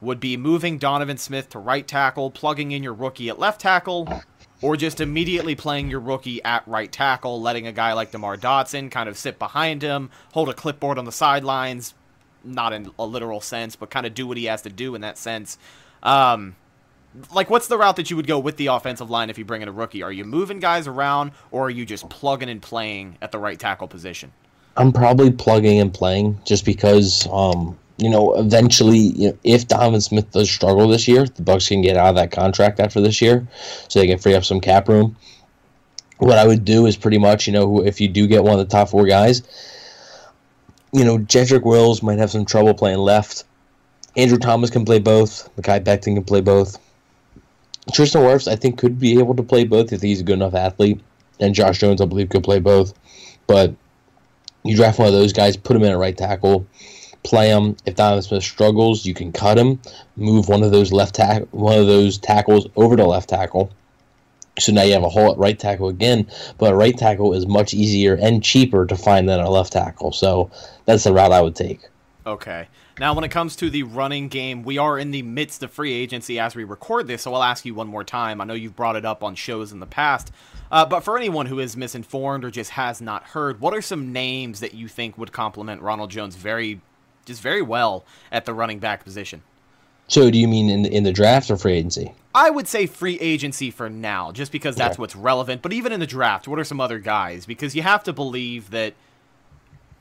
would 0.02 0.20
be 0.20 0.38
moving 0.38 0.80
Donovan 0.80 1.20
Smith 1.20 1.50
to 1.50 1.60
right 1.60 1.88
tackle, 1.88 2.32
plugging 2.32 2.72
in 2.72 2.82
your 2.82 2.96
rookie 2.96 3.30
at 3.30 3.38
left 3.38 3.62
tackle, 3.62 4.24
or 4.60 4.76
just 4.76 5.00
immediately 5.00 5.54
playing 5.54 5.88
your 5.88 6.00
rookie 6.00 6.44
at 6.44 6.68
right 6.68 6.92
tackle, 6.92 7.40
letting 7.40 7.68
a 7.68 7.72
guy 7.72 7.94
like 7.94 8.10
DeMar 8.10 8.38
Dotson 8.38 8.90
kind 8.90 9.08
of 9.08 9.20
sit 9.20 9.38
behind 9.38 9.84
him, 9.84 10.10
hold 10.34 10.50
a 10.50 10.54
clipboard 10.56 10.98
on 10.98 11.06
the 11.06 11.12
sidelines, 11.12 11.94
not 12.44 12.74
in 12.74 12.90
a 12.98 13.06
literal 13.06 13.40
sense, 13.40 13.76
but 13.76 13.92
kind 13.92 14.08
of 14.08 14.16
do 14.16 14.26
what 14.26 14.38
he 14.38 14.46
has 14.46 14.64
to 14.64 14.72
do 14.72 14.96
in 14.96 15.02
that 15.02 15.20
sense. 15.20 15.60
Um, 16.02 16.56
like, 17.36 17.52
what's 17.52 17.68
the 17.68 17.78
route 17.78 17.98
that 17.98 18.10
you 18.10 18.16
would 18.16 18.26
go 18.26 18.40
with 18.40 18.58
the 18.58 18.68
offensive 18.68 19.12
line 19.12 19.30
if 19.30 19.38
you 19.38 19.46
bring 19.46 19.62
in 19.62 19.68
a 19.68 19.72
rookie? 19.72 20.02
Are 20.02 20.12
you 20.12 20.26
moving 20.26 20.60
guys 20.60 20.88
around, 20.88 21.34
or 21.52 21.68
are 21.68 21.70
you 21.70 21.86
just 21.86 22.10
plugging 22.10 22.50
and 22.50 22.64
playing 22.64 23.20
at 23.22 23.32
the 23.32 23.38
right 23.38 23.60
tackle 23.60 23.88
position? 23.88 24.32
I'm 24.80 24.94
probably 24.94 25.30
plugging 25.30 25.82
and 25.82 25.94
playing 25.94 26.40
just 26.46 26.64
because, 26.64 27.28
um, 27.32 27.78
you 27.98 28.10
know, 28.10 28.34
eventually, 28.36 28.98
you 28.98 29.28
know, 29.28 29.38
if 29.44 29.68
Donovan 29.68 30.00
Smith 30.00 30.32
does 30.32 30.50
struggle 30.50 30.88
this 30.88 31.06
year, 31.06 31.26
the 31.26 31.42
Bucks 31.42 31.68
can 31.68 31.82
get 31.82 31.98
out 31.98 32.12
of 32.12 32.16
that 32.16 32.32
contract 32.32 32.80
after 32.80 33.02
this 33.02 33.22
year, 33.22 33.46
so 33.90 34.00
they 34.00 34.08
can 34.08 34.18
free 34.18 34.36
up 34.36 34.46
some 34.46 34.62
cap 34.62 34.88
room. 34.88 35.18
What 36.20 36.38
I 36.38 36.48
would 36.48 36.64
do 36.64 36.86
is 36.86 36.96
pretty 36.96 37.18
much, 37.18 37.46
you 37.46 37.52
know, 37.52 37.84
if 37.84 38.00
you 38.00 38.08
do 38.08 38.26
get 38.26 38.46
one 38.46 38.54
of 38.54 38.60
the 38.60 38.72
top 38.72 38.88
four 38.88 39.06
guys, 39.06 39.42
you 40.94 41.04
know, 41.04 41.18
Jedrick 41.18 41.64
Wills 41.64 42.02
might 42.02 42.20
have 42.20 42.32
some 42.32 42.46
trouble 42.46 42.74
playing 42.74 43.00
left. 43.00 43.44
Andrew 44.16 44.38
Thomas 44.38 44.70
can 44.70 44.86
play 44.86 45.00
both. 45.00 45.54
Mekhi 45.58 45.84
Becton 45.84 46.16
can 46.16 46.24
play 46.24 46.40
both. 46.40 46.80
Tristan 47.92 48.22
Wirfs, 48.22 48.50
I 48.50 48.56
think, 48.56 48.78
could 48.78 48.98
be 48.98 49.20
able 49.20 49.36
to 49.36 49.44
play 49.44 49.66
both 49.66 49.92
if 49.92 50.02
he's 50.02 50.22
a 50.22 50.24
good 50.24 50.34
enough 50.34 50.56
athlete. 50.56 51.02
And 51.42 51.54
Josh 51.54 51.80
Jones, 51.80 52.00
I 52.00 52.06
believe, 52.06 52.30
could 52.30 52.46
play 52.46 52.60
both. 52.60 52.94
But 53.46 53.76
you 54.70 54.76
draft 54.76 55.00
one 55.00 55.08
of 55.08 55.14
those 55.14 55.34
guys, 55.34 55.58
put 55.58 55.76
him 55.76 55.84
in 55.84 55.92
a 55.92 55.98
right 55.98 56.16
tackle, 56.16 56.66
play 57.24 57.50
him. 57.50 57.76
If 57.86 57.96
Donovan 57.96 58.22
Smith 58.22 58.44
struggles, 58.44 59.06
you 59.06 59.14
can 59.14 59.32
cut 59.32 59.58
him, 59.58 59.80
move 60.16 60.48
one 60.48 60.64
of 60.64 60.72
those 60.72 60.92
left 60.92 61.16
tack, 61.16 61.44
one 61.52 61.78
of 61.78 61.88
those 61.88 62.18
tackles 62.18 62.68
over 62.76 62.96
to 62.96 63.06
left 63.06 63.30
tackle. 63.30 63.72
So 64.60 64.72
now 64.72 64.84
you 64.84 64.94
have 64.94 65.04
a 65.04 65.10
hole 65.10 65.32
at 65.32 65.38
right 65.38 65.58
tackle 65.58 65.88
again, 65.88 66.28
but 66.58 66.74
a 66.74 66.76
right 66.76 66.96
tackle 66.96 67.34
is 67.34 67.48
much 67.48 67.74
easier 67.74 68.14
and 68.16 68.44
cheaper 68.44 68.86
to 68.86 68.96
find 68.96 69.28
than 69.28 69.40
a 69.40 69.50
left 69.50 69.74
tackle. 69.74 70.12
So 70.12 70.52
that's 70.86 71.06
the 71.06 71.14
route 71.14 71.32
I 71.32 71.42
would 71.42 71.56
take. 71.56 71.82
Okay. 72.28 72.68
Now, 73.00 73.14
when 73.14 73.24
it 73.24 73.32
comes 73.32 73.56
to 73.56 73.70
the 73.70 73.84
running 73.84 74.28
game, 74.28 74.62
we 74.64 74.78
are 74.78 75.00
in 75.00 75.12
the 75.12 75.22
midst 75.22 75.64
of 75.64 75.72
free 75.72 75.94
agency 75.94 76.38
as 76.38 76.54
we 76.54 76.66
record 76.66 77.08
this, 77.08 77.22
so 77.22 77.34
I'll 77.34 77.44
ask 77.44 77.64
you 77.64 77.74
one 77.74 77.88
more 77.88 78.04
time. 78.04 78.42
I 78.42 78.44
know 78.44 78.54
you've 78.54 78.76
brought 78.76 78.98
it 78.98 79.06
up 79.06 79.24
on 79.24 79.36
shows 79.36 79.72
in 79.72 79.80
the 79.80 79.86
past, 79.86 80.34
uh, 80.72 80.86
but 80.86 81.02
for 81.02 81.18
anyone 81.18 81.46
who 81.48 81.60
is 81.60 81.76
misinformed 81.78 82.44
or 82.46 82.52
just 82.52 82.72
has 82.72 83.02
not 83.02 83.24
heard, 83.24 83.60
what 83.62 83.74
are 83.74 83.82
some 83.82 84.12
names 84.14 84.60
that 84.60 84.74
you 84.74 84.88
think 84.88 85.18
would 85.18 85.32
complement 85.32 85.82
Ronald 85.82 86.12
Jones 86.12 86.36
very, 86.36 86.82
just 87.26 87.42
very 87.42 87.62
well 87.62 88.06
at 88.32 88.46
the 88.46 88.54
running 88.54 88.80
back 88.80 89.04
position? 89.04 89.42
So, 90.08 90.32
do 90.32 90.40
you 90.40 90.48
mean 90.48 90.70
in 90.70 90.86
in 90.86 91.04
the 91.04 91.12
draft 91.12 91.52
or 91.52 91.58
free 91.58 91.74
agency? 91.74 92.14
I 92.34 92.50
would 92.50 92.68
say 92.68 92.86
free 92.88 93.20
agency 93.20 93.70
for 93.72 93.90
now, 93.90 94.32
just 94.32 94.52
because 94.52 94.76
that's 94.76 94.94
Okay. 94.96 95.02
what's 95.02 95.16
relevant. 95.16 95.62
But 95.62 95.74
even 95.74 95.92
in 95.92 96.00
the 96.00 96.08
draft, 96.08 96.48
what 96.48 96.58
are 96.60 96.64
some 96.64 96.80
other 96.80 96.98
guys? 97.00 97.46
Because 97.46 97.76
you 97.76 97.82
have 97.84 98.04
to 98.06 98.14
believe 98.14 98.72
that 98.72 98.94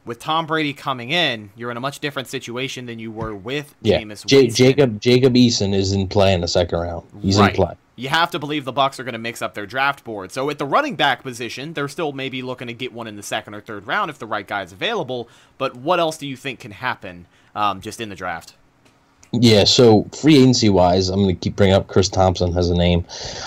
with 0.07 0.19
Tom 0.19 0.47
Brady 0.47 0.73
coming 0.73 1.11
in, 1.11 1.51
you're 1.57 1.71
in 1.71 1.77
a 1.77 1.81
much 1.81 2.01
different 2.01 2.29
situation 2.29 2.87
than 2.87 2.99
you 2.99 3.11
were 3.13 3.35
with 3.35 3.75
Yeah, 3.83 4.01
Jameis 4.01 4.25
J- 4.25 4.49
Jacob 4.49 4.99
Jacob 5.01 5.35
Eason 5.35 5.75
is 5.75 5.93
in 5.93 6.09
play 6.09 6.33
in 6.33 6.41
the 6.41 6.49
second 6.49 6.79
round. 6.79 7.07
He's 7.21 7.39
right. 7.39 7.51
in 7.51 7.57
play. 7.57 7.75
You 7.99 8.09
have 8.11 8.31
to 8.31 8.39
believe 8.39 8.65
the 8.65 8.71
Bucks 8.71 9.01
are 9.01 9.03
going 9.03 9.15
to 9.15 9.19
mix 9.19 9.43
up 9.43 9.55
their 9.55 9.67
draft 9.67 10.05
board. 10.05 10.31
So 10.31 10.49
at 10.51 10.59
the 10.59 10.65
running 10.65 10.95
back 10.95 11.25
position, 11.25 11.73
they're 11.73 11.89
still 11.89 12.13
maybe 12.13 12.43
looking 12.43 12.69
to 12.69 12.73
get 12.73 12.93
one 12.93 13.09
in 13.09 13.17
the 13.17 13.25
second 13.25 13.55
or 13.55 13.61
third 13.61 13.89
round 13.89 14.09
if 14.09 14.21
the 14.21 14.27
right 14.27 14.47
guy 14.47 14.63
is 14.63 14.71
available. 14.71 15.29
But 15.59 15.75
what 15.75 15.99
else 15.99 16.17
do 16.17 16.25
you 16.25 16.37
think 16.37 16.61
can 16.61 16.71
happen 16.71 17.27
um, 17.57 17.81
just 17.81 18.01
in 18.01 18.09
the 18.09 18.15
draft? 18.15 18.55
Yeah, 19.33 19.65
so 19.65 20.05
free 20.17 20.37
agency 20.37 20.69
wise, 20.69 21.09
I'm 21.09 21.25
going 21.25 21.35
to 21.35 21.41
keep 21.41 21.57
bringing 21.57 21.75
up 21.75 21.89
Chris 21.89 22.09
Thompson 22.09 22.57
as 22.57 22.71
a 22.71 22.77
name. 22.77 23.05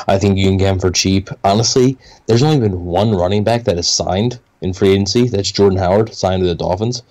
I 0.09 0.19
think 0.19 0.37
you 0.37 0.47
can 0.47 0.57
get 0.57 0.73
him 0.73 0.79
for 0.79 0.91
cheap. 0.91 1.29
Honestly, 1.45 1.97
there's 2.25 2.43
only 2.43 2.59
been 2.59 2.83
one 2.83 3.15
running 3.15 3.45
back 3.45 3.63
that 3.63 3.77
is 3.77 3.87
signed 3.87 4.37
in 4.59 4.73
free 4.73 4.89
agency. 4.89 5.29
That's 5.29 5.49
Jordan 5.49 5.79
Howard, 5.79 6.13
signed 6.13 6.43
to 6.43 6.47
the 6.47 6.55
Dolphins. 6.55 7.03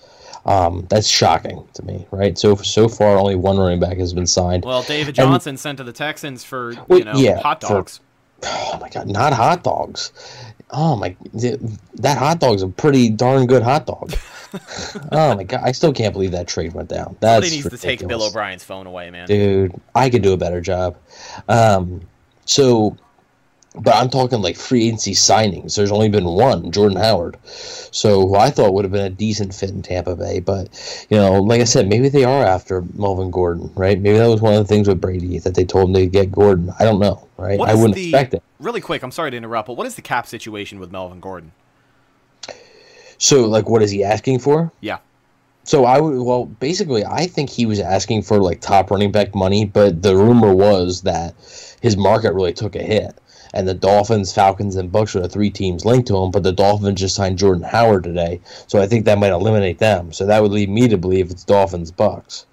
Um, 0.46 0.86
that's 0.88 1.06
shocking 1.06 1.66
to 1.74 1.82
me, 1.84 2.06
right? 2.10 2.38
So 2.38 2.56
so 2.56 2.88
far, 2.88 3.18
only 3.18 3.34
one 3.36 3.58
running 3.58 3.80
back 3.80 3.98
has 3.98 4.12
been 4.14 4.26
signed. 4.26 4.64
Well, 4.64 4.82
David 4.82 5.08
And- 5.18 5.28
Johnson 5.28 5.56
sent 5.56 5.78
to 5.78 5.84
the 5.84 5.92
Texans 5.92 6.44
for 6.44 6.74
Well, 6.88 6.98
you 6.98 7.04
know 7.04 7.12
yeah, 7.14 7.40
hot 7.40 7.60
for- 7.60 7.68
dogs. 7.74 8.00
oh 8.44 8.78
my 8.80 8.88
god, 8.88 9.06
not 9.08 9.32
hot 9.34 9.62
dogs. 9.62 10.12
Oh 10.70 10.94
my, 10.96 11.16
that 11.34 12.16
hot 12.16 12.38
dog's 12.40 12.62
a 12.62 12.68
pretty 12.68 13.10
darn 13.10 13.46
good 13.46 13.62
hot 13.62 13.86
dog. 13.86 14.14
oh 15.12 15.34
my 15.36 15.42
god, 15.44 15.60
I 15.64 15.72
still 15.72 15.92
can't 15.92 16.12
believe 16.12 16.30
that 16.32 16.46
trade 16.48 16.72
went 16.72 16.88
down. 16.88 17.16
That's 17.20 17.44
Somebody 17.46 17.56
needs 17.62 17.68
to 17.70 17.76
take 17.78 18.06
Bill. 18.06 18.22
O'Brien's 18.22 18.64
phone 18.64 18.86
away, 18.86 19.10
man. 19.10 19.26
dude 19.26 19.72
i 19.94 20.08
could 20.10 20.22
do 20.22 20.32
a 20.32 20.36
better 20.36 20.60
job 20.60 20.96
um 21.48 22.00
so 22.46 22.96
but 23.76 23.94
i'm 23.94 24.08
talking 24.10 24.42
like 24.42 24.56
free 24.56 24.86
agency 24.86 25.12
signings. 25.12 25.76
There's 25.76 25.92
only 25.92 26.08
been 26.08 26.24
one 26.24 26.72
jordan 26.72 26.98
howard. 26.98 27.36
So 27.44 28.26
who 28.26 28.36
i 28.36 28.50
thought 28.50 28.74
would 28.74 28.84
have 28.84 28.92
been 28.92 29.06
a 29.06 29.10
decent 29.10 29.54
fit 29.54 29.70
in 29.70 29.82
tampa 29.82 30.16
bay. 30.16 30.40
But 30.40 31.06
you 31.08 31.16
know 31.16 31.40
like 31.40 31.60
i 31.60 31.64
said 31.64 31.88
maybe 31.88 32.08
they 32.08 32.24
are 32.24 32.44
after 32.44 32.82
melvin 32.94 33.30
gordon 33.30 33.70
right? 33.76 33.98
Maybe 34.00 34.18
that 34.18 34.26
was 34.26 34.40
one 34.40 34.54
of 34.54 34.58
the 34.58 34.68
things 34.68 34.88
with 34.88 35.00
brady 35.00 35.38
that 35.38 35.54
they 35.54 35.64
told 35.64 35.88
him 35.88 35.94
to 35.94 36.06
get 36.06 36.32
gordon. 36.32 36.72
I 36.78 36.84
don't 36.84 36.98
know 37.00 37.26
right? 37.36 37.58
What 37.58 37.68
i 37.68 37.74
wouldn't 37.74 37.94
the- 37.94 38.08
expect 38.08 38.34
it. 38.34 38.42
Really 38.58 38.80
quick, 38.80 39.02
I'm 39.02 39.10
sorry 39.10 39.30
to 39.30 39.36
interrupt, 39.36 39.68
but 39.68 39.74
what 39.78 39.86
is 39.86 39.94
the 39.94 40.02
cap 40.02 40.26
situation 40.26 40.80
with 40.80 40.92
Melvin 40.92 41.18
Gordon? 41.20 41.52
so 43.18 43.46
like 43.46 43.68
what 43.68 43.82
is 43.82 43.90
he 43.90 44.02
asking 44.04 44.38
for? 44.40 44.72
Yeah. 44.80 44.98
So 45.64 45.84
I 45.84 46.00
would 46.00 46.22
well 46.22 46.46
basically 46.46 47.04
I 47.04 47.26
think 47.26 47.50
he 47.50 47.66
was 47.66 47.78
asking 47.80 48.22
for 48.22 48.38
like 48.38 48.60
top 48.60 48.90
running 48.90 49.12
back 49.12 49.34
money, 49.34 49.64
but 49.64 50.02
the 50.02 50.16
rumor 50.16 50.54
was 50.54 51.02
that 51.02 51.34
his 51.80 51.96
market 51.96 52.32
really 52.34 52.52
took 52.52 52.74
a 52.74 52.82
hit. 52.82 53.16
And 53.52 53.66
the 53.66 53.74
Dolphins, 53.74 54.32
Falcons, 54.32 54.76
and 54.76 54.92
Bucks 54.92 55.16
are 55.16 55.20
the 55.20 55.28
three 55.28 55.50
teams 55.50 55.84
linked 55.84 56.08
to 56.08 56.16
him, 56.16 56.30
but 56.30 56.42
the 56.42 56.52
Dolphins 56.52 57.00
just 57.00 57.16
signed 57.16 57.38
Jordan 57.38 57.64
Howard 57.64 58.04
today, 58.04 58.40
so 58.66 58.80
I 58.80 58.86
think 58.86 59.04
that 59.04 59.18
might 59.18 59.32
eliminate 59.32 59.78
them. 59.78 60.12
So 60.12 60.26
that 60.26 60.42
would 60.42 60.52
lead 60.52 60.70
me 60.70 60.88
to 60.88 60.96
believe 60.96 61.30
it's 61.30 61.44
Dolphins 61.44 61.90
Bucks. 61.90 62.46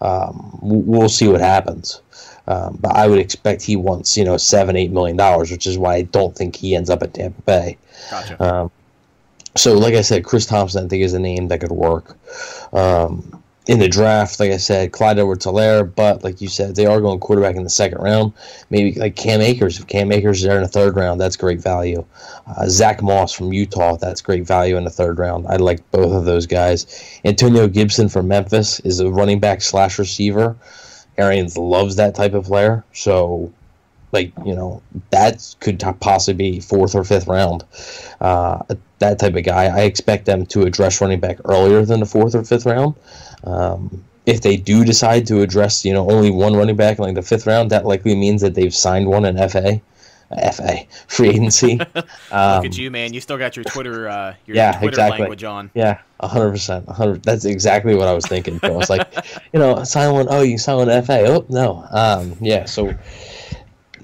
Um, 0.00 0.58
we'll 0.60 1.08
see 1.08 1.28
what 1.28 1.40
happens, 1.40 2.02
um, 2.46 2.78
but 2.80 2.94
I 2.94 3.06
would 3.06 3.18
expect 3.18 3.62
he 3.62 3.76
wants 3.76 4.16
you 4.16 4.24
know 4.24 4.36
seven, 4.36 4.76
eight 4.76 4.90
million 4.90 5.16
dollars, 5.16 5.50
which 5.50 5.66
is 5.66 5.78
why 5.78 5.94
I 5.94 6.02
don't 6.02 6.36
think 6.36 6.56
he 6.56 6.74
ends 6.74 6.90
up 6.90 7.02
at 7.02 7.14
Tampa 7.14 7.40
Bay. 7.42 7.78
Gotcha. 8.10 8.42
Um, 8.42 8.70
so, 9.56 9.78
like 9.78 9.94
I 9.94 10.00
said, 10.00 10.24
Chris 10.24 10.46
Thompson, 10.46 10.84
I 10.84 10.88
think, 10.88 11.02
is 11.04 11.14
a 11.14 11.18
name 11.18 11.48
that 11.48 11.60
could 11.60 11.70
work. 11.70 12.16
Um, 12.72 13.42
in 13.66 13.78
the 13.78 13.88
draft, 13.88 14.38
like 14.40 14.50
I 14.50 14.58
said, 14.58 14.92
Clyde 14.92 15.18
Edwards-Helaire 15.18 15.94
but 15.94 16.22
like 16.22 16.40
you 16.40 16.48
said, 16.48 16.76
they 16.76 16.86
are 16.86 17.00
going 17.00 17.18
quarterback 17.18 17.56
in 17.56 17.64
the 17.64 17.70
second 17.70 17.98
round. 18.02 18.32
Maybe 18.68 18.98
like 18.98 19.16
Cam 19.16 19.40
Akers. 19.40 19.78
If 19.78 19.86
Cam 19.86 20.12
Akers 20.12 20.38
is 20.38 20.44
there 20.44 20.56
in 20.56 20.62
the 20.62 20.68
third 20.68 20.96
round, 20.96 21.20
that's 21.20 21.36
great 21.36 21.60
value. 21.60 22.04
Uh, 22.46 22.68
Zach 22.68 23.02
Moss 23.02 23.32
from 23.32 23.52
Utah, 23.52 23.96
that's 23.96 24.20
great 24.20 24.46
value 24.46 24.76
in 24.76 24.84
the 24.84 24.90
third 24.90 25.18
round. 25.18 25.46
I 25.46 25.56
like 25.56 25.90
both 25.90 26.12
of 26.12 26.26
those 26.26 26.46
guys. 26.46 26.86
Antonio 27.24 27.66
Gibson 27.66 28.08
from 28.08 28.28
Memphis 28.28 28.80
is 28.80 29.00
a 29.00 29.10
running 29.10 29.40
back 29.40 29.62
slash 29.62 29.98
receiver. 29.98 30.56
Arians 31.16 31.56
loves 31.56 31.96
that 31.96 32.14
type 32.14 32.34
of 32.34 32.44
player. 32.44 32.84
So, 32.92 33.52
like, 34.14 34.32
you 34.46 34.54
know, 34.54 34.80
that 35.10 35.54
could 35.60 35.78
possibly 36.00 36.52
be 36.52 36.60
fourth 36.60 36.94
or 36.94 37.04
fifth 37.04 37.26
round. 37.26 37.64
Uh, 38.20 38.62
that 39.00 39.18
type 39.18 39.34
of 39.36 39.44
guy. 39.44 39.64
I 39.64 39.80
expect 39.82 40.24
them 40.24 40.46
to 40.46 40.62
address 40.62 41.00
running 41.00 41.20
back 41.20 41.38
earlier 41.44 41.84
than 41.84 42.00
the 42.00 42.06
fourth 42.06 42.34
or 42.34 42.42
fifth 42.44 42.64
round. 42.64 42.94
Um, 43.44 44.02
if 44.24 44.40
they 44.40 44.56
do 44.56 44.84
decide 44.84 45.26
to 45.26 45.42
address, 45.42 45.84
you 45.84 45.92
know, 45.92 46.10
only 46.10 46.30
one 46.30 46.56
running 46.56 46.76
back 46.76 46.98
in 46.98 47.04
like 47.04 47.14
the 47.14 47.22
fifth 47.22 47.46
round, 47.46 47.70
that 47.70 47.84
likely 47.84 48.14
means 48.14 48.40
that 48.40 48.54
they've 48.54 48.74
signed 48.74 49.06
one 49.06 49.26
in 49.26 49.36
FA, 49.50 49.82
FA 50.52 50.78
free 51.08 51.28
agency. 51.28 51.76
Look 51.94 52.06
Um, 52.32 52.64
at 52.64 52.78
you, 52.78 52.90
man. 52.90 53.12
You 53.12 53.20
still 53.20 53.36
got 53.36 53.54
your 53.56 53.64
Twitter, 53.64 54.08
uh, 54.08 54.34
your 54.46 54.56
yeah, 54.56 54.72
Twitter 54.78 54.88
exactly. 54.88 55.20
language 55.20 55.44
on. 55.44 55.70
Yeah, 55.74 55.98
hundred 56.22 56.52
percent, 56.52 56.88
hundred. 56.88 57.22
That's 57.22 57.44
exactly 57.44 57.94
what 57.94 58.08
I 58.08 58.14
was 58.14 58.24
thinking. 58.26 58.58
I 58.62 58.70
was 58.70 58.88
like, 58.88 59.06
you 59.52 59.60
know, 59.60 59.84
sign 59.84 60.14
one. 60.14 60.28
Oh, 60.30 60.40
you 60.40 60.56
sign 60.56 60.76
one 60.76 61.02
FA. 61.04 61.26
Oh 61.26 61.44
no. 61.50 61.86
Um, 61.90 62.36
yeah. 62.40 62.64
So, 62.64 62.94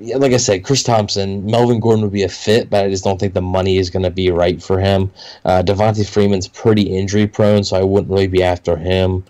like 0.00 0.32
I 0.32 0.38
said, 0.38 0.64
Chris 0.64 0.82
Thompson, 0.82 1.44
Melvin 1.44 1.80
Gordon 1.80 2.02
would 2.02 2.12
be 2.12 2.22
a 2.22 2.28
fit, 2.28 2.70
but 2.70 2.84
I 2.84 2.88
just 2.88 3.04
don't 3.04 3.18
think 3.18 3.34
the 3.34 3.42
money 3.42 3.78
is 3.78 3.90
going 3.90 4.02
to 4.02 4.10
be 4.10 4.30
right 4.30 4.62
for 4.62 4.78
him. 4.78 5.10
Uh, 5.44 5.62
Devonta 5.62 6.08
Freeman's 6.08 6.48
pretty 6.48 6.82
injury 6.82 7.26
prone, 7.26 7.64
so 7.64 7.76
I 7.76 7.82
wouldn't 7.82 8.10
really 8.10 8.26
be 8.26 8.42
after 8.42 8.76
him. 8.76 9.24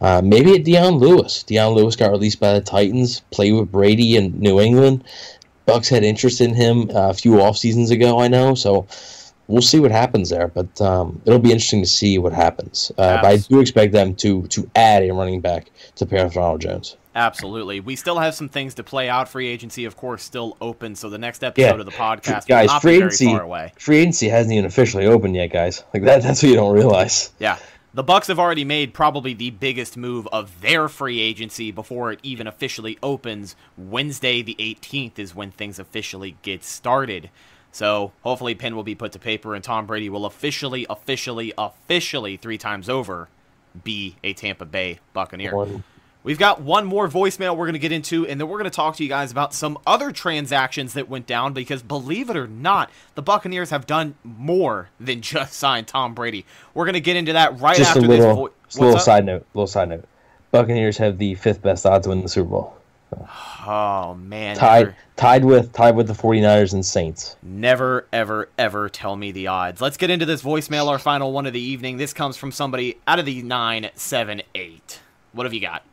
Uh, 0.00 0.20
maybe 0.24 0.54
at 0.54 0.64
Dion 0.64 0.94
Lewis. 0.94 1.42
Dion 1.42 1.74
Lewis 1.74 1.96
got 1.96 2.10
released 2.10 2.40
by 2.40 2.52
the 2.52 2.60
Titans, 2.60 3.20
played 3.30 3.52
with 3.52 3.70
Brady 3.70 4.16
in 4.16 4.38
New 4.38 4.60
England. 4.60 5.04
Bucks 5.66 5.88
had 5.88 6.02
interest 6.02 6.40
in 6.40 6.54
him 6.54 6.90
uh, 6.90 7.10
a 7.10 7.14
few 7.14 7.40
off 7.40 7.56
seasons 7.56 7.90
ago, 7.90 8.18
I 8.18 8.28
know. 8.28 8.54
So 8.54 8.86
we'll 9.48 9.62
see 9.62 9.80
what 9.80 9.90
happens 9.90 10.30
there, 10.30 10.48
but 10.48 10.80
um, 10.80 11.20
it'll 11.24 11.38
be 11.38 11.52
interesting 11.52 11.82
to 11.82 11.88
see 11.88 12.18
what 12.18 12.32
happens. 12.32 12.90
Uh, 12.96 13.20
but 13.20 13.26
I 13.26 13.36
do 13.36 13.60
expect 13.60 13.92
them 13.92 14.14
to 14.16 14.46
to 14.48 14.70
add 14.76 15.02
a 15.02 15.10
running 15.10 15.40
back 15.40 15.70
to 15.96 16.06
pair 16.06 16.24
with 16.24 16.36
Ronald 16.36 16.60
Jones. 16.60 16.96
Absolutely. 17.18 17.80
We 17.80 17.96
still 17.96 18.18
have 18.18 18.34
some 18.36 18.48
things 18.48 18.74
to 18.74 18.84
play 18.84 19.08
out. 19.08 19.28
Free 19.28 19.48
agency, 19.48 19.84
of 19.84 19.96
course, 19.96 20.22
still 20.22 20.56
open. 20.60 20.94
So 20.94 21.10
the 21.10 21.18
next 21.18 21.42
episode 21.42 21.64
Yeah, 21.64 21.80
of 21.80 21.84
the 21.84 21.90
podcast 21.92 22.46
guys, 22.46 22.72
free 22.80 22.96
agency, 22.96 23.26
far 23.26 23.42
away. 23.42 23.72
free 23.76 23.98
agency 23.98 24.28
hasn't 24.28 24.52
even 24.52 24.64
officially 24.64 25.04
opened 25.06 25.34
yet, 25.34 25.48
guys. 25.48 25.82
Like 25.92 26.04
that, 26.04 26.22
that's 26.22 26.42
what 26.42 26.48
you 26.48 26.54
don't 26.54 26.74
realize. 26.74 27.32
Yeah. 27.40 27.58
The 27.94 28.04
Bucks 28.04 28.28
have 28.28 28.38
already 28.38 28.64
made 28.64 28.94
probably 28.94 29.34
the 29.34 29.50
biggest 29.50 29.96
move 29.96 30.28
of 30.28 30.60
their 30.60 30.88
free 30.88 31.20
agency 31.20 31.72
before 31.72 32.12
it 32.12 32.20
even 32.22 32.46
officially 32.46 32.96
opens. 33.02 33.56
Wednesday 33.76 34.40
the 34.42 34.54
18th 34.60 35.18
is 35.18 35.34
when 35.34 35.50
things 35.50 35.80
officially 35.80 36.36
get 36.42 36.62
started. 36.62 37.30
So 37.72 38.12
hopefully 38.22 38.54
pen 38.54 38.76
will 38.76 38.84
be 38.84 38.94
put 38.94 39.10
to 39.12 39.18
paper 39.18 39.56
and 39.56 39.64
Tom 39.64 39.86
Brady 39.86 40.08
will 40.08 40.26
officially, 40.26 40.86
officially, 40.88 41.52
officially 41.58 42.36
three 42.36 42.58
times 42.58 42.88
over 42.88 43.28
be 43.82 44.16
a 44.22 44.32
Tampa 44.34 44.64
Bay 44.64 45.00
Buccaneer. 45.12 45.56
One. 45.56 45.82
We've 46.28 46.38
got 46.38 46.60
one 46.60 46.84
more 46.84 47.08
voicemail 47.08 47.56
we're 47.56 47.64
going 47.64 47.72
to 47.72 47.78
get 47.78 47.90
into, 47.90 48.26
and 48.26 48.38
then 48.38 48.48
we're 48.48 48.58
going 48.58 48.70
to 48.70 48.76
talk 48.76 48.96
to 48.96 49.02
you 49.02 49.08
guys 49.08 49.32
about 49.32 49.54
some 49.54 49.78
other 49.86 50.12
transactions 50.12 50.92
that 50.92 51.08
went 51.08 51.26
down 51.26 51.54
because, 51.54 51.82
believe 51.82 52.28
it 52.28 52.36
or 52.36 52.46
not, 52.46 52.90
the 53.14 53.22
Buccaneers 53.22 53.70
have 53.70 53.86
done 53.86 54.14
more 54.22 54.90
than 55.00 55.22
just 55.22 55.52
sign 55.58 55.86
Tom 55.86 56.14
Brady. 56.14 56.44
We're 56.74 56.84
going 56.84 56.92
to 56.92 57.00
get 57.00 57.16
into 57.16 57.32
that 57.32 57.58
right 57.58 57.78
Just 57.78 57.96
a 57.96 58.00
after 58.00 58.06
little, 58.06 58.50
this. 58.66 58.76
a 58.76 58.80
little 58.82 59.00
side 59.00 59.24
note. 59.24 59.46
Little 59.54 59.66
side 59.66 59.88
note. 59.88 60.04
Buccaneers 60.50 60.98
have 60.98 61.16
the 61.16 61.34
fifth 61.34 61.62
best 61.62 61.86
odds 61.86 62.04
to 62.04 62.10
win 62.10 62.20
the 62.20 62.28
Super 62.28 62.50
Bowl. 62.50 62.76
Oh 63.66 64.14
man, 64.20 64.54
Tied, 64.56 64.80
never, 64.80 64.96
tied 65.16 65.44
with, 65.46 65.72
tied 65.72 65.96
with 65.96 66.08
the 66.08 66.12
49ers 66.12 66.74
and 66.74 66.84
Saints. 66.84 67.36
never, 67.42 68.06
ever, 68.12 68.50
ever 68.58 68.90
tell 68.90 69.16
me 69.16 69.32
the 69.32 69.46
odds. 69.46 69.80
Let's 69.80 69.96
get 69.96 70.10
into 70.10 70.26
this 70.26 70.42
voicemail, 70.42 70.88
our 70.88 70.98
final 70.98 71.32
one 71.32 71.46
of 71.46 71.54
the 71.54 71.60
evening. 71.60 71.96
This 71.96 72.12
comes 72.12 72.36
from 72.36 72.52
somebody 72.52 72.98
out 73.06 73.18
of 73.18 73.24
the 73.24 73.40
nine 73.42 73.88
seven 73.94 74.42
eight. 74.54 75.00
What 75.32 75.44
have 75.46 75.54
you 75.54 75.60
got? 75.60 75.84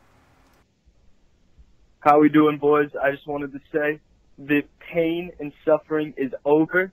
How 2.06 2.20
we 2.20 2.30
doing, 2.30 2.60
boys? 2.60 2.92
I 3.04 3.10
just 3.10 3.26
wanted 3.26 3.52
to 3.54 3.60
say 3.74 4.00
the 4.38 4.62
pain 4.94 5.32
and 5.40 5.52
suffering 5.66 6.14
is 6.18 6.32
over. 6.46 6.92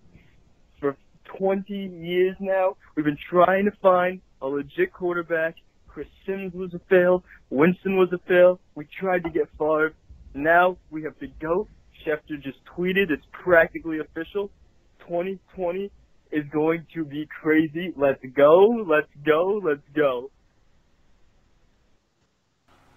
For 0.80 0.96
20 1.36 1.70
years 1.74 2.34
now, 2.40 2.78
we've 2.96 3.04
been 3.04 3.18
trying 3.28 3.66
to 3.66 3.72
find 3.82 4.22
a 4.40 4.46
legit 4.46 4.90
quarterback. 4.90 5.56
Chris 5.86 6.06
Sims 6.24 6.54
was 6.54 6.72
a 6.72 6.80
fail. 6.88 7.24
Winston 7.50 7.98
was 7.98 8.08
a 8.14 8.26
fail. 8.26 8.58
We 8.74 8.88
tried 8.98 9.24
to 9.24 9.28
get 9.28 9.50
Favre. 9.58 9.92
Now 10.32 10.78
we 10.90 11.02
have 11.02 11.12
the 11.20 11.26
GOAT. 11.26 11.68
Schefter 12.06 12.42
just 12.42 12.64
tweeted. 12.74 13.10
It's 13.10 13.26
practically 13.32 13.98
official. 13.98 14.50
2020 15.00 15.90
is 16.30 16.44
going 16.50 16.86
to 16.94 17.04
be 17.04 17.28
crazy. 17.42 17.92
Let's 17.98 18.24
go. 18.34 18.82
Let's 18.88 19.12
go. 19.26 19.60
Let's 19.62 19.86
go. 19.94 20.30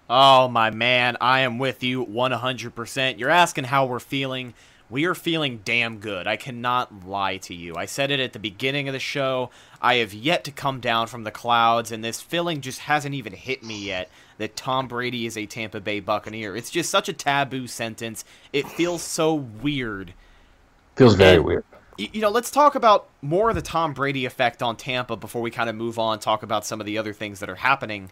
Oh, 0.09 0.47
my 0.47 0.69
man, 0.69 1.17
I 1.19 1.39
am 1.41 1.57
with 1.57 1.81
you 1.83 2.05
100%. 2.05 3.17
You're 3.17 3.29
asking 3.29 3.65
how 3.65 3.85
we're 3.85 3.99
feeling. 3.99 4.53
We 4.87 5.05
are 5.05 5.15
feeling 5.15 5.61
damn 5.65 5.97
good. 5.97 6.27
I 6.27 6.37
cannot 6.37 7.07
lie 7.07 7.37
to 7.37 7.55
you. 7.55 7.75
I 7.75 7.85
said 7.85 8.11
it 8.11 8.19
at 8.19 8.33
the 8.33 8.39
beginning 8.39 8.87
of 8.87 8.93
the 8.93 8.99
show. 8.99 9.49
I 9.81 9.95
have 9.95 10.13
yet 10.13 10.43
to 10.43 10.51
come 10.51 10.79
down 10.79 11.07
from 11.07 11.23
the 11.23 11.31
clouds, 11.31 11.91
and 11.91 12.03
this 12.03 12.21
feeling 12.21 12.61
just 12.61 12.81
hasn't 12.81 13.15
even 13.15 13.33
hit 13.33 13.63
me 13.63 13.83
yet 13.83 14.11
that 14.37 14.55
Tom 14.55 14.87
Brady 14.87 15.25
is 15.25 15.37
a 15.37 15.47
Tampa 15.47 15.79
Bay 15.79 15.99
Buccaneer. 16.01 16.55
It's 16.55 16.69
just 16.69 16.91
such 16.91 17.09
a 17.09 17.13
taboo 17.13 17.65
sentence. 17.65 18.23
It 18.53 18.67
feels 18.67 19.01
so 19.01 19.33
weird. 19.33 20.13
Feels 20.95 21.15
very 21.15 21.37
And- 21.37 21.45
weird. 21.45 21.63
You 21.97 22.19
know, 22.19 22.29
let's 22.29 22.51
talk 22.51 22.75
about 22.75 23.07
more 23.21 23.49
of 23.49 23.55
the 23.55 23.61
Tom 23.61 23.93
Brady 23.93 24.25
effect 24.25 24.61
on 24.61 24.75
Tampa 24.75 25.15
before 25.15 25.41
we 25.41 25.49
kind 25.49 25.69
of 25.69 25.77
move 25.77 25.97
on, 25.97 26.19
talk 26.19 26.43
about 26.43 26.65
some 26.65 26.81
of 26.81 26.85
the 26.85 26.97
other 26.97 27.13
things 27.13 27.39
that 27.39 27.49
are 27.49 27.55
happening. 27.55 28.11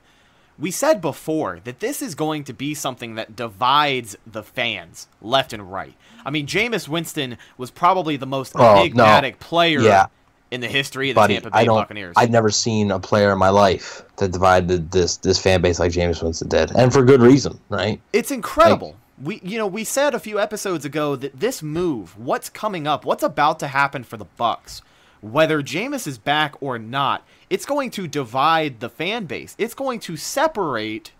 We 0.60 0.70
said 0.72 1.01
before 1.01 1.60
that 1.64 1.80
this 1.80 2.01
is 2.01 2.14
going 2.16 2.43
to 2.45 2.54
be 2.54 2.74
something 2.76 3.16
that 3.16 3.36
divides 3.36 4.16
the 4.26 4.43
fans 4.43 5.08
left 5.22 5.51
and 5.54 5.72
right. 5.72 5.95
I 6.26 6.30
mean, 6.30 6.45
Jameis 6.47 6.88
Winston 6.88 7.38
was 7.58 7.72
probably 7.72 8.18
the 8.18 8.26
most 8.28 8.54
Oh, 8.56 8.60
no. 8.60 8.82
enigmatic 8.82 9.39
player 9.39 9.82
Yeah. 9.82 10.06
in 10.51 10.62
the 10.62 10.68
history 10.68 11.10
of 11.10 11.16
the 11.16 11.22
Buddy, 11.22 11.34
Tampa 11.36 11.49
Bay 11.49 11.58
I 11.60 11.66
don't. 11.66 11.78
Buccaneers. 11.78 12.14
I've 12.16 12.30
never 12.30 12.51
seen 12.51 12.91
a 12.91 12.99
player 12.99 13.32
in 13.32 13.39
my 13.39 13.49
life 13.49 14.04
that 14.18 14.32
divided 14.32 14.91
this 14.91 15.18
this 15.18 15.39
fan 15.39 15.62
base 15.62 15.80
like 15.80 15.91
Jameis 15.91 16.22
Winston 16.22 16.47
did, 16.49 16.72
and 16.76 16.93
for 16.93 17.04
good 17.04 17.22
reason, 17.22 17.60
right? 17.70 17.99
It's 18.14 18.30
incredible. 18.30 18.95
we 19.22 19.41
you 19.43 19.58
know, 19.58 19.66
we 19.68 19.84
said 19.84 20.14
a 20.14 20.20
few 20.20 20.39
episodes 20.39 20.86
ago 20.86 21.16
that 21.16 21.39
this 21.39 21.64
move, 21.64 22.16
what's 22.18 22.49
coming 22.49 22.86
up, 22.86 23.04
what's 23.06 23.24
about 23.24 23.58
to 23.60 23.68
happen 23.68 24.04
for 24.04 24.18
the 24.18 24.26
Bucks, 24.38 24.82
whether 25.24 25.63
Jameis 25.63 26.05
is 26.05 26.17
back 26.17 26.55
or 26.61 26.78
not, 26.78 27.26
it's 27.49 27.65
going 27.65 27.89
to 27.91 28.07
divide 28.07 28.82
the 28.82 28.89
fan 28.89 29.26
base. 29.26 29.55
It's 29.57 29.74
going 29.74 29.99
to 30.01 30.17
separate 30.17 31.13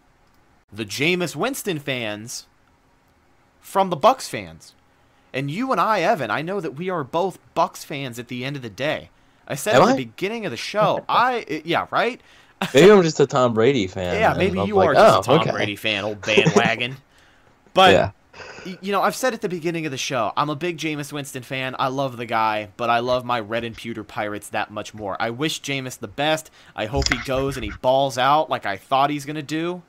the 0.72 0.86
Jameis 0.86 1.36
Winston 1.36 1.80
fans 1.80 2.48
from 3.62 3.90
the 3.90 3.96
Bucks 3.96 4.28
fans. 4.28 4.74
And 5.34 5.50
you 5.50 5.72
and 5.72 5.80
I, 5.80 6.02
Evan, 6.02 6.30
I 6.30 6.42
know 6.42 6.60
that 6.60 6.76
we 6.76 6.90
are 6.90 7.04
both 7.04 7.40
Bucks 7.56 7.84
fans 7.84 8.20
at 8.20 8.28
the 8.28 8.44
end 8.44 8.56
of 8.56 8.62
the 8.62 8.70
day. 8.70 9.10
I 9.48 9.56
said 9.56 9.76
Am 9.76 9.84
at 9.84 9.98
the 9.98 10.06
beginning 10.06 10.46
of 10.46 10.52
the 10.52 10.58
show, 10.58 11.06
I 11.10 11.62
yeah, 11.66 11.88
right? 11.90 12.22
Maybe 12.74 12.92
I'm 12.92 13.04
just 13.04 13.20
a 13.20 13.26
Tom 13.26 13.54
Brady 13.54 13.88
fan. 13.88 14.16
Yeah, 14.16 14.36
maybe 14.36 14.60
I'm 14.60 14.68
you 14.68 14.76
like, 14.76 14.90
are 14.90 14.92
oh, 14.92 14.96
just 14.96 15.30
oh, 15.30 15.34
a 15.34 15.38
Tom 15.38 15.40
okay. 15.42 15.52
Brady 15.52 15.76
fan, 15.76 16.04
old 16.04 16.22
bandwagon. 16.26 16.98
But 17.74 17.92
Yeah. 17.92 18.12
You 18.82 18.94
know, 18.94 19.02
I've 19.02 19.16
said 19.16 19.34
at 19.34 19.42
the 19.42 19.50
beginning 19.50 19.86
of 19.86 19.92
the 19.92 19.98
show, 19.98 20.32
I'm 20.38 20.50
a 20.50 20.56
big 20.56 20.78
Jameis 20.78 21.12
Winston 21.12 21.44
fan. 21.44 21.76
I 21.78 21.90
love 21.90 22.16
the 22.16 22.26
guy, 22.26 22.70
but 22.78 22.90
I 22.90 23.00
love 23.00 23.26
my 23.26 23.40
red 23.40 23.64
and 23.66 23.76
pewter 23.76 24.04
pirates 24.06 24.50
that 24.50 24.72
much 24.72 24.94
more. 24.94 25.18
I 25.20 25.32
wish 25.32 25.62
Jameis 25.62 26.00
the 26.00 26.08
best. 26.08 26.50
I 26.76 26.86
hope 26.86 27.12
he 27.12 27.20
goes 27.26 27.58
and 27.58 27.64
he 27.66 27.72
balls 27.82 28.18
out 28.18 28.50
like 28.50 28.66
I 28.66 28.78
thought 28.78 29.10
he's 29.10 29.26
gonna 29.26 29.42
do. 29.42 29.82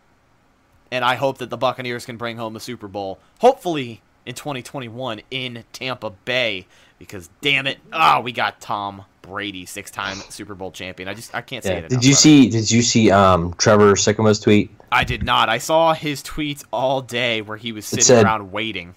And 0.91 1.05
I 1.05 1.15
hope 1.15 1.39
that 1.39 1.51
the 1.51 1.57
Buccaneers 1.57 2.05
can 2.05 2.17
bring 2.17 2.37
home 2.37 2.53
the 2.55 2.61
Super 2.61 2.89
Bowl. 2.89 3.19
Hopefully 3.41 4.03
in 4.27 4.35
2021 4.35 5.23
in 5.31 5.65
Tampa 5.73 6.11
Bay. 6.11 6.67
Because 6.99 7.29
damn 7.41 7.67
it, 7.67 7.79
ah, 7.93 8.21
we 8.21 8.33
got 8.33 8.61
Tom 8.61 9.05
Brady, 9.23 9.67
six-time 9.67 10.23
Super 10.29 10.55
Bowl 10.55 10.71
champion. 10.71 11.09
I 11.09 11.15
just 11.15 11.35
I 11.35 11.41
can't 11.43 11.65
say 11.65 11.73
Yeah. 11.73 11.79
it. 11.79 11.83
Did 11.83 11.93
enough, 11.93 12.05
you 12.05 12.15
see? 12.15 12.49
Did 12.49 12.71
you 12.71 12.83
see 12.83 13.11
um, 13.11 13.55
Trevor 13.55 13.97
Sikkema's 13.97 14.39
tweet? 14.41 14.71
I 14.95 15.05
did 15.05 15.23
not. 15.23 15.49
I 15.49 15.59
saw 15.59 15.93
his 15.93 16.23
tweets 16.23 16.65
all 16.73 17.03
day 17.03 17.43
where 17.43 17.57
he 17.57 17.73
was 17.73 17.85
sitting 17.85 18.05
said- 18.05 18.25
around 18.25 18.53
waiting. 18.53 18.95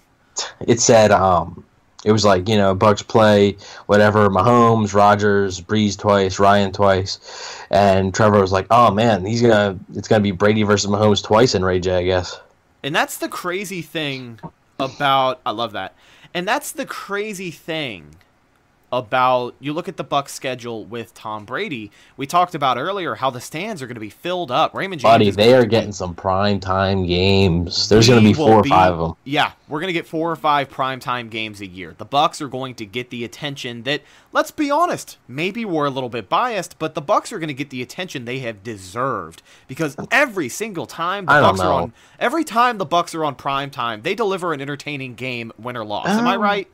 It 0.60 0.80
said 0.80 1.10
um, 1.10 1.64
it 2.04 2.12
was 2.12 2.24
like 2.24 2.48
you 2.48 2.56
know 2.56 2.72
Bucks 2.74 3.02
play 3.02 3.56
whatever 3.86 4.28
Mahomes, 4.28 4.94
Rodgers, 4.94 5.60
Brees 5.60 5.98
twice, 5.98 6.38
Ryan 6.38 6.70
twice, 6.70 7.18
and 7.70 8.14
Trevor 8.14 8.40
was 8.40 8.52
like, 8.52 8.68
oh 8.70 8.92
man, 8.92 9.24
he's 9.24 9.42
gonna 9.42 9.76
it's 9.94 10.06
gonna 10.06 10.22
be 10.22 10.30
Brady 10.30 10.62
versus 10.62 10.88
Mahomes 10.88 11.24
twice 11.24 11.56
in 11.56 11.64
Ray 11.64 11.80
J, 11.80 11.96
I 11.96 12.04
guess. 12.04 12.40
And 12.84 12.94
that's 12.94 13.18
the 13.18 13.28
crazy 13.28 13.82
thing 13.82 14.38
about 14.78 15.40
I 15.44 15.50
love 15.50 15.72
that. 15.72 15.94
And 16.32 16.46
that's 16.46 16.70
the 16.70 16.86
crazy 16.86 17.50
thing 17.50 18.14
about 18.90 19.54
you 19.60 19.72
look 19.72 19.88
at 19.88 19.96
the 19.96 20.04
Bucks 20.04 20.32
schedule 20.32 20.84
with 20.84 21.12
Tom 21.14 21.44
Brady. 21.44 21.90
We 22.16 22.26
talked 22.26 22.54
about 22.54 22.78
earlier 22.78 23.16
how 23.16 23.30
the 23.30 23.40
stands 23.40 23.82
are 23.82 23.86
going 23.86 23.94
to 23.96 24.00
be 24.00 24.08
filled 24.10 24.50
up. 24.50 24.74
Raymond 24.74 25.00
James 25.02 25.12
Buddy, 25.12 25.30
they 25.30 25.54
are 25.54 25.60
to 25.62 25.66
getting 25.66 25.92
some 25.92 26.14
prime 26.14 26.58
time 26.60 27.06
games. 27.06 27.88
There's 27.88 28.08
gonna 28.08 28.20
be 28.22 28.32
four 28.32 28.54
or 28.54 28.62
be- 28.62 28.70
five 28.70 28.92
of 28.94 28.98
them. 29.00 29.16
Yeah, 29.24 29.52
we're 29.68 29.80
gonna 29.80 29.92
get 29.92 30.06
four 30.06 30.30
or 30.30 30.36
five 30.36 30.70
prime 30.70 31.00
time 31.00 31.28
games 31.28 31.60
a 31.60 31.66
year. 31.66 31.94
The 31.98 32.04
Bucks 32.04 32.40
are 32.40 32.48
going 32.48 32.74
to 32.76 32.86
get 32.86 33.10
the 33.10 33.24
attention 33.24 33.82
that, 33.82 34.02
let's 34.32 34.50
be 34.50 34.70
honest, 34.70 35.18
maybe 35.28 35.64
we're 35.64 35.86
a 35.86 35.90
little 35.90 36.08
bit 36.08 36.28
biased, 36.28 36.78
but 36.78 36.94
the 36.94 37.02
Bucks 37.02 37.32
are 37.32 37.38
gonna 37.38 37.52
get 37.52 37.70
the 37.70 37.82
attention 37.82 38.24
they 38.24 38.38
have 38.38 38.64
deserved 38.64 39.42
because 39.66 39.96
every 40.10 40.48
single 40.48 40.86
time 40.86 41.26
the 41.26 41.32
Bucks 41.32 41.60
are 41.60 41.72
on, 41.82 41.92
every 42.18 42.44
time 42.44 42.78
the 42.78 42.86
Bucks 42.86 43.14
are 43.14 43.24
on 43.24 43.34
prime 43.34 43.70
time, 43.70 44.02
they 44.02 44.14
deliver 44.14 44.52
an 44.54 44.60
entertaining 44.62 45.14
game, 45.14 45.52
win 45.58 45.76
or 45.76 45.84
loss. 45.84 46.08
Am 46.08 46.26
I 46.26 46.36
Um, 46.36 46.40
right? 46.40 46.68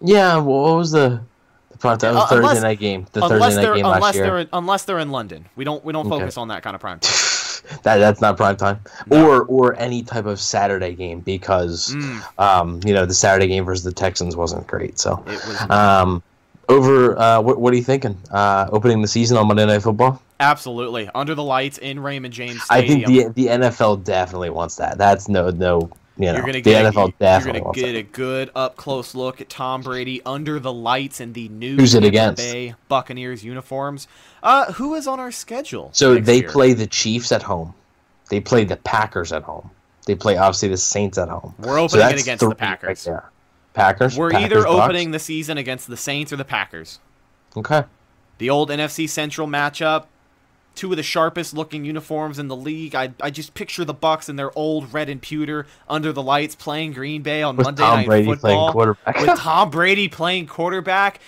Yeah, 0.00 0.36
well, 0.36 0.62
what 0.62 0.76
was 0.76 0.92
the 0.92 1.20
time? 1.82 1.98
That 1.98 2.14
was 2.14 2.22
Uh, 2.24 2.26
Thursday 2.26 2.46
unless- 2.48 2.62
night 2.62 2.78
game. 2.80 3.06
The 3.12 3.20
Thursday 3.20 3.62
they're 3.62 3.70
night 3.74 3.76
game 3.76 3.84
last 3.86 4.14
they're 4.14 4.24
year. 4.24 4.38
in, 4.38 4.48
unless 4.52 4.84
they're 4.84 4.98
in 4.98 5.10
London, 5.10 5.46
we 5.56 5.64
don't 5.64 5.84
we 5.84 5.92
don't 5.92 6.06
Okay. 6.06 6.18
focus 6.20 6.36
on 6.36 6.48
that 6.48 6.62
kind 6.62 6.74
of 6.74 6.80
prime 6.80 6.98
time. 7.00 7.14
That 7.84 7.98
that's 7.98 8.20
not 8.20 8.36
prime 8.36 8.56
time, 8.56 8.80
or 9.10 9.42
or 9.44 9.76
any 9.78 10.02
type 10.02 10.26
of 10.26 10.40
Saturday 10.40 10.94
game 10.94 11.20
because 11.20 11.94
Mm. 11.94 12.22
um 12.38 12.80
you 12.84 12.92
know 12.94 13.06
the 13.06 13.14
Saturday 13.14 13.46
game 13.46 13.64
versus 13.64 13.84
the 13.84 13.92
Texans 13.92 14.34
wasn't 14.34 14.66
great. 14.66 14.98
So 14.98 15.22
was 15.26 15.70
um 15.70 16.22
over 16.68 17.16
uh 17.18 17.40
what 17.40 17.60
what 17.60 17.72
are 17.72 17.76
you 17.76 17.82
thinking? 17.84 18.16
Uh 18.32 18.66
opening 18.72 19.02
the 19.02 19.08
season 19.08 19.36
on 19.36 19.46
Monday 19.46 19.66
Night 19.66 19.82
Football. 19.82 20.20
absolutely 20.40 21.08
under 21.14 21.34
the 21.34 21.42
lights 21.44 21.76
in 21.78 22.00
Raymond 22.00 22.32
James 22.34 22.62
Stadium. 22.62 23.00
I 23.00 23.04
think 23.12 23.34
the 23.34 23.42
the 23.44 23.48
NFL 23.50 24.04
definitely 24.04 24.50
wants 24.50 24.76
that. 24.76 24.98
That's 24.98 25.28
no 25.28 25.50
no 25.50 25.90
you 26.20 26.26
know 26.26 26.34
You're 26.34 26.42
gonna 26.42 26.60
get, 26.60 26.64
the 26.64 26.70
get 26.70 26.94
NFL 26.94 27.14
definitely 27.18 27.60
you're 27.60 27.64
gonna 27.72 27.74
get 27.74 27.92
that. 27.92 27.98
a 27.98 28.02
good 28.02 28.50
up 28.54 28.76
close 28.76 29.14
look 29.14 29.40
at 29.40 29.48
Tom 29.48 29.80
Brady 29.82 30.20
under 30.26 30.60
the 30.60 30.72
lights 30.72 31.20
in 31.20 31.32
the 31.32 31.48
new 31.48 31.76
Who's 31.76 31.94
it 31.94 32.04
against? 32.04 32.42
Bay 32.42 32.74
Buccaneers 32.88 33.42
uniforms. 33.42 34.06
Uh, 34.42 34.72
who 34.72 34.94
is 34.94 35.06
on 35.06 35.18
our 35.18 35.32
schedule? 35.32 35.90
So 35.92 36.18
they 36.18 36.40
year? 36.40 36.50
play 36.50 36.72
the 36.74 36.86
Chiefs 36.86 37.32
at 37.32 37.42
home. 37.42 37.74
They 38.28 38.40
play 38.40 38.64
the 38.64 38.76
Packers 38.76 39.32
at 39.32 39.42
home. 39.42 39.70
They 40.06 40.14
play 40.14 40.36
obviously 40.36 40.68
the 40.68 40.76
Saints 40.76 41.16
at 41.18 41.28
home. 41.28 41.54
We're 41.58 41.78
opening 41.78 42.02
So 42.02 42.08
it 42.08 42.20
against 42.20 42.48
the 42.48 42.54
Packers. 42.54 43.06
Right. 43.06 43.22
Packers. 43.72 44.16
We're 44.16 44.30
Packers, 44.30 44.44
either 44.44 44.62
Bucks. 44.64 44.84
opening 44.84 45.10
the 45.12 45.18
season 45.18 45.56
against 45.58 45.86
the 45.88 45.96
Saints 45.96 46.32
or 46.32 46.36
the 46.36 46.44
Packers. 46.44 46.98
Okay. 47.56 47.84
The 48.38 48.50
old 48.50 48.70
NFC 48.70 49.08
Central 49.08 49.46
matchup. 49.46 50.04
Two 50.74 50.90
of 50.92 50.96
the 50.96 51.02
sharpest 51.02 51.52
looking 51.52 51.84
uniforms 51.84 52.38
in 52.38 52.48
the 52.48 52.56
league. 52.56 52.94
I, 52.94 53.12
I 53.20 53.30
just 53.30 53.54
picture 53.54 53.84
the 53.84 53.92
Bucks 53.92 54.28
in 54.28 54.36
their 54.36 54.56
old 54.56 54.94
red 54.94 55.08
and 55.08 55.20
pewter 55.20 55.66
under 55.88 56.12
the 56.12 56.22
lights 56.22 56.54
playing 56.54 56.92
Green 56.92 57.22
Bay 57.22 57.42
on 57.42 57.56
With 57.56 57.66
Monday 57.66 57.82
Tom 57.82 57.96
Night 57.98 58.06
Brady 58.06 58.24
playing 58.26 58.38
Football 58.40 58.72
quarterback. 58.72 59.20
with 59.20 59.30
Tom 59.38 59.70
Brady 59.70 60.08
playing 60.08 60.46
quarterback. 60.46 61.20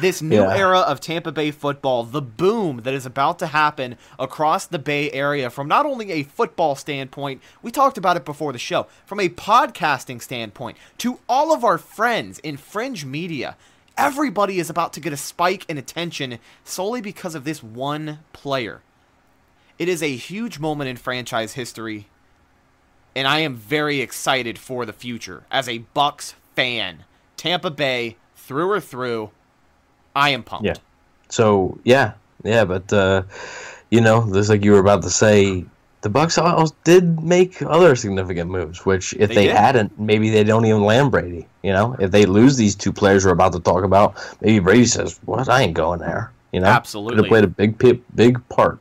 this 0.00 0.20
new 0.20 0.36
Yeah. 0.42 0.54
era 0.56 0.80
of 0.80 1.00
Tampa 1.00 1.32
Bay 1.32 1.50
football, 1.50 2.02
the 2.04 2.20
boom 2.22 2.80
that 2.82 2.92
is 2.92 3.06
about 3.06 3.38
to 3.38 3.46
happen 3.46 3.96
across 4.18 4.66
the 4.66 4.78
Bay 4.78 5.10
Area 5.12 5.48
from 5.48 5.66
not 5.68 5.86
only 5.86 6.10
a 6.12 6.24
football 6.24 6.74
standpoint, 6.74 7.40
we 7.62 7.70
talked 7.70 7.96
about 7.96 8.16
it 8.16 8.24
before 8.24 8.52
the 8.52 8.58
show, 8.58 8.86
from 9.06 9.18
a 9.20 9.28
podcasting 9.30 10.20
standpoint, 10.20 10.76
to 10.98 11.20
all 11.28 11.54
of 11.54 11.64
our 11.64 11.78
friends 11.78 12.38
in 12.40 12.56
fringe 12.56 13.04
media. 13.04 13.56
Everybody 13.98 14.60
is 14.60 14.70
about 14.70 14.92
to 14.92 15.00
get 15.00 15.12
a 15.12 15.16
spike 15.16 15.66
in 15.68 15.76
attention 15.76 16.38
solely 16.62 17.00
because 17.00 17.34
of 17.34 17.42
this 17.42 17.62
one 17.62 18.20
player. 18.32 18.80
It 19.76 19.88
is 19.88 20.02
a 20.04 20.14
huge 20.14 20.60
moment 20.60 20.88
in 20.88 20.96
franchise 20.96 21.54
history, 21.54 22.06
and 23.16 23.26
I 23.26 23.40
am 23.40 23.56
very 23.56 24.00
excited 24.00 24.56
for 24.56 24.86
the 24.86 24.92
future 24.92 25.42
as 25.50 25.68
a 25.68 25.78
Bucks 25.78 26.36
fan. 26.54 27.04
Tampa 27.36 27.70
Bay 27.70 28.16
through 28.36 28.70
or 28.70 28.80
through. 28.80 29.30
I 30.14 30.30
am 30.30 30.44
pumped. 30.44 30.66
Yeah. 30.66 30.74
So 31.28 31.78
yeah, 31.82 32.12
yeah, 32.44 32.64
but 32.64 32.92
uh, 32.92 33.22
you 33.90 34.00
know, 34.00 34.32
just 34.32 34.48
like 34.48 34.64
you 34.64 34.72
were 34.72 34.78
about 34.78 35.02
to 35.02 35.10
say, 35.10 35.64
the 36.00 36.08
Bucks 36.08 36.38
did 36.84 37.22
make 37.22 37.60
other 37.62 37.96
significant 37.96 38.50
moves. 38.50 38.86
Which, 38.86 39.14
if 39.14 39.28
They 39.28 39.34
they, 39.34 39.46
hadn't, 39.48 39.98
maybe 39.98 40.30
they 40.30 40.44
don't 40.44 40.64
even 40.64 40.84
land 40.84 41.10
Brady. 41.10 41.46
You 41.62 41.72
know, 41.72 41.96
if 41.98 42.10
they 42.10 42.24
lose 42.24 42.56
these 42.56 42.74
two 42.74 42.92
players 42.92 43.24
we're 43.24 43.32
about 43.32 43.52
to 43.54 43.60
talk 43.60 43.84
about, 43.84 44.14
maybe 44.40 44.60
Brady 44.60 44.86
says, 44.86 45.18
"What? 45.24 45.48
I 45.48 45.62
ain't 45.62 45.74
going 45.74 46.00
there." 46.00 46.32
You 46.52 46.60
know, 46.60 46.66
Absolutely. 46.66 47.16
Could 47.28 47.44
have 47.44 47.56
played 47.56 47.68
a 47.68 47.68
big, 47.68 48.02
big 48.14 48.48
part. 48.48 48.78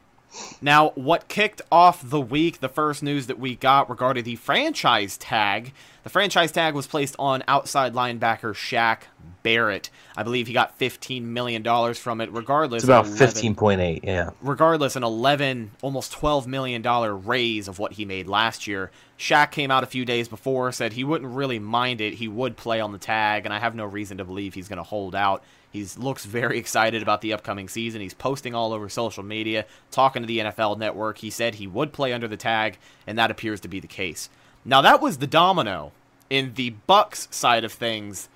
Now, 0.62 0.90
what 0.96 1.28
kicked 1.28 1.62
off 1.72 2.08
the 2.08 2.22
week, 2.22 2.60
the 2.60 2.70
first 2.70 3.04
news 3.04 3.28
that 3.28 3.40
we 3.40 3.56
got 3.56 3.90
regarding 3.90 4.24
the 4.24 4.36
franchise 4.36 5.18
tag, 5.18 5.74
the 6.04 6.10
franchise 6.10 6.52
tag 6.52 6.74
was 6.74 6.88
placed 6.88 7.16
on 7.20 7.44
outside 7.48 7.94
linebacker 7.94 8.54
Shaq 8.54 9.02
Barrett. 9.44 9.90
I 10.16 10.24
believe 10.24 10.48
he 10.48 10.54
got 10.54 10.78
$15 10.80 11.22
million 11.24 11.64
from 11.94 12.22
it, 12.22 12.32
regardless. 12.32 12.84
It's 12.84 12.88
about 12.90 13.06
11 13.06 13.18
fifteen 13.28 13.56
point 13.56 13.82
eight. 13.82 14.04
Yeah. 14.04 14.32
regardless, 14.42 14.96
an 14.96 15.04
11, 15.04 15.72
almost 15.82 16.12
12 16.14 16.48
million 16.48 16.82
dollar 16.82 17.16
raise 17.16 17.68
of 17.68 17.78
what 17.80 17.94
he 17.94 18.06
made 18.06 18.28
last 18.28 18.68
year. 18.68 18.92
Shaq 19.18 19.52
came 19.52 19.72
out 19.72 19.84
a 19.84 19.88
few 19.88 20.06
days 20.06 20.28
before, 20.28 20.72
said 20.72 20.94
he 20.94 21.04
wouldn't 21.04 21.32
really 21.34 21.60
mind 21.60 22.02
it. 22.02 22.16
He 22.16 22.28
would 22.28 22.58
play 22.58 22.80
on 22.80 22.92
the 22.92 22.98
tag, 22.98 23.46
and 23.46 23.54
I 23.54 23.60
have 23.60 23.76
no 23.76 23.86
reason 23.86 24.18
to 24.18 24.26
believe 24.26 24.54
he's 24.54 24.68
going 24.68 24.78
to 24.78 24.84
hold 24.84 25.16
out. 25.16 25.44
He 25.72 25.86
looks 25.98 26.26
very 26.26 26.58
excited 26.58 27.02
about 27.02 27.22
the 27.22 27.34
upcoming 27.34 27.68
season. 27.68 28.02
He's 28.02 28.14
posting 28.14 28.56
all 28.56 28.74
over 28.74 28.90
social 28.90 29.24
media, 29.24 29.66
talking 29.92 30.24
to 30.24 30.28
the 30.28 30.40
NFL 30.40 30.78
network. 30.78 31.20
He 31.20 31.30
said 31.30 31.56
he 31.56 31.68
would 31.68 31.94
play 31.94 32.14
under 32.14 32.28
the 32.28 32.38
tag, 32.38 32.78
and 33.06 33.18
that 33.18 33.32
appears 33.32 33.60
to 33.62 33.68
be 33.68 33.80
the 33.80 33.88
case. 33.88 34.30
Now, 34.66 34.82
that 34.82 35.02
was 35.02 35.18
the 35.18 35.28
domino 35.28 35.92
in 36.30 36.54
the 36.56 36.72
Bucks 36.72 37.28
side 37.32 37.64
of 37.64 37.72
things 37.72 38.30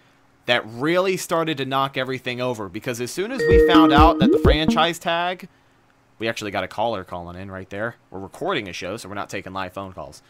that 0.46 0.64
really 0.66 1.18
started 1.18 1.58
to 1.58 1.66
knock 1.66 1.98
everything 1.98 2.42
over 2.42 2.68
because 2.68 3.00
as 3.00 3.12
soon 3.12 3.32
as 3.32 3.42
we 3.48 3.68
found 3.68 3.94
out 3.94 4.20
that 4.20 4.32
the 4.32 4.40
franchise 4.40 4.98
tag 5.00 5.48
we 6.22 6.28
actually 6.28 6.52
got 6.52 6.64
a 6.64 6.68
caller 6.68 7.04
calling 7.04 7.36
in 7.36 7.50
right 7.50 7.68
there. 7.72 7.96
We're 8.12 8.20
recording 8.20 8.70
a 8.70 8.74
show, 8.74 8.96
so 8.96 9.10
we're 9.10 9.16
not 9.16 9.28
taking 9.28 9.54
live 9.54 9.74
phone 9.74 9.92
calls. 9.92 10.22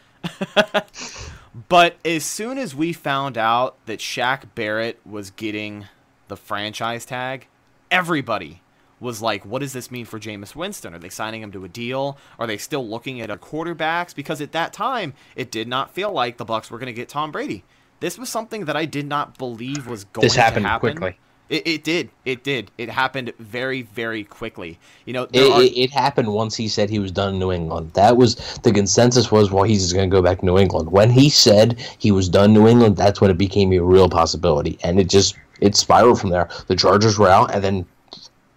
but 1.68 1.96
as 2.02 2.24
soon 2.24 2.56
as 2.56 2.74
we 2.74 2.94
found 2.94 3.36
out 3.36 3.76
that 3.84 3.98
Shaq 3.98 4.44
Barrett 4.54 4.98
was 5.04 5.30
getting 5.32 5.88
the 6.32 6.36
franchise 6.36 7.04
tag, 7.04 7.46
everybody 7.90 8.62
was 8.98 9.20
like, 9.20 9.44
what 9.44 9.58
does 9.58 9.74
this 9.74 9.90
mean 9.90 10.06
for 10.06 10.18
Jameis 10.18 10.56
Winston? 10.56 10.94
Are 10.94 10.98
they 10.98 11.10
signing 11.10 11.42
him 11.42 11.52
to 11.52 11.62
a 11.64 11.68
deal? 11.68 12.16
Are 12.38 12.46
they 12.46 12.56
still 12.56 12.88
looking 12.88 13.20
at 13.20 13.28
quarterbacks? 13.42 14.14
Because 14.14 14.40
at 14.40 14.52
that 14.52 14.72
time, 14.72 15.12
it 15.36 15.50
did 15.50 15.68
not 15.68 15.92
feel 15.92 16.10
like 16.10 16.38
the 16.38 16.46
Bucks 16.46 16.70
were 16.70 16.78
going 16.78 16.86
to 16.86 16.94
get 16.94 17.10
Tom 17.10 17.32
Brady. 17.32 17.64
This 18.00 18.18
was 18.18 18.30
something 18.30 18.64
that 18.64 18.76
I 18.76 18.86
did 18.86 19.06
not 19.06 19.36
believe 19.36 19.86
was 19.86 20.04
going 20.04 20.24
This 20.24 20.34
to 20.34 20.40
happened 20.40 20.64
happen. 20.64 20.96
quickly. 20.96 21.18
It, 21.50 21.66
it 21.66 21.84
did. 21.84 22.08
It 22.24 22.44
did. 22.44 22.70
It 22.78 22.88
happened 22.88 23.34
very, 23.38 23.82
very 23.82 24.24
quickly. 24.24 24.78
You 25.04 25.12
know, 25.12 25.28
It, 25.34 25.52
are, 25.52 25.60
it, 25.62 25.90
happened 25.90 26.32
once 26.32 26.56
he 26.56 26.66
said 26.66 26.88
he 26.88 26.98
was 26.98 27.12
done 27.12 27.34
in 27.34 27.38
New 27.38 27.52
England. 27.52 27.90
That 27.92 28.16
was 28.16 28.36
the 28.62 28.72
consensus 28.72 29.30
was 29.30 29.50
well 29.50 29.64
he's 29.64 29.92
going 29.92 30.08
to 30.08 30.16
go 30.16 30.22
back 30.22 30.38
to 30.40 30.46
New 30.46 30.56
England. 30.58 30.90
When 30.90 31.10
he 31.10 31.28
said 31.28 31.78
he 31.98 32.10
was 32.10 32.30
done 32.30 32.46
in 32.46 32.54
New 32.54 32.66
England, 32.68 32.96
that's 32.96 33.20
when 33.20 33.30
it 33.30 33.36
became 33.36 33.70
a 33.74 33.80
real 33.80 34.08
possibility, 34.08 34.78
and 34.82 34.98
it 34.98 35.10
just 35.10 35.36
it 35.62 35.74
spiraled 35.76 36.20
from 36.20 36.30
there. 36.30 36.48
The 36.66 36.76
Chargers 36.76 37.18
were 37.18 37.28
out, 37.28 37.54
and 37.54 37.62
then 37.64 37.86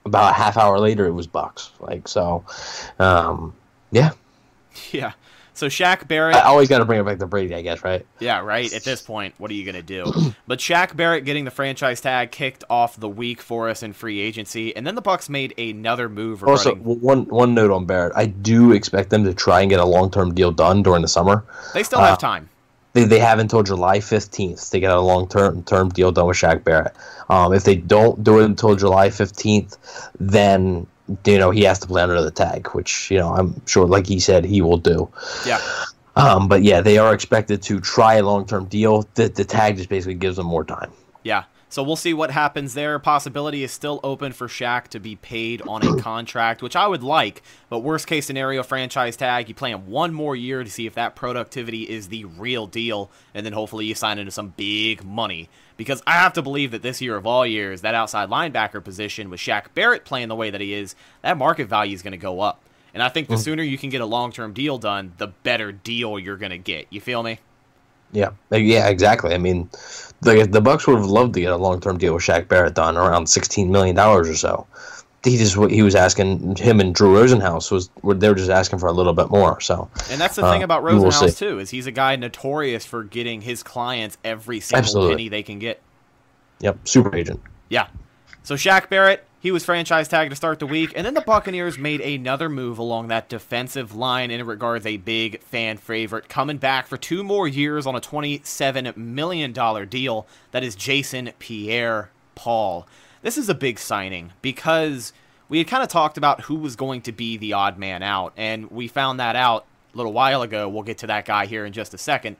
about 0.05 0.31
a 0.31 0.33
half 0.33 0.57
hour 0.57 0.79
later, 0.79 1.05
it 1.05 1.11
was 1.13 1.27
Bucks. 1.27 1.71
Like 1.79 2.07
so, 2.07 2.43
um, 2.99 3.53
yeah. 3.91 4.11
yeah. 4.91 5.13
So 5.53 5.67
Shaq 5.67 6.05
Barrett. 6.09 6.35
I 6.35 6.41
always 6.41 6.67
got 6.67 6.79
to 6.79 6.85
bring 6.85 6.99
it 6.99 7.05
back 7.05 7.17
to 7.19 7.25
Brady, 7.25 7.55
I 7.55 7.61
guess, 7.61 7.81
right? 7.81 8.05
Yeah, 8.19 8.41
right. 8.41 8.71
At 8.73 8.83
this 8.83 9.01
point, 9.01 9.33
what 9.37 9.49
are 9.49 9.53
you 9.53 9.63
going 9.63 9.75
to 9.75 9.81
do? 9.81 10.03
but 10.47 10.59
Shaq 10.59 10.97
Barrett 10.97 11.23
getting 11.23 11.45
the 11.45 11.51
franchise 11.51 12.01
tag 12.01 12.31
kicked 12.31 12.65
off 12.69 12.99
the 12.99 13.07
week 13.07 13.39
for 13.41 13.69
us 13.69 13.81
in 13.81 13.93
free 13.93 14.19
agency, 14.19 14.75
and 14.75 14.85
then 14.85 14.95
the 14.95 15.01
Bucks 15.01 15.29
made 15.29 15.57
another 15.57 16.09
move 16.09 16.43
Also, 16.43 16.71
regarding. 16.71 16.83
w- 16.83 16.99
one 16.99 17.25
one 17.27 17.53
note 17.53 17.71
on 17.71 17.85
Barrett, 17.85 18.11
I 18.17 18.25
do 18.25 18.73
expect 18.73 19.11
them 19.11 19.23
to 19.23 19.33
try 19.33 19.61
and 19.61 19.69
get 19.69 19.79
a 19.79 19.85
long 19.85 20.11
term 20.11 20.33
deal 20.33 20.51
done 20.51 20.83
during 20.83 21.01
the 21.01 21.07
summer. 21.07 21.45
they 21.73 21.83
still 21.83 21.99
have 21.99 22.15
uh, 22.15 22.17
time. 22.17 22.49
They, 22.95 23.03
they 23.03 23.19
have 23.19 23.39
until 23.39 23.61
July 23.61 23.99
15th 23.99 24.71
to 24.71 24.79
get 24.79 24.89
a 24.89 24.99
long 24.99 25.27
term 25.27 25.63
term 25.63 25.89
deal 25.89 26.13
done 26.13 26.27
with 26.27 26.37
Shaq 26.37 26.63
Barrett. 26.63 26.95
Um, 27.29 27.53
if 27.53 27.65
they 27.65 27.75
don't 27.75 28.23
do 28.23 28.39
it 28.39 28.45
until 28.45 28.75
July 28.75 29.09
15th, 29.09 29.77
then 30.17 30.87
you 31.25 31.37
know 31.37 31.51
he 31.51 31.63
has 31.63 31.77
to 31.79 31.87
play 31.87 32.01
under 32.01 32.21
the 32.21 32.31
tag, 32.31 32.69
which 32.69 33.11
you 33.11 33.19
know 33.19 33.33
I'm 33.35 33.61
sure, 33.67 33.85
like 33.85 34.07
he 34.07 34.19
said, 34.19 34.45
he 34.45 34.61
will 34.61 34.77
do. 34.77 35.09
Yeah. 35.45 35.61
Um, 36.15 36.47
but 36.47 36.63
yeah, 36.63 36.79
they 36.79 36.97
are 36.97 37.13
expected 37.13 37.61
to 37.63 37.81
try 37.81 38.15
a 38.15 38.23
long 38.23 38.47
term 38.47 38.65
deal. 38.65 39.05
The, 39.15 39.27
the 39.27 39.43
tag 39.43 39.75
just 39.75 39.89
basically 39.89 40.15
gives 40.15 40.37
them 40.37 40.47
more 40.47 40.63
time. 40.63 40.91
Yeah. 41.23 41.43
So 41.69 41.83
we'll 41.83 41.95
see 41.95 42.13
what 42.13 42.31
happens 42.31 42.73
there. 42.73 42.97
Possibility 42.99 43.63
is 43.63 43.71
still 43.71 43.99
open 44.03 44.31
for 44.31 44.47
Shaq 44.47 44.87
to 44.89 44.99
be 44.99 45.15
paid 45.15 45.61
on 45.63 45.85
a 45.85 45.97
contract, 46.01 46.61
which 46.61 46.75
I 46.75 46.87
would 46.87 47.03
like. 47.03 47.41
But 47.69 47.79
worst 47.79 48.07
case 48.07 48.25
scenario, 48.25 48.63
franchise 48.63 49.17
tag, 49.17 49.49
you 49.49 49.55
play 49.55 49.71
him 49.71 49.87
one 49.87 50.13
more 50.13 50.35
year 50.35 50.63
to 50.63 50.69
see 50.69 50.85
if 50.85 50.93
that 50.95 51.15
productivity 51.15 51.83
is 51.89 52.07
the 52.07 52.25
real 52.25 52.67
deal, 52.67 53.11
and 53.33 53.45
then 53.45 53.53
hopefully 53.53 53.85
you 53.85 53.95
sign 53.95 54.19
into 54.19 54.31
some 54.31 54.53
big 54.55 55.03
money. 55.03 55.49
Because 55.75 56.01
I 56.07 56.13
have 56.13 56.33
to 56.33 56.41
believe 56.41 56.71
that 56.71 56.81
this 56.81 57.01
year 57.01 57.17
of 57.17 57.27
all 57.27 57.45
years, 57.45 57.81
that 57.81 57.95
outside 57.95 58.29
linebacker 58.29 58.81
position 58.81 59.29
with 59.29 59.41
Shaq 59.41 59.73
Barrett 59.73 60.05
playing 60.05 60.29
the 60.29 60.35
way 60.35 60.51
that 60.51 60.61
he 60.61 60.73
is, 60.73 60.95
that 61.21 61.37
market 61.37 61.67
value 61.67 61.93
is 61.93 62.01
going 62.01 62.11
to 62.11 62.17
go 62.17 62.39
up. 62.39 62.61
And 62.93 63.03
I 63.03 63.09
think 63.09 63.27
the 63.27 63.35
mm. 63.35 63.43
sooner 63.43 63.61
you 63.61 63.77
can 63.77 63.89
get 63.89 63.99
a 63.99 64.05
long 64.05 64.31
term 64.31 64.53
deal 64.53 64.77
done, 64.77 65.13
the 65.17 65.27
better 65.27 65.73
deal 65.73 66.17
you're 66.17 66.37
going 66.37 66.51
to 66.51 66.57
get. 66.57 66.87
You 66.89 67.01
feel 67.01 67.23
me? 67.23 67.39
Yeah, 68.11 68.29
yeah, 68.51 68.87
exactly. 68.87 69.33
I 69.33 69.37
mean, 69.37 69.69
the 70.21 70.47
the 70.49 70.61
Bucks 70.61 70.87
would 70.87 70.97
have 70.97 71.05
loved 71.05 71.33
to 71.35 71.41
get 71.41 71.51
a 71.51 71.57
long 71.57 71.81
term 71.81 71.97
deal 71.97 72.13
with 72.13 72.23
Shaq 72.23 72.47
Barrett 72.47 72.73
done, 72.73 72.97
around 72.97 73.27
16 73.27 73.71
million 73.71 73.95
dollars 73.95 74.29
or 74.29 74.35
so. 74.35 74.67
He 75.23 75.37
just 75.37 75.55
he 75.71 75.81
was 75.81 75.95
asking 75.95 76.55
him 76.55 76.79
and 76.79 76.93
Drew 76.93 77.15
Rosenhaus 77.15 77.71
was 77.71 77.89
they 78.03 78.29
were 78.29 78.35
just 78.35 78.51
asking 78.51 78.79
for 78.79 78.87
a 78.87 78.91
little 78.91 79.13
bit 79.13 79.29
more. 79.29 79.59
So 79.59 79.89
And 80.11 80.21
that's 80.21 80.35
the 80.35 80.45
uh, 80.45 80.51
thing 80.51 80.63
about 80.63 80.83
Rosenhaus 80.83 81.37
too, 81.37 81.59
is 81.59 81.71
he's 81.71 81.87
a 81.87 81.91
guy 81.91 82.15
notorious 82.15 82.85
for 82.85 83.03
getting 83.03 83.41
his 83.41 83.63
clients 83.63 84.17
every 84.23 84.59
single 84.59 84.79
Absolutely. 84.79 85.15
penny 85.15 85.29
they 85.29 85.43
can 85.43 85.57
get. 85.59 85.81
Yep, 86.59 86.87
super 86.87 87.15
agent. 87.15 87.41
Yeah. 87.69 87.87
So 88.43 88.53
Shaq 88.53 88.89
Barrett, 88.89 89.25
he 89.45 89.51
was 89.51 89.63
franchise 89.63 90.07
tagged 90.07 90.31
to 90.31 90.35
start 90.35 90.57
the 90.57 90.65
week, 90.65 90.91
and 90.95 91.05
then 91.05 91.13
the 91.13 91.21
Buccaneers 91.21 91.77
made 91.77 92.01
another 92.01 92.49
move 92.49 92.79
along 92.79 93.09
that 93.09 93.29
defensive 93.29 93.93
line 93.93 94.31
in 94.31 94.43
regards 94.43 94.87
a 94.87 94.97
big 94.97 95.39
fan 95.43 95.77
favorite 95.77 96.27
coming 96.27 96.57
back 96.57 96.87
for 96.87 96.97
two 96.97 97.23
more 97.23 97.47
years 97.47 97.85
on 97.85 97.95
a 97.95 98.01
twenty-seven 98.01 98.91
million 98.95 99.53
dollar 99.53 99.85
deal. 99.85 100.25
That 100.49 100.63
is 100.63 100.75
Jason 100.75 101.29
Pierre 101.37 102.09
Paul. 102.33 102.87
This 103.21 103.37
is 103.37 103.47
a 103.47 103.53
big 103.53 103.77
signing 103.77 104.33
because 104.41 105.13
we 105.47 105.59
had 105.59 105.67
kind 105.67 105.83
of 105.83 105.89
talked 105.89 106.17
about 106.17 106.41
who 106.41 106.55
was 106.55 106.75
going 106.75 107.01
to 107.01 107.11
be 107.11 107.37
the 107.37 107.53
odd 107.53 107.77
man 107.77 108.01
out, 108.01 108.33
and 108.35 108.71
we 108.71 108.87
found 108.87 109.19
that 109.19 109.35
out 109.35 109.67
a 109.93 109.97
little 109.97 110.11
while 110.11 110.41
ago. 110.41 110.67
We'll 110.67 110.81
get 110.81 110.97
to 110.97 111.07
that 111.07 111.25
guy 111.25 111.45
here 111.45 111.67
in 111.67 111.71
just 111.71 111.93
a 111.93 111.99
second. 111.99 112.37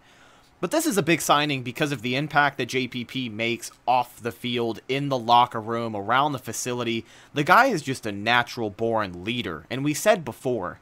But 0.62 0.72
this 0.72 0.86
is 0.86 0.98
a 0.98 1.04
big 1.04 1.22
signing 1.22 1.64
because 1.64 1.92
of 1.92 2.02
the 2.02 2.16
impact 2.16 2.58
that 2.58 2.70
JPP 2.70 3.32
makes 3.32 3.72
off 3.88 4.22
the 4.22 4.32
field, 4.32 4.80
in 4.88 5.10
the 5.10 5.18
locker 5.18 5.60
room, 5.60 5.96
around 5.96 6.32
the 6.32 6.40
facility. 6.40 7.06
The 7.34 7.44
guy 7.44 7.68
is 7.68 7.82
just 7.82 8.06
a 8.06 8.12
natural 8.12 8.70
born 8.70 9.26
leader. 9.26 9.66
And 9.70 9.84
we 9.84 9.94
said 9.94 10.24
before, 10.24 10.80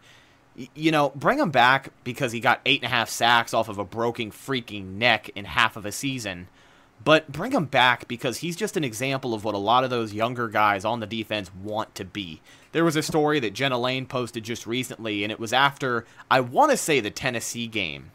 you 0.76 0.92
know, 0.92 1.12
bring 1.16 1.40
him 1.40 1.50
back 1.50 1.90
because 2.04 2.32
he 2.32 2.40
got 2.40 2.62
eight 2.66 2.82
and 2.82 2.92
a 2.92 2.96
half 2.96 3.10
sacks 3.10 3.54
off 3.54 3.68
of 3.68 3.80
a 3.80 3.84
broken 3.84 4.32
freaking 4.32 4.98
neck 4.98 5.32
in 5.36 5.46
half 5.46 5.76
of 5.76 5.86
a 5.86 5.92
season. 5.92 6.48
But 7.04 7.32
bring 7.32 7.52
him 7.52 7.66
back 7.66 8.08
because 8.08 8.38
he's 8.38 8.56
just 8.56 8.78
an 8.78 8.84
example 8.84 9.34
of 9.34 9.44
what 9.44 9.56
a 9.56 9.58
lot 9.58 9.84
of 9.84 9.90
those 9.90 10.14
younger 10.14 10.48
guys 10.48 10.86
on 10.86 11.00
the 11.00 11.08
defense 11.08 11.52
want 11.54 11.96
to 11.96 12.06
be. 12.06 12.42
There 12.72 12.86
was 12.86 12.96
a 12.96 13.04
story 13.04 13.40
that 13.42 13.54
Jenna 13.54 13.78
Laine 13.78 14.06
posted 14.06 14.44
just 14.44 14.66
recently, 14.66 15.24
and 15.24 15.32
it 15.32 15.40
was 15.40 15.52
after, 15.52 16.06
I 16.32 16.40
want 16.40 16.72
to 16.72 16.78
say, 16.78 17.00
the 17.00 17.12
Tennessee 17.12 17.68
game 17.68 18.12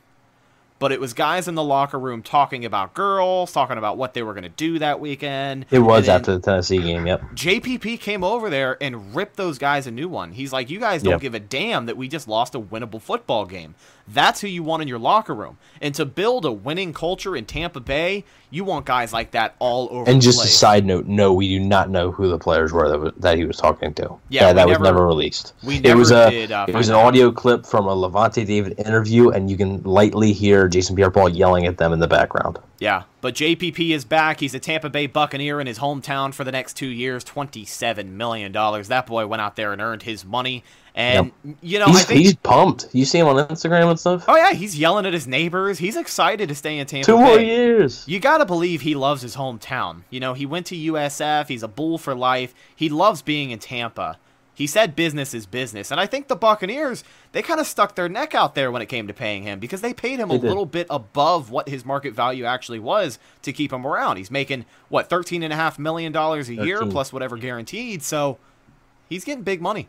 but 0.79 0.93
it 0.93 1.01
was 1.01 1.13
guys 1.13 1.49
in 1.49 1.55
the 1.55 1.63
locker 1.63 1.99
room 1.99 2.23
talking 2.23 2.65
about 2.65 2.95
girls, 2.95 3.53
talking 3.53 3.79
about 3.79 3.97
what 3.97 4.15
they 4.15 4.23
were 4.23 4.33
going 4.33 4.45
to 4.45 4.49
do 4.49 4.79
that 4.79 5.01
weekend. 5.01 5.67
It 5.71 5.81
was 5.81 6.07
then 6.07 6.17
after 6.17 6.33
the 6.35 6.41
Tennessee 6.41 6.79
game. 6.79 7.07
Yep. 7.07 7.23
JPP 7.35 8.01
came 8.01 8.23
over 8.23 8.49
there 8.51 8.77
and 8.81 9.15
ripped 9.15 9.37
those 9.37 9.59
guys 9.59 9.87
a 9.87 9.91
new 9.91 10.09
one. 10.09 10.33
He's 10.33 10.53
like, 10.53 10.71
you 10.71 10.79
guys 10.81 11.03
don't 11.03 11.13
Yep. 11.15 11.21
give 11.21 11.35
a 11.35 11.41
damn 11.41 11.87
that 11.87 11.97
we 11.97 12.09
just 12.09 12.29
lost 12.29 12.55
a 12.55 12.61
winnable 12.61 13.01
football 13.01 13.45
game. 13.45 13.75
That's 14.13 14.41
who 14.41 14.49
you 14.49 14.63
want 14.63 14.83
in 14.83 14.89
your 14.89 14.99
locker 14.99 15.35
room. 15.35 15.59
And 15.81 15.95
to 15.97 16.07
build 16.07 16.45
a 16.45 16.53
winning 16.53 16.93
culture 16.93 17.37
in 17.37 17.45
Tampa 17.45 17.81
Bay, 17.81 18.25
you 18.51 18.65
want 18.65 18.87
guys 18.87 19.13
like 19.13 19.33
that 19.33 19.55
all 19.59 19.89
over 19.91 20.11
And 20.11 20.23
just 20.23 20.43
a 20.43 20.49
side 20.49 20.87
note, 20.87 21.07
no, 21.07 21.33
we 21.33 21.49
do 21.49 21.61
not 21.61 21.91
know 21.91 22.11
who 22.11 22.29
the 22.29 22.39
players 22.39 22.73
were 22.73 22.89
that, 22.89 22.99
was, 22.99 23.13
that 23.19 23.37
he 23.37 23.45
was 23.45 23.57
talking 23.59 23.93
to. 23.95 24.19
Yeah, 24.31 24.47
that, 24.47 24.55
that 24.55 24.67
never- 24.69 24.81
was 24.81 24.87
never 24.89 25.07
released. 25.07 25.53
we 25.63 25.77
it 25.85 25.95
was 25.95 26.11
never 26.11 26.29
a 26.29 26.31
did, 26.31 26.53
uh, 26.53 26.67
it 26.69 26.75
was 26.75 26.89
an 26.89 26.95
out. 26.95 27.07
audio 27.07 27.31
clip 27.31 27.67
from 27.67 27.87
a 27.87 27.95
Lavonte 27.95 28.47
David 28.47 28.79
interview, 28.79 29.31
and 29.31 29.51
you 29.51 29.57
can 29.57 29.83
lightly 29.83 30.33
hear 30.33 30.69
Jason 30.69 30.97
Pierre-Paul 30.97 31.29
yelling 31.31 31.67
at 31.67 31.77
them 31.77 31.93
in 31.93 31.99
the 31.99 32.09
background. 32.09 32.59
Yeah, 32.79 33.03
but 33.21 33.35
JPP 33.35 33.91
is 33.91 34.05
back. 34.05 34.41
He's 34.41 34.55
a 34.55 34.61
Tampa 34.61 34.91
Bay 34.91 35.07
Buccaneer 35.07 35.61
in 35.61 35.67
his 35.67 35.79
hometown 35.79 36.33
for 36.33 36.45
the 36.45 36.53
next 36.53 36.75
two 36.75 36.89
years. 36.89 37.25
Twenty-seven 37.25 38.17
million 38.17 38.53
dollars. 38.53 38.89
That 38.89 39.07
boy 39.07 39.27
went 39.27 39.43
out 39.43 39.57
there 39.57 39.73
and 39.73 39.81
earned 39.81 40.03
his 40.03 40.25
money. 40.25 40.65
And 40.95 41.31
you 41.61 41.79
know, 41.79 41.87
I 41.87 41.91
he's, 41.91 42.05
think 42.07 42.21
he's 42.21 42.35
pumped. 42.37 42.89
You 42.93 43.05
see 43.05 43.19
him 43.19 43.29
on 43.29 43.37
Instagram 43.37 43.91
and 43.91 44.01
stuff. 44.01 44.25
Oh 44.27 44.37
yeah, 44.37 44.53
he's 44.53 44.77
yelling 44.79 45.07
at 45.07 45.13
his 45.13 45.29
neighbors. 45.29 45.79
He's 45.79 45.97
excited 45.97 46.49
to 46.49 46.55
stay 46.55 46.79
in 46.79 46.87
Tampa 46.87 47.07
Two 47.07 47.17
Bay. 47.17 47.25
more 47.25 47.39
years. 47.39 48.07
You 48.09 48.19
gotta 48.19 48.45
believe 48.45 48.81
he 48.81 48.95
loves 48.95 49.23
his 49.23 49.37
hometown. 49.37 50.03
You 50.11 50.21
know, 50.21 50.35
he 50.35 50.45
went 50.45 50.67
to 50.67 50.77
USF. 50.77 51.49
He's 51.49 51.63
a 51.63 51.69
bull 51.69 51.99
for 51.99 52.15
life. 52.15 52.53
He 52.75 52.89
loves 52.89 53.23
being 53.23 53.51
in 53.51 53.59
Tampa. 53.61 54.19
He 54.59 54.67
said 54.67 54.97
business 54.97 55.35
is 55.35 55.47
business, 55.47 55.93
and 55.93 56.01
I 56.01 56.07
think 56.07 56.27
the 56.27 56.35
Buccaneers 56.35 57.05
they 57.31 57.43
kind 57.43 57.61
of 57.61 57.67
stuck 57.69 57.95
their 57.95 58.09
neck 58.09 58.35
out 58.35 58.57
there 58.57 58.73
when 58.73 58.83
it 58.83 58.87
came 58.87 59.07
to 59.07 59.15
paying 59.15 59.45
him 59.45 59.61
because 59.61 59.83
they 59.83 59.95
paid 59.95 60.19
him 60.19 60.31
They 60.31 60.35
a 60.35 60.39
did. 60.39 60.49
little 60.49 60.67
bit 60.67 60.89
above 60.91 61.53
what 61.53 61.69
his 61.69 61.85
market 61.85 62.13
value 62.13 62.45
actually 62.45 62.81
was 62.81 63.21
to 63.43 63.53
keep 63.53 63.73
him 63.73 63.87
around. 63.87 64.17
He's 64.17 64.33
making 64.33 64.65
what 64.89 65.09
thirteen 65.09 65.45
and 65.45 65.53
a 65.53 65.57
half 65.57 65.79
million 65.79 66.11
dollars 66.11 66.49
a 66.49 66.55
year 66.57 66.85
plus 66.87 67.13
whatever 67.13 67.37
guaranteed, 67.37 68.03
so 68.03 68.37
he's 69.09 69.23
getting 69.25 69.45
big 69.45 69.63
money. 69.63 69.89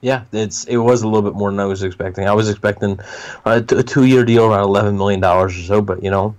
Yeah, 0.00 0.24
it's 0.32 0.64
it 0.64 0.78
was 0.78 1.02
a 1.02 1.06
little 1.06 1.22
bit 1.22 1.34
more 1.38 1.50
than 1.52 1.60
I 1.60 1.64
was 1.64 1.84
expecting. 1.84 2.26
I 2.26 2.32
was 2.32 2.50
expecting 2.50 2.98
a, 3.46 3.62
t- 3.62 3.76
a 3.76 3.82
two-year 3.84 4.24
deal 4.24 4.44
around 4.44 4.64
eleven 4.64 4.98
million 4.98 5.20
dollars 5.20 5.56
or 5.56 5.62
so, 5.62 5.80
but 5.80 6.02
you 6.02 6.10
know, 6.10 6.34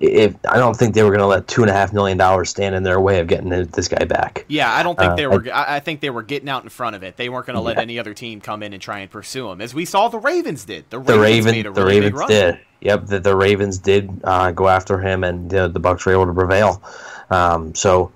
if 0.00 0.34
I 0.48 0.58
don't 0.58 0.76
think 0.76 0.94
they 0.94 1.02
were 1.02 1.10
going 1.10 1.20
to 1.20 1.26
let 1.26 1.46
two 1.46 1.62
and 1.62 1.70
a 1.70 1.74
half 1.74 1.92
million 1.92 2.18
dollars 2.18 2.50
stand 2.50 2.74
in 2.74 2.82
their 2.82 3.00
way 3.00 3.20
of 3.20 3.26
getting 3.28 3.48
this 3.48 3.88
guy 3.88 4.04
back. 4.04 4.44
Yeah, 4.48 4.72
I 4.72 4.82
don't 4.82 4.98
think 4.98 5.12
Uh, 5.12 5.16
they 5.16 5.26
were. 5.26 5.44
I, 5.52 5.76
I 5.76 5.80
think 5.80 6.00
they 6.00 6.10
were 6.10 6.22
getting 6.22 6.48
out 6.48 6.62
in 6.64 6.68
front 6.68 6.96
of 6.96 7.02
it. 7.02 7.16
They 7.16 7.28
weren't 7.28 7.46
going 7.46 7.56
to 7.56 7.62
let 7.62 7.76
Yeah. 7.76 7.82
any 7.82 7.98
other 7.98 8.14
team 8.14 8.40
come 8.40 8.62
in 8.62 8.72
and 8.72 8.82
try 8.82 8.98
and 8.98 9.10
pursue 9.10 9.50
him, 9.50 9.60
as 9.60 9.74
we 9.74 9.84
saw 9.84 10.08
the 10.08 10.18
Ravens 10.18 10.64
did. 10.64 10.90
The 10.90 10.98
Ravens, 10.98 11.14
the 11.16 11.20
Raven, 11.20 11.52
made 11.52 11.66
a 11.66 11.70
the 11.72 11.84
Ravens 11.86 12.20
did. 12.26 12.58
Yep, 12.80 13.06
the, 13.06 13.20
the 13.20 13.34
Ravens 13.36 13.78
did 13.78 14.10
uh, 14.24 14.50
go 14.50 14.68
after 14.68 14.98
him, 14.98 15.24
and 15.24 15.54
uh, 15.54 15.68
the 15.68 15.80
Bucks 15.80 16.04
were 16.04 16.12
able 16.12 16.26
to 16.26 16.34
prevail. 16.34 16.82
Um, 17.30 17.74
so, 17.74 18.12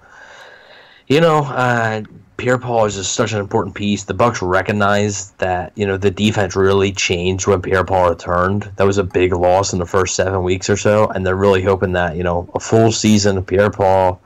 you 1.07 1.21
know, 1.21 1.39
uh, 1.45 2.03
Pierre 2.39 2.57
Paul 2.57 2.85
is 2.85 2.95
just 2.95 3.15
such 3.15 3.33
an 3.33 3.41
important 3.41 3.75
piece. 3.75 4.05
The 4.05 4.15
Bucks 4.15 4.41
recognize 4.41 5.33
that 5.33 5.73
you 5.75 5.85
know 5.85 5.97
the 5.97 6.11
defense 6.11 6.55
really 6.55 6.93
changed 6.93 7.49
when 7.49 7.61
Pierre 7.61 7.85
Paul 7.85 8.11
returned. 8.11 8.71
That 8.77 8.87
was 8.87 8.97
a 8.97 9.05
big 9.05 9.33
loss 9.33 9.73
in 9.73 9.81
the 9.81 9.87
first 9.87 10.15
seven 10.15 10.45
weeks 10.45 10.71
or 10.71 10.77
so, 10.77 11.09
and 11.09 11.27
they're 11.27 11.37
really 11.37 11.63
hoping 11.63 11.93
that 11.93 12.17
you 12.17 12.23
know 12.23 12.49
a 12.55 12.61
full 12.61 12.93
season 12.93 13.37
of 13.37 13.47
Pierre 13.47 13.71
Paul 13.71 14.21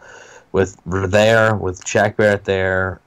with 0.52 0.76
there 0.84 1.56
with 1.56 1.82
Shaq 1.84 2.16
Barrett 2.16 2.44
there. 2.44 3.00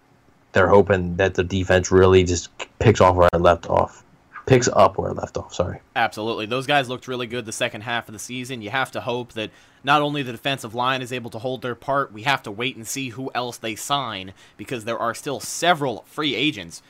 They're 0.54 0.70
hoping 0.70 1.18
that 1.18 1.36
the 1.36 1.44
defense 1.44 1.92
really 1.92 2.24
just 2.24 2.50
picks 2.80 3.00
off 3.00 3.16
where 3.16 3.30
it 3.32 3.42
left 3.42 3.70
off, 3.70 4.04
picks 4.48 4.68
up 4.70 4.98
where 4.98 5.12
it 5.12 5.18
left 5.18 5.38
off. 5.38 5.54
Sorry. 5.54 5.82
Absolutely. 5.96 6.48
Those 6.48 6.66
guys 6.66 6.90
looked 6.90 7.08
really 7.08 7.28
good 7.28 7.46
the 7.46 7.52
second 7.52 7.82
half 7.82 8.10
of 8.10 8.14
the 8.14 8.20
season. 8.20 8.64
You 8.64 8.72
have 8.72 8.90
to 8.92 9.02
hope 9.02 9.34
that 9.34 9.52
not 9.86 10.02
only 10.02 10.24
the 10.24 10.32
defensive 10.32 10.74
line 10.74 11.04
is 11.04 11.14
able 11.14 11.30
to 11.30 11.38
hold 11.38 11.62
their 11.62 11.76
part, 11.76 12.12
we 12.12 12.24
have 12.24 12.42
to 12.44 12.52
wait 12.52 12.76
and 12.76 12.88
see 12.88 13.10
who 13.10 13.32
else 13.36 13.58
they 13.58 13.76
sign 13.76 14.34
because 14.58 14.84
there 14.84 14.98
are 14.98 15.14
still 15.14 15.40
several 15.40 16.04
free 16.08 16.34
agents. 16.34 16.82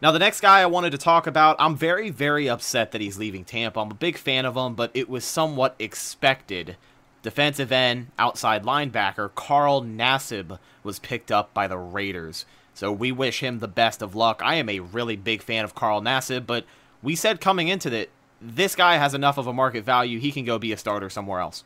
Now, 0.00 0.10
the 0.10 0.18
next 0.18 0.40
guy 0.40 0.60
I 0.60 0.66
wanted 0.66 0.92
to 0.92 0.98
talk 0.98 1.26
about, 1.26 1.56
I'm 1.58 1.76
very, 1.76 2.08
very 2.08 2.48
upset 2.48 2.92
that 2.92 3.02
he's 3.02 3.18
leaving 3.18 3.44
Tampa. 3.44 3.78
I'm 3.78 3.90
a 3.90 3.94
big 3.94 4.16
fan 4.16 4.46
of 4.46 4.56
him, 4.56 4.74
but 4.74 4.90
it 4.94 5.10
was 5.10 5.22
somewhat 5.22 5.76
expected. 5.78 6.78
Defensive 7.22 7.70
end, 7.70 8.06
outside 8.18 8.64
linebacker, 8.64 9.34
Carl 9.34 9.82
Nassib 9.82 10.58
was 10.82 10.98
picked 10.98 11.30
up 11.30 11.52
by 11.52 11.68
the 11.68 11.76
Raiders. 11.76 12.46
So 12.72 12.90
we 12.90 13.12
wish 13.12 13.40
him 13.40 13.58
the 13.58 13.68
best 13.68 14.00
of 14.00 14.14
luck. 14.14 14.40
I 14.42 14.54
am 14.54 14.70
a 14.70 14.80
really 14.80 15.16
big 15.16 15.42
fan 15.42 15.64
of 15.64 15.74
Carl 15.74 16.00
Nassib, 16.00 16.46
but 16.46 16.64
we 17.02 17.14
said 17.14 17.38
coming 17.38 17.68
into 17.68 17.94
it, 17.94 18.08
this 18.40 18.74
guy 18.74 18.96
has 18.96 19.12
enough 19.12 19.36
of 19.36 19.46
a 19.46 19.52
market 19.52 19.84
value, 19.84 20.18
he 20.18 20.32
can 20.32 20.46
go 20.46 20.58
be 20.58 20.72
a 20.72 20.78
starter 20.78 21.10
somewhere 21.10 21.40
else. 21.40 21.64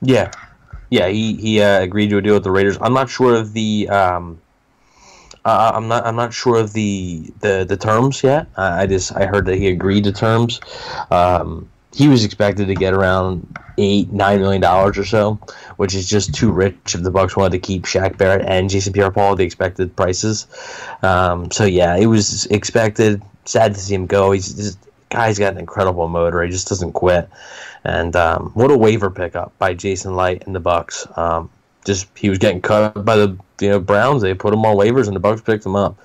Yeah, 0.00 0.30
yeah. 0.90 1.08
He 1.08 1.34
he 1.34 1.60
uh, 1.60 1.80
agreed 1.80 2.10
to 2.10 2.18
a 2.18 2.22
deal 2.22 2.34
with 2.34 2.44
the 2.44 2.50
Raiders. 2.50 2.78
I'm 2.80 2.94
not 2.94 3.10
sure 3.10 3.34
of 3.34 3.52
the 3.52 3.88
um, 3.88 4.40
uh, 5.44 5.72
I'm 5.74 5.88
not 5.88 6.06
I'm 6.06 6.16
not 6.16 6.32
sure 6.32 6.58
of 6.58 6.72
the 6.72 7.32
the, 7.40 7.64
the 7.68 7.76
terms 7.76 8.22
yet. 8.22 8.48
I 8.56 8.82
I 8.82 8.86
just 8.86 9.14
I 9.16 9.26
heard 9.26 9.46
that 9.46 9.56
he 9.56 9.68
agreed 9.68 10.04
to 10.04 10.12
terms. 10.12 10.60
Um, 11.10 11.68
he 11.94 12.06
was 12.06 12.24
expected 12.24 12.66
to 12.68 12.74
get 12.74 12.94
around 12.94 13.58
eight 13.78 14.12
nine 14.12 14.40
million 14.40 14.60
dollars 14.60 14.98
or 14.98 15.04
so, 15.04 15.38
which 15.76 15.94
is 15.94 16.08
just 16.08 16.34
too 16.34 16.52
rich 16.52 16.94
if 16.94 17.02
the 17.02 17.10
Bucks 17.10 17.36
wanted 17.36 17.52
to 17.52 17.58
keep 17.58 17.84
Shaq 17.84 18.18
Barrett 18.18 18.46
and 18.46 18.68
Jason 18.68 18.92
Pierre-Paul 18.92 19.36
the 19.36 19.44
expected 19.44 19.94
prices. 19.96 20.46
Um, 21.02 21.50
so 21.50 21.64
yeah, 21.64 21.96
it 21.96 22.06
was 22.06 22.46
expected. 22.46 23.22
Sad 23.46 23.74
to 23.74 23.80
see 23.80 23.94
him 23.94 24.06
go. 24.06 24.32
He's 24.32 24.52
just 24.52 24.78
guy's 25.10 25.38
got 25.38 25.52
an 25.52 25.58
incredible 25.58 26.08
motor. 26.08 26.42
He 26.42 26.50
just 26.50 26.68
doesn't 26.68 26.92
quit. 26.92 27.28
And 27.84 28.14
um, 28.16 28.50
what 28.54 28.70
a 28.70 28.76
waiver 28.76 29.10
pickup 29.10 29.56
by 29.58 29.74
Jason 29.74 30.16
Licht 30.16 30.44
and 30.46 30.54
the 30.54 30.60
Bucks. 30.60 31.06
Um, 31.16 31.50
just 31.84 32.06
he 32.16 32.28
was 32.28 32.38
getting 32.38 32.60
cut 32.60 33.04
by 33.04 33.16
the 33.16 33.36
you 33.60 33.70
know 33.70 33.80
Browns. 33.80 34.22
They 34.22 34.34
put 34.34 34.52
him 34.52 34.64
on 34.64 34.76
waivers, 34.76 35.06
and 35.06 35.16
the 35.16 35.20
Bucks 35.20 35.40
picked 35.40 35.64
him 35.64 35.76
up 35.76 35.96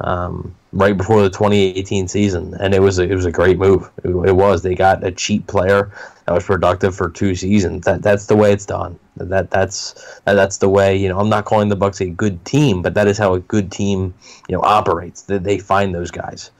um, 0.00 0.54
right 0.72 0.96
before 0.96 1.22
the 1.22 1.30
2018 1.30 2.08
season, 2.08 2.54
and 2.58 2.74
it 2.74 2.80
was 2.80 2.98
a, 2.98 3.04
it 3.04 3.14
was 3.14 3.26
a 3.26 3.32
great 3.32 3.58
move. 3.58 3.90
It, 4.02 4.08
it 4.10 4.32
was. 4.32 4.62
They 4.62 4.74
got 4.74 5.04
a 5.04 5.12
cheap 5.12 5.46
player 5.46 5.92
that 6.26 6.32
was 6.32 6.44
productive 6.44 6.94
for 6.94 7.10
two 7.10 7.34
seasons. 7.34 7.84
That 7.84 8.02
that's 8.02 8.26
the 8.26 8.36
way 8.36 8.52
it's 8.52 8.66
done. 8.66 8.98
That 9.16 9.50
that's 9.50 10.20
that, 10.24 10.34
that's 10.34 10.58
the 10.58 10.68
way. 10.68 10.96
You 10.96 11.08
know, 11.08 11.18
I'm 11.18 11.28
not 11.28 11.44
calling 11.44 11.68
the 11.68 11.76
Bucks 11.76 12.00
a 12.00 12.06
good 12.06 12.44
team, 12.44 12.82
but 12.82 12.94
that 12.94 13.06
is 13.06 13.18
how 13.18 13.34
a 13.34 13.40
good 13.40 13.70
team 13.70 14.14
you 14.48 14.56
know 14.56 14.62
operates. 14.62 15.22
That 15.22 15.44
they 15.44 15.58
find 15.58 15.94
those 15.94 16.10
guys. 16.10 16.50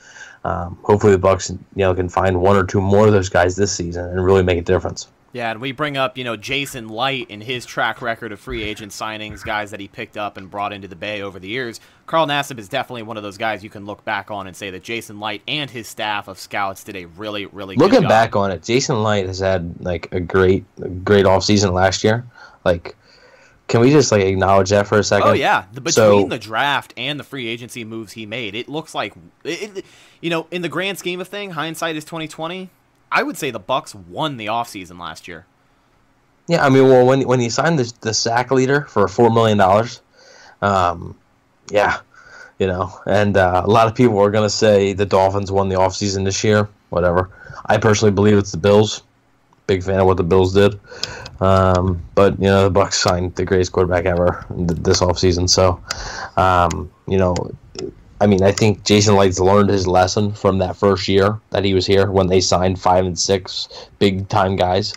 Um, 0.44 0.78
hopefully, 0.82 1.12
the 1.12 1.18
Bucks 1.18 1.50
you 1.50 1.58
know 1.76 1.94
can 1.94 2.08
find 2.08 2.40
one 2.40 2.56
or 2.56 2.64
two 2.64 2.80
more 2.80 3.06
of 3.06 3.12
those 3.12 3.28
guys 3.28 3.56
this 3.56 3.72
season 3.72 4.06
and 4.06 4.24
really 4.24 4.42
make 4.42 4.58
a 4.58 4.62
difference. 4.62 5.08
Yeah, 5.32 5.52
and 5.52 5.60
we 5.60 5.70
bring 5.70 5.96
up, 5.96 6.18
you 6.18 6.24
know, 6.24 6.36
Jason 6.36 6.88
Licht 6.88 7.30
and 7.30 7.40
his 7.40 7.64
track 7.64 8.02
record 8.02 8.32
of 8.32 8.40
free 8.40 8.64
agent 8.64 8.90
signings, 8.90 9.44
guys 9.44 9.70
that 9.70 9.78
he 9.78 9.86
picked 9.86 10.16
up 10.16 10.36
and 10.36 10.50
brought 10.50 10.72
into 10.72 10.88
the 10.88 10.96
Bay 10.96 11.22
over 11.22 11.38
the 11.38 11.46
years. 11.46 11.78
Carl 12.06 12.26
Nassib 12.26 12.58
is 12.58 12.68
definitely 12.68 13.04
one 13.04 13.16
of 13.16 13.22
those 13.22 13.38
guys 13.38 13.62
you 13.62 13.70
can 13.70 13.86
look 13.86 14.04
back 14.04 14.32
on 14.32 14.48
and 14.48 14.56
say 14.56 14.70
that 14.70 14.82
Jason 14.82 15.20
Licht 15.20 15.44
and 15.46 15.70
his 15.70 15.86
staff 15.86 16.26
of 16.26 16.36
scouts 16.36 16.82
did 16.82 16.96
a 16.96 17.04
really, 17.04 17.46
really 17.46 17.76
good 17.76 17.92
Looking 17.92 18.08
back 18.08 18.34
on 18.34 18.50
it, 18.50 18.64
Jason 18.64 19.04
Licht 19.04 19.28
has 19.28 19.38
had 19.38 19.72
like 19.80 20.12
a 20.12 20.18
great, 20.18 20.64
great 21.04 21.26
off 21.26 21.44
season 21.44 21.72
last 21.74 22.02
year. 22.02 22.26
Like, 22.64 22.96
can 23.70 23.80
we 23.80 23.90
just 23.90 24.12
like 24.12 24.22
acknowledge 24.22 24.70
that 24.70 24.86
for 24.86 24.98
a 24.98 25.04
second? 25.04 25.28
Oh 25.28 25.32
yeah, 25.32 25.64
the, 25.72 25.80
between 25.80 25.92
So- 25.94 26.26
the 26.28 26.38
draft 26.38 26.92
and 26.96 27.18
the 27.18 27.24
free 27.24 27.46
agency 27.48 27.84
moves 27.84 28.12
he 28.12 28.26
made, 28.26 28.54
it 28.54 28.68
looks 28.68 28.94
like, 28.94 29.14
it, 29.44 29.76
it- 29.78 29.84
you 30.20 30.28
know, 30.28 30.46
in 30.50 30.60
the 30.60 30.68
grand 30.68 30.98
scheme 30.98 31.20
of 31.20 31.28
thing, 31.28 31.52
hindsight 31.52 31.96
is 31.96 32.04
twenty 32.04 32.28
twenty. 32.28 32.68
I 33.10 33.22
would 33.22 33.36
say 33.38 33.50
the 33.50 33.58
Bucks 33.58 33.94
won 33.94 34.36
the 34.36 34.46
offseason 34.46 34.98
last 35.00 35.26
year. 35.26 35.46
Yeah, 36.46 36.64
I 36.64 36.68
mean, 36.68 36.84
well, 36.88 37.06
when 37.06 37.22
when 37.26 37.40
he 37.40 37.48
signed 37.48 37.78
the 37.78 37.90
the 38.02 38.12
sack 38.12 38.50
leader 38.50 38.82
for 38.82 39.06
four 39.08 39.30
million 39.30 39.56
dollars, 39.58 40.00
um, 40.62 41.16
yeah, 41.70 42.00
you 42.58 42.66
know, 42.66 42.92
and 43.06 43.36
uh, 43.36 43.62
a 43.64 43.70
lot 43.70 43.86
of 43.86 43.94
people 43.94 44.18
are 44.18 44.30
gonna 44.30 44.50
say 44.50 44.92
the 44.92 45.06
Dolphins 45.06 45.50
won 45.52 45.68
the 45.68 45.76
offseason 45.76 46.24
this 46.24 46.42
year. 46.44 46.68
Whatever. 46.90 47.30
I 47.66 47.78
personally 47.78 48.10
believe 48.12 48.36
it's 48.36 48.50
the 48.52 48.58
Bills. 48.58 49.02
Big 49.68 49.84
fan 49.84 50.00
of 50.00 50.06
what 50.06 50.16
the 50.16 50.24
Bills 50.24 50.52
did, 50.52 50.80
um, 51.40 52.02
but 52.14 52.38
you 52.38 52.46
know 52.46 52.64
the 52.64 52.70
Bucks 52.70 52.98
signed 52.98 53.34
the 53.34 53.44
greatest 53.44 53.72
quarterback 53.72 54.04
ever 54.04 54.44
th- 54.56 54.80
this 54.80 55.00
offseason. 55.00 55.48
So, 55.48 55.82
um, 56.36 56.90
you 57.08 57.18
know, 57.18 57.34
I 58.20 58.26
mean, 58.26 58.42
I 58.42 58.52
think 58.52 58.84
Jason 58.84 59.16
Licht's 59.16 59.40
learned 59.40 59.70
his 59.70 59.86
lesson 59.86 60.32
from 60.32 60.58
that 60.58 60.76
first 60.76 61.08
year 61.08 61.40
that 61.50 61.64
he 61.64 61.74
was 61.74 61.86
here 61.86 62.10
when 62.10 62.26
they 62.26 62.40
signed 62.40 62.80
five 62.80 63.06
and 63.06 63.18
six 63.18 63.68
big 63.98 64.28
time 64.28 64.56
guys. 64.56 64.94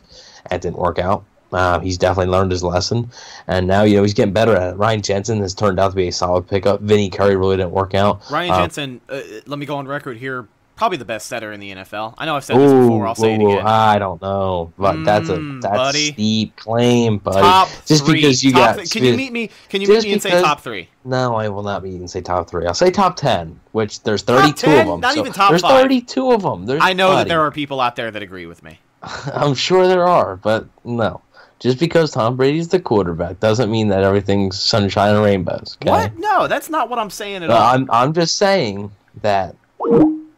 That 0.50 0.62
didn't 0.62 0.78
work 0.78 1.00
out. 1.00 1.24
Uh, 1.54 1.80
he's 1.80 1.98
definitely 2.00 2.32
learned 2.32 2.52
his 2.52 2.64
lesson, 2.64 3.10
and 3.48 3.68
now 3.68 3.84
you 3.84 3.96
know 3.96 4.02
he's 4.02 4.16
getting 4.16 4.34
better 4.34 4.56
at 4.56 4.74
it. 4.74 4.78
Ryan 4.78 5.02
Jensen 5.04 5.40
has 5.42 5.54
turned 5.54 5.80
out 5.80 5.92
to 5.92 5.96
be 5.96 6.08
a 6.08 6.12
solid 6.12 6.48
pickup. 6.48 6.82
Vinny 6.82 7.10
Curry 7.10 7.36
really 7.36 7.58
didn't 7.58 7.72
work 7.72 7.94
out. 7.94 8.22
Ryan 8.32 8.52
Uh, 8.52 8.60
Jensen, 8.62 9.02
uh, 9.08 9.22
let 9.46 9.60
me 9.60 9.66
go 9.68 9.76
on 9.78 9.88
record 9.88 10.18
here. 10.18 10.48
Probably 10.76 10.98
the 10.98 11.06
best 11.06 11.28
setter 11.28 11.52
in 11.52 11.60
the 11.60 11.72
NFL. 11.72 12.16
I 12.18 12.26
know 12.26 12.36
I've 12.36 12.44
said 12.44 12.58
this 12.58 12.72
before. 12.74 13.06
I'll 13.06 13.14
say 13.14 13.36
it 13.36 13.40
whoa, 13.42 13.54
again. 13.54 13.68
I 13.68 14.00
don't 14.00 14.20
know, 14.22 14.74
but 14.78 15.04
that's 15.06 15.30
a 15.30 15.38
Mm, 15.38 15.62
that's 15.62 15.76
buddy. 15.78 16.12
steep 16.14 16.56
claim, 16.56 17.20
buddy. 17.20 17.42
top 17.42 17.70
just 17.86 18.06
three. 18.06 18.16
because 18.16 18.44
you 18.44 18.52
top 18.54 18.78
got 18.78 18.90
Can 18.90 19.04
you 19.04 19.16
meet 19.16 19.32
me? 19.32 19.50
Can 19.70 19.82
you 19.82 19.88
meet 19.88 20.04
me 20.04 20.14
and 20.14 20.22
say 20.22 20.32
top 20.42 20.62
three? 20.62 20.90
No, 21.06 21.36
I 21.36 21.48
will 21.50 21.62
not 21.62 21.84
meet 21.84 21.92
you 21.94 22.00
and 22.00 22.10
say 22.10 22.22
top 22.22 22.50
three. 22.50 22.66
I'll 22.66 22.74
say 22.74 22.90
top 22.90 23.16
ten, 23.16 23.60
which 23.72 24.02
there's 24.02 24.24
Top 24.24 24.42
32 24.42 24.56
10? 24.66 24.80
of 24.82 24.88
them. 24.88 25.00
Not 25.02 25.14
so 25.14 25.20
even 25.20 25.32
top 25.34 25.50
there's 25.52 25.62
five. 25.62 25.82
32 25.84 26.32
of 26.32 26.42
them. 26.42 26.66
There's 26.66 26.82
I 26.84 26.94
know 26.94 27.16
that 27.18 27.28
there 27.28 27.42
are 27.42 27.52
people 27.52 27.80
out 27.80 27.96
there 27.96 28.10
that 28.10 28.24
agree 28.24 28.48
with 28.48 28.64
me. 28.64 28.80
I'm 29.04 29.54
sure 29.54 29.88
there 29.88 30.08
are, 30.08 30.38
but 30.38 30.66
no. 30.84 31.22
Just 31.60 31.78
because 31.80 32.12
Tom 32.12 32.36
Brady's 32.36 32.68
the 32.68 32.80
quarterback 32.80 33.40
doesn't 33.40 33.70
mean 33.72 33.88
that 33.90 34.04
everything's 34.04 34.60
sunshine 34.60 35.14
and 35.16 35.24
rainbows. 35.24 35.78
Okay? 35.82 35.92
What? 35.92 36.18
No, 36.18 36.48
that's 36.48 36.70
not 36.70 36.90
what 36.90 36.98
I'm 37.00 37.10
saying 37.12 37.44
at 37.44 37.50
No, 37.50 37.56
all. 37.56 37.62
I'm 37.76 37.90
I'm 37.92 38.12
just 38.14 38.38
saying 38.38 38.92
that 39.22 39.56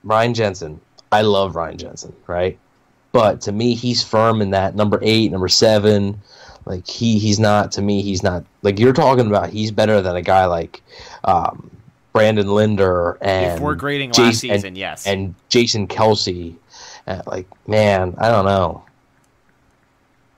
Ryan 0.06 0.34
Jensen. 0.34 0.80
I 1.12 1.22
love 1.22 1.56
Ryan 1.56 1.78
Jensen, 1.78 2.16
right? 2.28 2.58
But 3.12 3.42
to 3.42 3.52
me, 3.52 3.76
he's 3.76 4.04
firm 4.04 4.42
in 4.42 4.52
that 4.52 4.76
number 4.76 5.00
eight, 5.02 5.32
number 5.32 5.48
seven. 5.48 6.22
Like 6.66 6.88
he 6.88 7.20
he's 7.20 7.40
not 7.40 7.72
to 7.74 7.82
me. 7.82 8.02
He's 8.02 8.24
not 8.24 8.44
like 8.62 8.80
you're 8.80 8.94
talking 8.94 9.28
about. 9.28 9.50
He's 9.50 9.72
better 9.72 10.02
than 10.02 10.16
a 10.16 10.22
guy 10.22 10.46
like 10.46 10.82
um, 11.24 11.70
Brandon 12.14 12.48
Linder 12.48 13.18
and 13.22 13.58
if 13.58 13.60
we're 13.60 13.76
grading 13.76 14.10
last 14.10 14.18
Jason- 14.18 14.50
and- 14.52 14.62
season, 14.62 14.76
yes. 14.76 15.06
and 15.06 15.36
Jason 15.50 15.88
Kelce. 15.88 16.56
Uh, 17.08 17.22
like 17.28 17.48
man, 17.68 18.16
I 18.18 18.30
don't 18.30 18.46
know. 18.46 18.84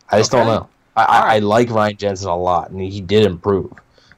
I 0.10 0.18
just 0.18 0.32
don't 0.32 0.48
know. 0.48 0.68
I, 0.98 1.04
I, 1.04 1.36
I 1.36 1.40
like 1.40 1.70
Ryan 1.70 1.98
Jensen 1.98 2.28
a 2.30 2.36
lot, 2.38 2.72
and 2.72 2.82
he 2.82 3.00
did 3.02 3.26
improve. 3.26 3.72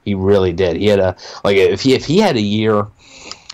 He 0.04 0.16
really 0.16 0.54
did. 0.54 0.78
He 0.78 0.88
had 0.88 1.00
a 1.00 1.16
like 1.44 1.58
if 1.58 1.82
he 1.82 1.94
if 1.94 2.06
he 2.06 2.18
had 2.18 2.36
a 2.36 2.42
year, 2.42 2.88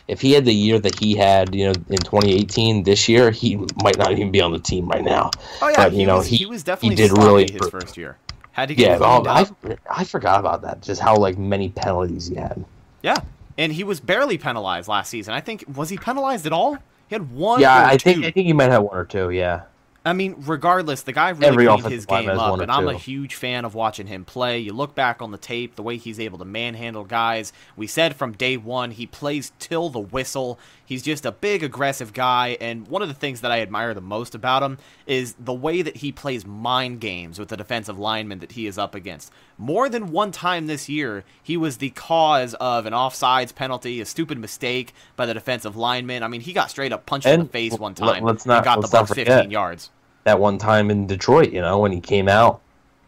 if 0.07 0.21
he 0.21 0.33
had 0.33 0.45
the 0.45 0.53
year 0.53 0.79
that 0.79 0.99
he 0.99 1.15
had, 1.15 1.53
you 1.55 1.65
know, 1.65 1.73
in 1.89 1.97
2018, 1.97 2.83
this 2.83 3.09
year 3.09 3.31
he 3.31 3.55
might 3.83 3.97
not 3.97 4.11
even 4.11 4.31
be 4.31 4.41
on 4.41 4.51
the 4.51 4.59
team 4.59 4.87
right 4.87 5.03
now. 5.03 5.31
oh 5.61 5.69
yeah, 5.69 5.75
but, 5.85 5.93
he, 5.93 6.01
you 6.01 6.07
know, 6.07 6.17
was, 6.17 6.27
he- 6.27 6.37
he, 6.37 6.45
was 6.45 6.63
definitely 6.63 6.95
he 6.95 7.07
did 7.07 7.17
really 7.17 7.51
his 7.51 7.69
first 7.69 7.97
year. 7.97 8.17
Had 8.51 8.69
to 8.69 8.75
get 8.75 8.99
Yeah, 9.01 9.05
oh. 9.05 9.25
I 9.27 9.45
I 9.89 10.03
forgot 10.05 10.39
about 10.39 10.61
that. 10.61 10.81
Just 10.81 11.01
how 11.01 11.17
like 11.17 11.37
many 11.37 11.69
penalties 11.69 12.27
he 12.27 12.35
had. 12.35 12.63
Yeah, 13.03 13.17
and 13.57 13.73
he 13.73 13.83
was 13.83 13.99
barely 13.99 14.37
penalized 14.37 14.87
last 14.87 15.09
season. 15.09 15.33
I 15.33 15.41
think 15.41 15.65
was 15.75 15.89
he 15.89 15.97
penalized 15.97 16.45
at 16.45 16.53
all? 16.53 16.75
He 17.07 17.15
had 17.15 17.31
one. 17.31 17.59
yeah, 17.59 17.83
or 17.83 17.85
I 17.87 17.97
two. 17.97 18.13
think 18.13 18.25
I 18.25 18.31
think 18.31 18.47
he 18.47 18.53
might 18.53 18.71
have 18.71 18.83
one 18.83 18.97
or 18.97 19.03
two. 19.05 19.29
Yeah. 19.31 19.63
I 20.05 20.13
mean, 20.13 20.35
regardless, 20.45 21.01
the 21.01 21.13
guy 21.13 21.29
really 21.29 21.67
Every 21.67 21.89
his 21.89 22.05
game 22.05 22.29
up, 22.29 22.59
and 22.59 22.71
I'm 22.71 22.87
a 22.87 22.93
huge 22.93 23.33
fan 23.33 23.65
of 23.65 23.73
watching 23.73 24.05
him 24.05 24.23
play. 24.23 24.59
You 24.59 24.71
look 24.71 24.93
back 24.93 25.19
on 25.19 25.31
the 25.31 25.37
tape, 25.39 25.75
the 25.75 25.81
way 25.81 25.97
he's 25.97 26.19
able 26.19 26.37
to 26.37 26.45
manhandle 26.45 27.05
guys. 27.05 27.51
We 27.75 27.87
said 27.87 28.15
from 28.15 28.33
day 28.33 28.55
one 28.55 28.91
he 28.91 29.07
plays 29.07 29.51
till 29.57 29.89
the 29.89 29.99
whistle. 29.99 30.59
He's 30.85 31.01
just 31.01 31.25
a 31.25 31.31
big, 31.31 31.63
aggressive 31.63 32.13
guy, 32.13 32.57
and 32.61 32.87
one 32.87 33.01
of 33.01 33.07
the 33.07 33.13
things 33.13 33.41
that 33.41 33.51
I 33.51 33.61
admire 33.61 33.93
the 33.93 34.01
most 34.01 34.35
about 34.35 34.61
him 34.61 34.77
is 35.07 35.33
the 35.39 35.53
way 35.53 35.81
that 35.81 35.97
he 35.97 36.11
plays 36.11 36.45
mind 36.45 36.99
games 37.01 37.39
with 37.39 37.49
the 37.49 37.57
defensive 37.57 37.97
lineman 37.97 38.39
that 38.39 38.51
he 38.51 38.67
is 38.67 38.77
up 38.77 38.93
against. 38.93 39.31
More 39.57 39.89
than 39.89 40.11
one 40.11 40.31
time 40.31 40.67
this 40.67 40.87
year, 40.87 41.23
he 41.41 41.57
was 41.57 41.77
the 41.77 41.89
cause 41.91 42.53
of 42.55 42.85
an 42.85 42.93
offsides 42.93 43.53
penalty, 43.55 43.99
a 43.99 44.05
stupid 44.05 44.37
mistake 44.37 44.93
by 45.15 45.25
the 45.25 45.33
defensive 45.33 45.75
lineman. 45.75 46.21
I 46.21 46.27
mean, 46.27 46.41
he 46.41 46.53
got 46.53 46.69
straight 46.69 46.93
up 46.93 47.05
punched 47.05 47.25
in 47.27 47.39
the 47.41 47.45
face 47.45 47.73
one 47.73 47.95
time 47.95 48.23
let's 48.23 48.45
not- 48.45 48.57
and 48.57 48.65
got 48.65 48.81
the 48.81 48.87
ball 48.87 49.05
15 49.05 49.25
forget. 49.25 49.51
yards. 49.51 49.89
that 50.25 50.39
one 50.39 50.57
time 50.57 50.89
in 50.89 51.05
Detroit, 51.07 51.51
you 51.51 51.61
know, 51.61 51.77
when 51.79 51.91
he 51.91 51.99
came 52.01 52.27
out 52.27 52.59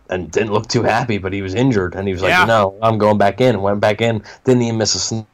and 0.09 0.31
didn't 0.31 0.53
look 0.53 0.67
too 0.67 0.83
happy, 0.83 1.17
but 1.17 1.33
he 1.33 1.41
was 1.41 1.53
injured, 1.53 1.95
and 1.95 2.07
he 2.07 2.13
was 2.13 2.21
like, 2.21 2.29
Yeah. 2.29 2.45
"No, 2.45 2.75
I'm 2.81 2.97
going 2.97 3.17
back 3.17 3.41
in." 3.41 3.61
Went 3.61 3.79
back 3.79 4.01
in, 4.01 4.23
didn't 4.45 4.61
even 4.61 4.77
miss 4.77 4.95
a 4.95 4.99
snap. 4.99 5.25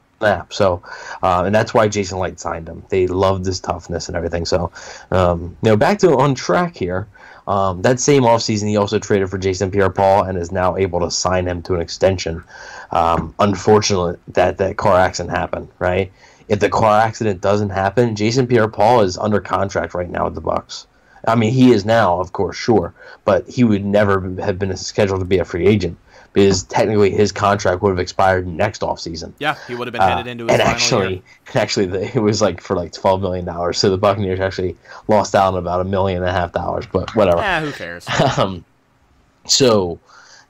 So, 0.50 0.82
uh, 1.22 1.44
and 1.46 1.54
that's 1.54 1.74
why 1.74 1.88
Jason 1.88 2.20
Licht 2.20 2.40
signed 2.40 2.68
him. 2.68 2.84
They 2.90 3.08
loved 3.08 3.46
his 3.46 3.60
toughness 3.60 4.08
and 4.08 4.18
everything. 4.18 4.46
So, 4.46 4.72
um, 5.12 5.56
you 5.62 5.70
know, 5.70 5.78
back 5.78 6.00
to 6.00 6.18
on 6.18 6.36
track 6.36 6.76
here. 6.76 7.08
Um, 7.48 7.82
that 7.82 8.00
same 8.00 8.24
offseason, 8.24 8.70
he 8.70 8.78
also 8.78 9.00
traded 9.00 9.30
for 9.30 9.38
Jason 9.38 9.70
Pierre-Paul 9.70 10.24
and 10.24 10.38
is 10.38 10.52
now 10.52 10.78
able 10.78 11.02
to 11.02 11.12
sign 11.12 11.46
him 11.46 11.62
to 11.64 11.76
an 11.76 11.82
extension. 11.82 12.44
Um, 12.92 13.36
unfortunately, 13.40 14.18
that 14.30 14.58
that 14.60 14.78
car 14.78 14.98
accident 14.98 15.36
happened. 15.36 15.68
Right. 15.78 16.12
If 16.48 16.60
the 16.60 16.70
car 16.70 17.00
accident 17.00 17.42
doesn't 17.42 17.70
happen, 17.70 18.16
Jason 18.16 18.48
Pierre-Paul 18.48 19.02
is 19.02 19.18
under 19.18 19.42
contract 19.42 19.94
right 19.94 20.10
now 20.10 20.26
with 20.26 20.36
the 20.36 20.42
Bucks. 20.42 20.88
I 21.26 21.36
mean, 21.36 21.54
he 21.54 21.72
is 21.72 21.86
now, 21.86 22.20
of 22.20 22.34
course, 22.34 22.58
sure, 22.58 22.94
but 23.24 23.48
he 23.48 23.64
would 23.64 23.86
never 23.86 24.22
have 24.42 24.60
been 24.60 24.76
scheduled 24.76 25.22
to 25.22 25.26
be 25.26 25.40
a 25.40 25.46
free 25.46 25.66
agent 25.66 25.98
because 26.34 26.64
technically 26.64 27.12
his 27.12 27.32
contract 27.32 27.82
would 27.82 27.92
have 27.92 28.00
expired 28.00 28.48
next 28.48 28.82
offseason. 28.82 29.32
Yeah, 29.40 29.56
he 29.68 29.76
would 29.76 29.88
have 29.88 29.94
been 29.94 30.02
Uh, 30.02 30.08
headed 30.18 30.28
into 30.28 30.46
his 30.46 30.54
and 30.54 30.62
final 30.62 30.74
actually, 30.76 31.14
year. 31.14 31.22
and 31.48 31.56
actually, 31.56 31.86
the, 31.86 32.18
it 32.18 32.22
was 32.22 32.42
like 32.42 32.60
for 32.60 32.76
like 32.76 32.92
twelve 32.92 33.22
million 33.22 33.46
dollars. 33.46 33.78
So 33.78 33.90
the 33.90 33.98
Buccaneers 33.98 34.40
actually 34.40 34.76
lost 35.08 35.36
out 35.36 35.54
on 35.54 35.60
about 35.60 35.82
a 35.82 35.84
million 35.86 36.22
and 36.24 36.30
a 36.30 36.34
half 36.34 36.52
dollars, 36.52 36.86
but 36.92 37.16
whatever. 37.16 37.40
Eh, 37.42 37.62
who 37.62 37.72
cares? 37.72 38.06
Um, 38.38 38.66
so, 39.46 40.00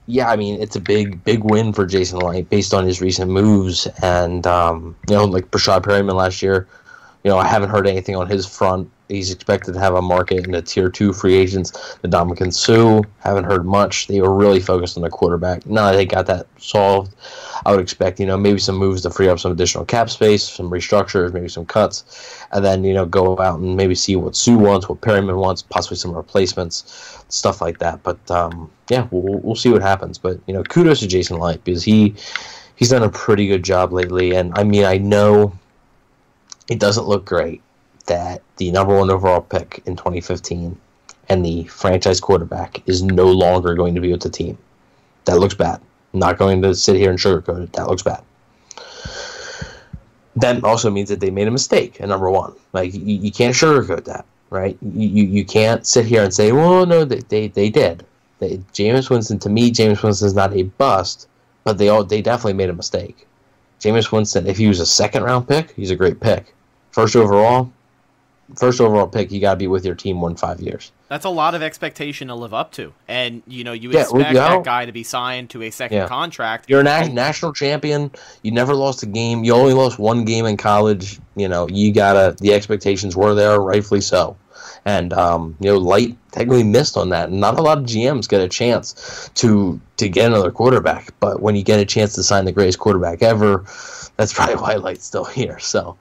yeah, 0.06 0.30
I 0.30 0.36
mean, 0.36 0.62
it's 0.62 0.76
a 0.76 0.80
big, 0.80 1.24
big 1.24 1.44
win 1.44 1.74
for 1.74 1.86
Jason 1.86 2.20
Licht 2.20 2.50
based 2.50 2.74
on 2.74 2.86
his 2.86 3.02
recent 3.02 3.32
moves, 3.32 3.88
and 4.02 4.46
um, 4.48 4.96
you 5.10 5.16
know, 5.16 5.26
like 5.26 5.50
Breshad 5.52 5.82
Perriman 5.82 6.14
last 6.14 6.42
year. 6.42 6.68
You 7.24 7.32
know, 7.32 7.38
I 7.38 7.48
haven't 7.48 7.70
heard 7.70 7.88
anything 7.88 8.16
on 8.16 8.28
his 8.28 8.46
front. 8.46 8.90
He's 9.10 9.32
expected 9.32 9.74
to 9.74 9.80
have 9.80 9.95
a 9.95 10.01
market 10.01 10.45
in 10.45 10.51
the 10.51 10.62
tier 10.62 10.89
two 10.89 11.12
free 11.12 11.36
agents. 11.36 11.97
The 12.01 12.08
Ndamukong 12.08 12.54
Suh 12.54 13.01
haven't 13.20 13.43
heard 13.43 13.66
much. 13.66 14.08
They 14.08 14.22
were 14.22 14.34
really 14.34 14.62
focused 14.62 14.95
on 14.97 15.04
the 15.04 15.10
quarterback. 15.10 15.66
Now 15.66 15.91
that 15.91 15.97
they 15.97 16.06
got 16.06 16.26
that 16.28 16.47
solved, 16.58 17.14
I 17.66 17.72
would 17.72 17.82
expect 17.82 18.20
you 18.20 18.26
know 18.26 18.38
maybe 18.38 18.60
some 18.60 18.76
moves 18.76 19.01
to 19.01 19.10
free 19.10 19.28
up 19.28 19.39
some 19.39 19.51
additional 19.51 19.84
cap 19.84 20.10
space, 20.10 20.43
some 20.43 20.70
restructures, 20.70 21.34
maybe 21.34 21.49
some 21.49 21.66
cuts, 21.66 22.45
and 22.54 22.64
then 22.64 22.86
you 22.86 22.93
know 22.93 23.06
go 23.06 23.38
out 23.39 23.60
and 23.60 23.76
maybe 23.76 23.93
see 23.93 24.16
what 24.16 24.38
Suh 24.38 24.58
wants, 24.58 24.88
what 24.88 25.01
Perriman 25.01 25.38
wants, 25.38 25.62
possibly 25.62 25.97
some 25.97 26.16
replacements, 26.16 27.24
stuff 27.28 27.62
like 27.62 27.80
that. 27.80 28.01
But 28.04 28.32
um, 28.32 28.72
yeah, 28.89 29.08
we'll, 29.12 29.39
we'll 29.39 29.56
see 29.56 29.70
what 29.70 29.82
happens. 29.82 30.18
But 30.18 30.39
you 30.47 30.54
know, 30.54 30.64
kudos 30.64 31.01
to 31.01 31.08
Jason 31.08 31.39
Licht 31.39 31.64
because 31.66 31.84
he 31.84 32.16
he's 32.78 32.89
done 32.89 33.04
a 33.04 33.10
pretty 33.10 33.47
good 33.47 33.64
job 33.64 33.91
lately. 33.91 34.34
And 34.34 34.58
I 34.58 34.64
mean, 34.64 34.86
I 34.86 34.97
know 34.97 35.58
it 36.70 36.80
doesn't 36.80 37.06
look 37.06 37.26
great 37.26 37.62
that 38.06 38.41
the 38.58 38.72
number 38.72 38.97
one 38.97 39.10
overall 39.10 39.41
pick 39.41 39.82
in 39.86 39.95
2015 39.95 40.78
and 41.30 41.45
the 41.45 41.64
franchise 41.66 42.20
quarterback 42.20 42.82
is 42.88 43.01
no 43.01 43.32
longer 43.32 43.76
going 43.76 43.95
to 43.95 44.01
be 44.01 44.12
with 44.12 44.22
the 44.22 44.30
team. 44.30 44.58
That 45.26 45.39
looks 45.39 45.56
bad. 45.56 45.80
I'm 46.14 46.20
not 46.20 46.38
going 46.38 46.62
to 46.62 46.76
sit 46.76 46.95
here 46.95 47.10
and 47.10 47.20
sugarcoat 47.20 47.64
it. 47.64 47.74
That 47.74 47.88
looks 47.88 48.04
bad. 48.04 48.24
That 50.36 50.64
also 50.64 50.89
means 50.89 51.10
that 51.10 51.20
they 51.20 51.30
made 51.30 51.47
a 51.47 51.51
mistake 51.51 52.01
at 52.01 52.10
number 52.10 52.30
one. 52.30 52.54
Like 52.74 52.93
you, 52.93 53.01
you 53.01 53.32
can't 53.32 53.56
sugarcoat 53.56 54.06
that, 54.06 54.26
right? 54.49 54.78
You, 54.82 55.24
you 55.24 55.45
can't 55.45 55.86
sit 55.86 56.06
here 56.06 56.24
and 56.24 56.34
say, 56.34 56.51
"Well, 56.51 56.86
no, 56.86 57.06
they 57.06 57.20
they, 57.20 57.47
they 57.47 57.70
did." 57.70 58.06
They, 58.39 58.58
Jameis 58.74 59.10
Winston, 59.10 59.39
to 59.39 59.49
me, 59.49 59.72
Jameis 59.72 60.04
Winston 60.04 60.26
is 60.26 60.34
not 60.34 60.56
a 60.56 60.64
bust, 60.64 61.28
but 61.64 61.78
they 61.78 61.89
all 61.89 62.04
they 62.04 62.22
definitely 62.22 62.54
made 62.54 62.70
a 62.70 62.74
mistake. 62.74 63.28
Jameis 63.80 64.12
Winston, 64.12 64.47
if 64.47 64.58
he 64.58 64.68
was 64.68 64.80
a 64.80 64.86
second 64.86 65.24
round 65.24 65.47
pick, 65.47 65.72
he's 65.76 65.91
a 65.91 65.95
great 65.95 66.20
pick. 66.20 66.54
First 66.91 67.16
overall, 67.16 67.72
first 68.56 68.80
overall 68.82 69.08
pick, 69.08 69.32
you 69.32 69.39
got 69.39 69.51
to 69.54 69.58
be 69.58 69.68
with 69.68 69.86
your 69.86 69.95
team 69.95 70.22
one 70.22 70.36
five 70.36 70.60
years. 70.60 70.91
That's 71.10 71.26
a 71.26 71.30
lot 71.30 71.54
of 71.54 71.62
expectation 71.62 72.28
to 72.30 72.36
live 72.36 72.54
up 72.54 72.72
to, 72.74 72.93
and 73.08 73.43
you 73.47 73.64
know 73.64 73.74
you 73.74 73.91
Yeah, 73.91 74.01
expect 74.01 74.30
you 74.30 74.36
that 74.36 74.64
guy 74.64 74.86
to 74.86 74.91
be 74.91 75.04
signed 75.04 75.49
to 75.51 75.62
a 75.64 75.70
second 75.70 75.97
Yeah. 75.97 76.08
contract. 76.08 76.70
You're 76.70 76.80
a 76.80 76.84
na- 76.84 77.08
national 77.08 77.54
champion. 77.54 78.12
You 78.41 78.51
never 78.51 78.74
lost 78.74 79.04
a 79.04 79.06
game. 79.06 79.43
You 79.43 79.54
only 79.54 79.74
lost 79.74 79.99
one 79.99 80.26
game 80.26 80.45
in 80.45 80.58
college. 80.58 81.20
You 81.36 81.47
know, 81.47 81.68
you 81.70 81.93
gotta. 81.93 82.36
The 82.39 82.54
expectations 82.54 83.16
were 83.16 83.36
there, 83.36 83.60
rightfully 83.60 84.01
so. 84.01 84.38
And 84.86 85.14
um, 85.14 85.56
you 85.60 85.72
know, 85.72 85.78
Licht 85.78 86.18
technically 86.32 86.64
missed 86.64 86.97
on 86.97 87.10
that. 87.10 87.32
Not 87.32 87.58
a 87.60 87.62
lot 87.62 87.78
of 87.78 87.86
GMs 87.86 88.28
get 88.28 88.41
a 88.41 88.49
chance 88.49 89.30
to 89.36 89.80
to 89.97 90.10
get 90.10 90.26
another 90.28 90.51
quarterback, 90.51 91.14
but 91.20 91.41
when 91.41 91.56
you 91.56 91.64
get 91.64 91.80
a 91.80 91.86
chance 91.86 92.14
to 92.16 92.24
sign 92.24 92.45
the 92.45 92.51
greatest 92.51 92.80
quarterback 92.80 93.22
ever, 93.22 93.64
that's 94.18 94.34
probably 94.38 94.56
why 94.56 94.76
Licht's 94.76 95.06
still 95.06 95.26
here. 95.26 95.60
So, 95.60 95.95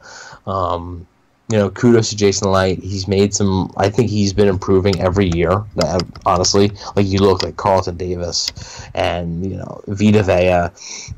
um, 0.47 1.07
you 1.53 1.59
know, 1.59 1.69
kudos 1.71 2.09
to 2.11 2.17
Jason 2.17 2.51
Licht. 2.51 2.83
He's 2.83 3.07
made 3.07 3.35
some. 3.35 3.71
I 3.77 3.91
think 3.91 4.09
he's 4.11 4.33
been 4.33 4.49
improving 4.49 4.99
every 5.01 5.29
year. 5.29 5.63
That, 5.77 6.03
honestly, 6.25 6.73
like 6.97 7.07
you 7.07 7.19
look 7.19 7.43
like 7.43 7.57
Carlton 7.57 7.97
Davis, 7.99 8.51
and 8.95 9.45
you 9.45 9.57
know 9.59 9.83
Vita 9.87 10.23
Vea. 10.23 10.71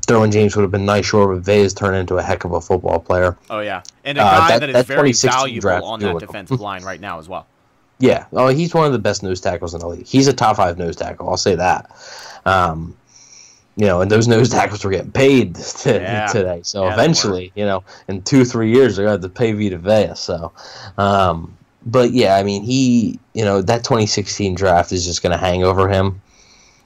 Derwin 0.07 0.31
James 0.33 0.55
would 0.55 0.63
have 0.63 0.71
been 0.71 0.85
nice, 0.85 1.05
sure, 1.05 1.33
but 1.33 1.43
Vea's 1.45 1.73
turned 1.73 1.95
into 1.95 2.17
a 2.17 2.21
heck 2.21 2.43
of 2.43 2.51
a 2.51 2.59
football 2.59 2.99
player. 2.99 3.37
Oh 3.49 3.61
yeah, 3.61 3.81
and 4.03 4.17
a 4.17 4.21
Uh, 4.21 4.37
guy 4.37 4.59
that- 4.59 4.71
that 4.73 4.79
is 4.81 4.85
very 4.85 5.13
valuable 5.13 5.85
on 5.85 5.99
that 6.01 6.19
defensive 6.19 6.59
line 6.69 6.83
right 6.83 6.99
now 6.99 7.17
as 7.17 7.29
well. 7.29 7.47
Yeah, 7.99 8.25
oh, 8.33 8.49
he's 8.49 8.73
one 8.73 8.85
of 8.85 8.91
the 8.91 8.99
best 8.99 9.23
nose 9.23 9.39
tackles 9.39 9.73
in 9.73 9.79
the 9.79 9.87
league. 9.87 10.05
He's 10.05 10.27
a 10.27 10.33
top 10.33 10.57
five 10.57 10.77
nose 10.77 10.97
tackle. 10.97 11.29
I'll 11.29 11.37
say 11.37 11.55
that. 11.55 11.89
Um, 12.45 12.93
you 13.77 13.85
know, 13.85 14.01
and 14.01 14.09
those 14.09 14.27
nose 14.27 14.49
tackles 14.49 14.83
were 14.85 14.91
getting 14.91 15.11
paid 15.11 15.55
t- 15.77 15.89
Yeah. 15.91 16.27
today. 16.27 16.61
So 16.63 16.85
Yeah, 16.85 16.93
eventually, 16.93 17.51
you 17.55 17.65
know, 17.65 17.83
in 18.07 18.21
two 18.21 18.45
three 18.45 18.71
years, 18.71 18.95
they're 18.95 19.05
going 19.05 19.19
to 19.19 19.27
have 19.27 19.33
to 19.33 19.37
pay 19.39 19.51
Vita 19.53 19.77
Vea. 19.77 20.15
So, 20.15 20.51
um, 20.97 21.57
but 21.85 22.11
yeah, 22.11 22.35
I 22.35 22.43
mean, 22.43 22.63
he, 22.63 23.19
you 23.33 23.43
know, 23.45 23.61
that 23.61 23.83
2016 23.83 24.55
draft 24.55 24.91
is 24.91 25.05
just 25.05 25.21
going 25.21 25.31
to 25.31 25.37
hang 25.37 25.63
over 25.63 25.87
him. 25.89 26.21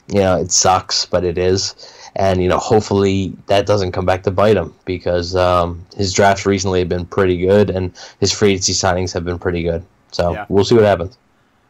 You 0.08 0.22
know, 0.22 0.38
it 0.38 0.52
sucks, 0.52 1.06
but 1.06 1.24
it 1.24 1.38
is. 1.38 1.76
and 2.16 2.42
you 2.42 2.50
know 2.50 2.58
hopefully 2.58 3.32
that 3.46 3.68
doesn't 3.68 3.92
come 3.92 4.04
back 4.06 4.24
to 4.24 4.32
bite 4.32 4.58
him 4.58 4.74
because 4.84 5.36
um, 5.36 5.86
his 5.96 6.12
drafts 6.12 6.44
recently 6.44 6.80
have 6.80 6.90
been 6.90 7.06
pretty 7.06 7.38
good 7.38 7.70
and 7.70 7.94
his 8.20 8.32
free 8.32 8.50
agency 8.54 8.74
signings 8.74 9.14
have 9.14 9.24
been 9.24 9.38
pretty 9.38 9.62
good. 9.62 9.86
So 10.12 10.34
Yeah. 10.34 10.46
we'll 10.50 10.66
see 10.66 10.74
what 10.74 10.84
happens. 10.86 11.20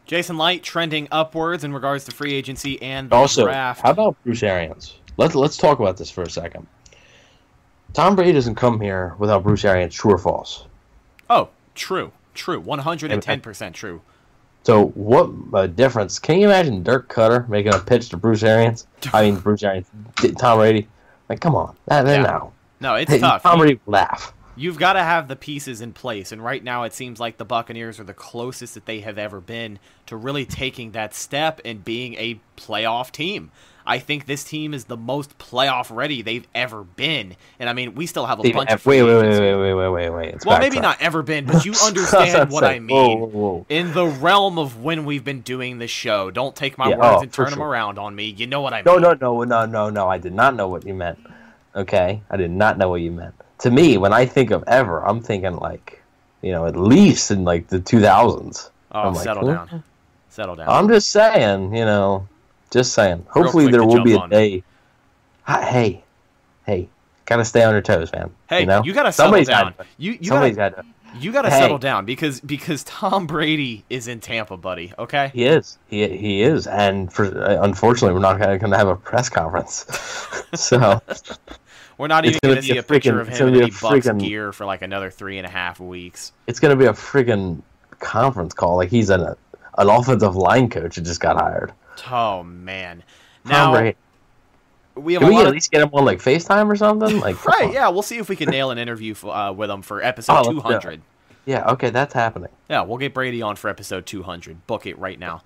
Jason 0.06 0.38
Licht 0.38 0.64
trending 0.64 1.06
upwards 1.12 1.62
in 1.62 1.74
regards 1.74 2.04
to 2.06 2.10
free 2.10 2.32
agency 2.34 2.80
and 2.82 3.10
the 3.10 3.14
Also, 3.16 3.44
draft. 3.44 3.82
how 3.82 3.90
about 3.90 4.16
Bruce 4.24 4.42
Arians? 4.42 4.94
Let's 5.20 5.34
let's 5.34 5.58
talk 5.58 5.80
about 5.80 5.98
this 5.98 6.10
for 6.10 6.22
a 6.22 6.30
second. 6.30 6.66
Tom 7.92 8.16
Brady 8.16 8.32
doesn't 8.32 8.54
come 8.54 8.80
here 8.80 9.14
without 9.18 9.42
Bruce 9.42 9.66
Arians. 9.66 9.94
True 9.94 10.12
or 10.14 10.18
false? 10.18 10.64
Oh, 11.28 11.50
true, 11.74 12.10
true, 12.32 12.58
one 12.58 12.78
hundred 12.78 13.12
and 13.12 13.22
ten 13.22 13.42
percent 13.42 13.74
true. 13.74 14.00
So 14.62 14.86
what 14.86 15.30
a 15.52 15.68
difference! 15.68 16.18
Can 16.18 16.38
you 16.38 16.46
imagine 16.46 16.82
Dirk 16.82 17.12
Koetter 17.12 17.46
making 17.50 17.74
a 17.74 17.78
pitch 17.78 18.08
to 18.08 18.16
Bruce 18.16 18.42
Arians? 18.42 18.86
I 19.12 19.24
mean 19.24 19.36
Bruce 19.40 19.62
Arians, 19.62 19.90
Tom 20.38 20.56
Brady. 20.56 20.88
Like, 21.28 21.40
come 21.40 21.54
on, 21.54 21.76
that, 21.84 22.06
Yeah. 22.06 22.22
no. 22.22 22.52
No, 22.80 22.94
it's 22.94 23.10
Hey, 23.10 23.18
tough. 23.18 23.42
Tom 23.42 23.58
Brady 23.58 23.74
would 23.74 23.92
laugh. 23.92 24.32
You've 24.56 24.78
got 24.78 24.94
to 24.94 25.02
have 25.02 25.28
the 25.28 25.36
pieces 25.36 25.82
in 25.82 25.92
place, 25.92 26.32
and 26.32 26.42
right 26.42 26.64
now 26.64 26.84
it 26.84 26.94
seems 26.94 27.20
like 27.20 27.36
the 27.36 27.44
Buccaneers 27.44 28.00
are 28.00 28.04
the 28.04 28.14
closest 28.14 28.72
that 28.72 28.86
they 28.86 29.00
have 29.00 29.18
ever 29.18 29.38
been 29.38 29.78
to 30.06 30.16
really 30.16 30.46
taking 30.46 30.92
that 30.92 31.12
step 31.14 31.60
and 31.62 31.84
being 31.84 32.14
a 32.14 32.40
playoff 32.56 33.10
team. 33.10 33.50
I 33.86 33.98
think 33.98 34.26
this 34.26 34.44
team 34.44 34.74
is 34.74 34.84
the 34.84 34.96
most 34.96 35.38
playoff 35.38 35.94
ready 35.94 36.22
they've 36.22 36.46
ever 36.54 36.84
been, 36.84 37.36
and 37.58 37.68
I 37.68 37.72
mean 37.72 37.94
we 37.94 38.06
still 38.06 38.26
have 38.26 38.40
a 38.40 38.44
Steve, 38.44 38.54
bunch 38.54 38.74
of 38.74 38.80
wait, 38.86 39.02
wait, 39.02 39.16
wait, 39.16 39.38
wait, 39.40 39.54
wait, 39.56 39.74
wait, 39.74 39.88
wait, 39.88 40.10
wait. 40.10 40.32
Let's 40.32 40.44
Well, 40.44 40.58
maybe 40.58 40.80
not 40.80 41.00
ever 41.00 41.22
been, 41.22 41.46
but 41.46 41.64
you 41.64 41.78
understand 41.80 42.50
what 42.50 42.64
I 42.64 42.78
mean. 42.78 43.24
Whoa, 43.24 43.26
whoa. 43.26 43.66
In 43.68 43.92
the 43.92 44.06
realm 44.06 44.58
of 44.58 44.82
when 44.82 45.04
we've 45.04 45.24
been 45.24 45.40
doing 45.42 45.78
this 45.78 45.90
show, 45.90 46.30
don't 46.30 46.56
take 46.56 46.76
my 46.78 46.88
Yeah, 46.88 46.96
words 46.96 47.22
oh, 47.22 47.22
and 47.22 47.32
turn 47.32 47.50
them 47.50 47.62
around 47.62 47.98
on 47.98 48.14
me. 48.14 48.24
You 48.26 48.46
know 48.46 48.60
what 48.60 48.72
I 48.74 48.82
No, 48.84 48.98
mean? 48.98 48.98
no, 48.98 49.14
no, 49.14 49.42
no, 49.44 49.64
no, 49.66 49.90
no. 49.90 49.90
No. 49.90 50.08
I 50.08 50.18
did 50.18 50.32
not 50.34 50.54
know 50.54 50.68
what 50.68 50.84
you 50.86 50.94
meant. 50.94 51.18
Okay, 51.74 52.22
I 52.30 52.36
did 52.36 52.50
not 52.50 52.78
know 52.78 52.88
what 52.90 53.00
you 53.00 53.12
meant. 53.12 53.34
To 53.60 53.70
me, 53.70 53.96
when 53.98 54.12
I 54.12 54.26
think 54.26 54.50
of 54.50 54.64
ever, 54.66 55.06
I'm 55.06 55.20
thinking 55.22 55.56
like, 55.56 56.02
you 56.42 56.52
know, 56.52 56.66
at 56.66 56.76
least 56.76 57.30
in 57.30 57.44
like 57.44 57.68
the 57.68 57.80
2000s. 57.80 58.70
Oh, 58.92 59.00
I'm 59.02 59.14
settle 59.14 59.44
huh? 59.44 59.44
down, 59.44 59.70
settle 60.28 60.56
down. 60.56 60.68
I'm 60.68 60.88
just 60.88 61.10
saying, 61.10 61.74
you 61.74 61.84
know, 61.84 62.28
just 62.70 62.92
saying. 62.92 63.26
Hopefully, 63.30 63.70
there 63.70 63.84
will 63.84 64.02
be 64.02 64.12
a 64.14 64.18
on. 64.18 64.30
day. 64.30 64.62
Hi- 65.44 65.64
Hey, 65.64 66.04
hey, 66.66 66.88
gotta 67.26 67.44
stay 67.44 67.62
on 67.64 67.72
your 67.72 67.82
toes, 67.82 68.12
man. 68.12 68.30
Hey, 68.48 68.60
you, 68.60 68.66
know? 68.66 68.82
you 68.84 68.92
gotta 68.92 69.12
settle 69.12 69.28
Somebody's 69.28 69.48
down. 69.48 69.74
gotta- 69.76 69.88
You 69.98 70.12
you 70.20 70.30
gotta, 70.30 70.50
got 70.52 70.76
to. 70.76 70.84
you 71.18 71.32
gotta 71.32 71.50
Hey. 71.50 71.60
settle 71.60 71.78
down 71.78 72.04
because 72.04 72.40
because 72.40 72.84
Tom 72.84 73.26
Brady 73.26 73.84
is 73.90 74.06
in 74.06 74.20
Tampa, 74.20 74.56
buddy. 74.56 74.92
Okay. 74.98 75.30
He 75.34 75.44
is. 75.44 75.78
He 75.88 76.06
he 76.16 76.42
is, 76.42 76.66
and 76.66 77.12
for 77.12 77.24
uh, 77.26 77.62
unfortunately, 77.64 78.14
we're 78.14 78.20
not 78.20 78.38
going 78.38 78.60
to 78.70 78.76
have 78.76 78.88
a 78.88 78.96
press 78.96 79.28
conference. 79.28 79.86
so 80.54 81.00
We're 81.98 82.06
not 82.06 82.24
even 82.24 82.38
gonna 82.42 82.54
gonna 82.54 82.62
be 82.62 82.68
see 82.68 82.76
a 82.76 82.80
a 82.80 82.82
picture 82.84 83.20
of 83.20 83.28
him 83.28 83.48
in 83.48 83.54
gonna 83.54 83.64
any 83.64 83.70
Bucks 83.72 84.06
freaking- 84.06 84.20
gear 84.20 84.52
for 84.52 84.64
like 84.66 84.82
another 84.82 85.10
three 85.10 85.38
and 85.38 85.46
a 85.46 85.50
half 85.50 85.80
weeks. 85.80 86.32
it's 86.46 86.60
going 86.60 86.70
to 86.70 86.76
be 86.76 86.86
a 86.86 86.92
freaking 86.92 87.60
conference 87.98 88.54
call. 88.54 88.76
Like 88.76 88.90
he's 88.90 89.10
an 89.10 89.34
an 89.78 89.88
offensive 89.88 90.36
line 90.36 90.68
coach 90.70 90.96
who 90.96 91.02
just 91.02 91.20
got 91.20 91.36
hired. 91.36 91.72
Oh 92.10 92.42
man. 92.42 93.02
Now 93.44 93.72
Brady. 93.72 93.96
we 94.94 95.14
have 95.14 95.22
Can 95.22 95.30
we 95.30 95.36
at 95.40 95.46
of 95.46 95.52
least 95.54 95.70
get 95.70 95.82
him 95.82 95.90
on 95.92 96.04
like 96.04 96.18
FaceTime 96.18 96.68
or 96.70 96.76
something? 96.76 97.20
Like 97.20 97.44
right. 97.46 97.64
on. 97.68 97.72
Yeah, 97.72 97.88
we'll 97.88 98.02
see 98.02 98.18
if 98.18 98.28
we 98.28 98.36
can 98.36 98.48
nail 98.50 98.70
an 98.70 98.78
interview 98.78 99.12
f- 99.12 99.24
uh, 99.24 99.52
with 99.56 99.70
him 99.70 99.82
for 99.82 100.02
episode 100.02 100.32
Oh, 100.32 100.36
let's 100.36 100.48
do 100.48 100.52
two 100.54 100.58
it. 100.58 100.62
hundred. 100.62 101.02
Yeah. 101.46 101.70
Okay, 101.72 101.90
that's 101.90 102.12
happening. 102.14 102.50
Yeah, 102.68 102.82
we'll 102.82 102.98
get 102.98 103.14
Brady 103.14 103.40
on 103.42 103.56
for 103.56 103.68
episode 103.70 104.04
200. 104.06 104.66
Book 104.66 104.86
it 104.86 104.98
right 104.98 105.18
now. 105.18 105.42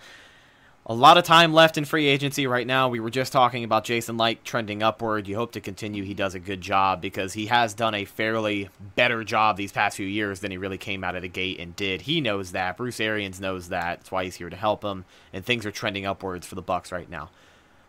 A 0.86 0.92
lot 0.92 1.16
of 1.16 1.24
time 1.24 1.54
left 1.54 1.78
in 1.78 1.86
free 1.86 2.06
agency 2.06 2.46
right 2.46 2.66
now. 2.66 2.90
We 2.90 3.00
were 3.00 3.08
just 3.08 3.32
talking 3.32 3.64
about 3.64 3.84
Jason 3.84 4.18
Licht 4.18 4.44
trending 4.44 4.82
upward. 4.82 5.26
You 5.26 5.36
hope 5.36 5.52
to 5.52 5.60
continue. 5.62 6.04
He 6.04 6.12
does 6.12 6.34
a 6.34 6.38
good 6.38 6.60
job 6.60 7.00
because 7.00 7.32
he 7.32 7.46
has 7.46 7.72
done 7.72 7.94
a 7.94 8.04
fairly 8.04 8.68
better 8.94 9.24
job 9.24 9.56
these 9.56 9.72
past 9.72 9.96
few 9.96 10.06
years 10.06 10.40
than 10.40 10.50
he 10.50 10.58
really 10.58 10.76
came 10.76 11.02
out 11.02 11.16
of 11.16 11.22
the 11.22 11.28
gate 11.28 11.58
and 11.58 11.74
did. 11.74 12.02
He 12.02 12.20
knows 12.20 12.52
that. 12.52 12.76
Bruce 12.76 13.00
Arians 13.00 13.40
knows 13.40 13.70
that. 13.70 14.00
That's 14.00 14.10
why 14.10 14.24
he's 14.24 14.36
here 14.36 14.50
to 14.50 14.56
help 14.56 14.84
him. 14.84 15.06
And 15.32 15.42
things 15.42 15.64
are 15.64 15.70
trending 15.70 16.04
upwards 16.04 16.46
for 16.46 16.54
the 16.54 16.60
Bucks 16.60 16.92
right 16.92 17.08
now. 17.08 17.30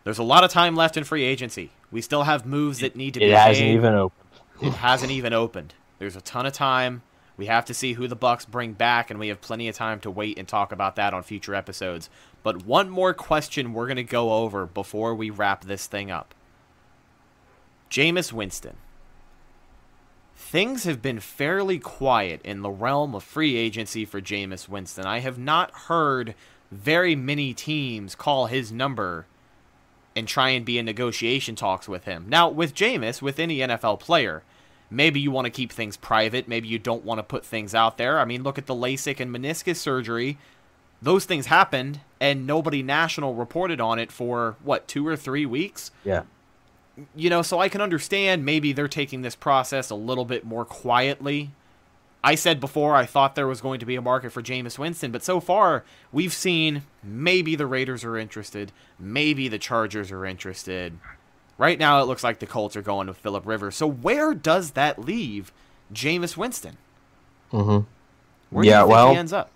There's 0.04 0.18
a 0.18 0.22
lot 0.22 0.42
of 0.42 0.50
time 0.50 0.74
left 0.74 0.96
in 0.96 1.04
free 1.04 1.24
agency. 1.24 1.72
We 1.90 2.00
still 2.00 2.22
have 2.22 2.46
moves 2.46 2.78
that 2.78 2.96
need 2.96 3.12
to 3.12 3.20
be 3.20 3.26
made. 3.26 3.32
It 3.32 3.36
hasn't 3.36 3.68
even 3.68 3.94
opened. 3.94 4.22
It 4.62 4.72
hasn't 4.72 5.12
even 5.12 5.34
opened. 5.34 5.74
There's 5.98 6.16
a 6.16 6.22
ton 6.22 6.46
of 6.46 6.54
time. 6.54 7.02
We 7.36 7.46
have 7.46 7.66
to 7.66 7.74
see 7.74 7.92
who 7.92 8.08
the 8.08 8.16
Bucks 8.16 8.46
bring 8.46 8.72
back, 8.72 9.10
and 9.10 9.20
we 9.20 9.28
have 9.28 9.42
plenty 9.42 9.68
of 9.68 9.76
time 9.76 10.00
to 10.00 10.10
wait 10.10 10.38
and 10.38 10.48
talk 10.48 10.72
about 10.72 10.96
that 10.96 11.12
on 11.12 11.22
future 11.22 11.54
episodes. 11.54 12.08
But 12.46 12.64
one 12.64 12.90
more 12.90 13.12
question 13.12 13.72
we're 13.72 13.88
going 13.88 13.96
to 13.96 14.04
go 14.04 14.34
over 14.34 14.66
before 14.66 15.16
we 15.16 15.30
wrap 15.30 15.64
this 15.64 15.88
thing 15.88 16.12
up. 16.12 16.32
Jameis 17.90 18.32
Winston. 18.32 18.76
Things 20.36 20.84
have 20.84 21.02
been 21.02 21.18
fairly 21.18 21.80
quiet 21.80 22.40
in 22.44 22.62
the 22.62 22.70
realm 22.70 23.16
of 23.16 23.24
free 23.24 23.56
agency 23.56 24.04
for 24.04 24.20
Jameis 24.20 24.68
Winston. 24.68 25.06
I 25.06 25.18
have 25.18 25.38
not 25.40 25.72
heard 25.72 26.36
very 26.70 27.16
many 27.16 27.52
teams 27.52 28.14
call 28.14 28.46
his 28.46 28.70
number 28.70 29.26
and 30.14 30.28
try 30.28 30.50
and 30.50 30.64
be 30.64 30.78
in 30.78 30.86
negotiation 30.86 31.56
talks 31.56 31.88
with 31.88 32.04
him. 32.04 32.26
Now, 32.28 32.48
with 32.48 32.76
Jameis, 32.76 33.20
with 33.20 33.40
any 33.40 33.58
NFL 33.58 33.98
player, 33.98 34.44
maybe 34.88 35.18
you 35.18 35.32
want 35.32 35.46
to 35.46 35.50
keep 35.50 35.72
things 35.72 35.96
private. 35.96 36.46
Maybe 36.46 36.68
you 36.68 36.78
don't 36.78 37.04
want 37.04 37.18
to 37.18 37.24
put 37.24 37.44
things 37.44 37.74
out 37.74 37.98
there. 37.98 38.20
I 38.20 38.24
mean, 38.24 38.44
look 38.44 38.56
at 38.56 38.66
the 38.66 38.74
LASIK 38.74 39.18
and 39.18 39.34
meniscus 39.34 39.78
surgery. 39.78 40.38
Those 41.02 41.24
things 41.24 41.46
happened, 41.46 42.00
and 42.20 42.46
nobody 42.46 42.82
national 42.82 43.34
reported 43.34 43.80
on 43.80 43.98
it 43.98 44.10
for, 44.10 44.56
what, 44.62 44.88
two 44.88 45.06
or 45.06 45.16
three 45.16 45.46
weeks? 45.46 45.90
Yeah. 46.04 46.22
you 47.14 47.28
know, 47.28 47.42
so 47.42 47.58
I 47.60 47.68
can 47.68 47.80
understand 47.82 48.44
maybe 48.44 48.72
they're 48.72 48.88
taking 48.88 49.20
this 49.22 49.34
process 49.36 49.90
a 49.90 49.94
little 49.94 50.24
bit 50.24 50.44
more 50.44 50.64
quietly. 50.64 51.50
I 52.24 52.34
said 52.34 52.58
before 52.58 52.94
I 52.96 53.04
thought 53.04 53.34
there 53.34 53.46
was 53.46 53.60
going 53.60 53.78
to 53.80 53.86
be 53.86 53.94
a 53.94 54.00
market 54.02 54.32
for 54.32 54.42
Jameis 54.42 54.78
Winston, 54.78 55.12
but 55.12 55.22
so 55.22 55.38
far 55.38 55.84
we've 56.10 56.32
seen 56.32 56.82
maybe 57.04 57.54
the 57.54 57.66
Raiders 57.66 58.02
are 58.02 58.16
interested, 58.16 58.72
maybe 58.98 59.46
the 59.46 59.58
Chargers 59.58 60.10
are 60.10 60.24
interested. 60.24 60.98
Right 61.58 61.78
now 61.78 62.00
it 62.00 62.06
looks 62.06 62.24
like 62.24 62.38
the 62.40 62.46
Colts 62.46 62.74
are 62.74 62.82
going 62.82 63.06
with 63.06 63.18
Philip 63.18 63.46
Rivers. 63.46 63.76
So 63.76 63.86
where 63.86 64.34
does 64.34 64.72
that 64.72 64.98
leave 64.98 65.52
Jameis 65.92 66.36
Winston? 66.36 66.78
Mm-hmm. 67.52 67.86
Where 68.50 68.62
do 68.64 68.68
Yeah, 68.68 68.80
you 68.80 68.86
think 68.86 68.90
well- 68.90 69.10
he 69.12 69.16
ends 69.18 69.32
up? 69.34 69.50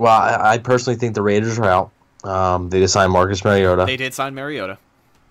Well, 0.00 0.18
I, 0.18 0.52
I 0.54 0.58
personally 0.58 0.98
think 0.98 1.14
the 1.14 1.20
Raiders 1.20 1.58
are 1.58 1.66
out. 1.66 1.90
Um, 2.24 2.70
they 2.70 2.80
just 2.80 2.94
signed 2.94 3.12
Marcus 3.12 3.44
Mariota. 3.44 3.84
They 3.84 3.98
did 3.98 4.14
sign 4.14 4.34
Mariota. 4.34 4.78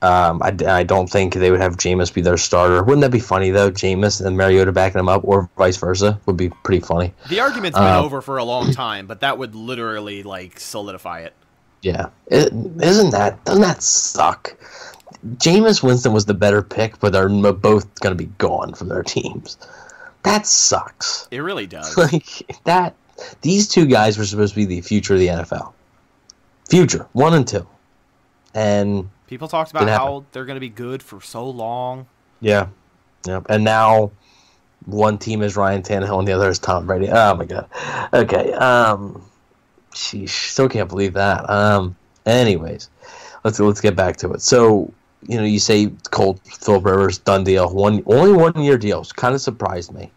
Um, 0.03 0.41
I, 0.43 0.55
I 0.67 0.84
don't 0.84 1.09
think 1.09 1.34
they 1.34 1.49
would 1.49 1.59
have 1.59 1.76
Jameis 1.76 2.13
be 2.13 2.22
their 2.22 2.38
starter. 2.38 2.84
Wouldn't 2.84 3.01
that 3.01 3.11
be 3.11 3.20
funny 3.20 3.49
though? 3.49 3.72
Jameis 3.72 4.24
and 4.24 4.38
Mariota 4.38 4.72
backing 4.72 4.99
him 4.99 5.09
up, 5.09 5.22
or 5.26 5.49
vice 5.57 5.76
versa, 5.78 6.20
would 6.28 6.38
be 6.38 6.49
pretty 6.63 6.82
funny. 6.82 7.13
The 7.30 7.39
argument's 7.39 7.80
been 7.80 7.88
Um, 7.88 8.05
over 8.05 8.22
for 8.22 8.38
a 8.38 8.43
long 8.43 8.72
time, 8.72 9.07
but 9.07 9.22
that 9.22 9.39
would 9.39 9.55
literally 9.55 10.22
like 10.22 10.59
solidify 10.59 11.22
it. 11.22 11.34
Yeah, 11.82 12.09
is 12.28 12.45
isn't 12.45 13.09
that 13.09 13.43
doesn't 13.45 13.63
that 13.63 13.82
suck? 13.82 14.55
Jameis 15.38 15.82
Winston 15.82 16.13
was 16.13 16.26
the 16.26 16.34
better 16.36 16.61
pick, 16.61 16.99
but 16.99 17.11
they're 17.11 17.28
both 17.28 17.99
going 18.01 18.15
to 18.15 18.24
be 18.24 18.32
gone 18.38 18.74
from 18.76 18.88
their 18.88 19.03
teams. 19.03 19.57
That 20.24 20.45
sucks. 20.45 21.28
It 21.32 21.39
really 21.39 21.65
does. 21.67 21.97
Like 21.97 22.61
that. 22.65 22.93
These 23.41 23.67
two 23.67 23.86
guys 23.86 24.17
were 24.17 24.26
supposed 24.26 24.53
to 24.53 24.59
be 24.59 24.65
the 24.65 24.82
future 24.82 25.13
of 25.13 25.20
the 25.20 25.28
NFL. 25.28 25.74
Future 26.70 27.07
one 27.13 27.34
and 27.34 27.47
two, 27.47 27.67
and 28.53 29.09
People 29.30 29.47
talked 29.47 29.70
about 29.70 29.88
how 29.88 30.26
they're 30.32 30.45
going 30.45 30.55
to 30.55 30.59
be 30.59 30.70
good 30.70 31.03
for 31.03 31.22
so 31.22 31.47
long. 31.47 32.07
Yeah. 32.41 32.70
Yep. 33.28 33.45
And 33.47 33.63
now 33.63 34.11
one 34.86 35.20
team 35.20 35.43
is 35.43 35.55
Ryan 35.55 35.84
Tannehill 35.84 36.17
and 36.17 36.28
the 36.28 36.32
other 36.32 36.49
is 36.49 36.57
Tom 36.57 36.88
Brady. 36.88 37.09
Oh 37.11 37.36
my 37.36 37.45
god. 37.45 37.70
Okay. 38.11 38.53
Um 38.53 39.24
sheesh, 39.91 40.30
still 40.30 40.67
can't 40.67 40.89
believe 40.89 41.13
that. 41.13 41.47
Um 41.47 41.95
anyways, 42.26 42.89
let's 43.43 43.59
let's 43.59 43.82
get 43.82 43.95
back 43.95 44.17
to 44.17 44.32
it. 44.32 44.41
So, 44.41 44.91
you 45.28 45.38
know, 45.38 45.43
you 45.43 45.59
say 45.59 45.91
Colt 46.09 46.39
Philip 46.45 46.86
Rivers 46.86 47.20
done 47.20 47.43
deal. 47.43 47.72
One 47.72 48.01
only 48.07 48.34
one 48.34 48.59
year 48.63 48.80
deals. 48.80 49.11
Kind 49.11 49.36
of 49.36 49.41
surprised 49.41 49.93
me. 49.93 50.09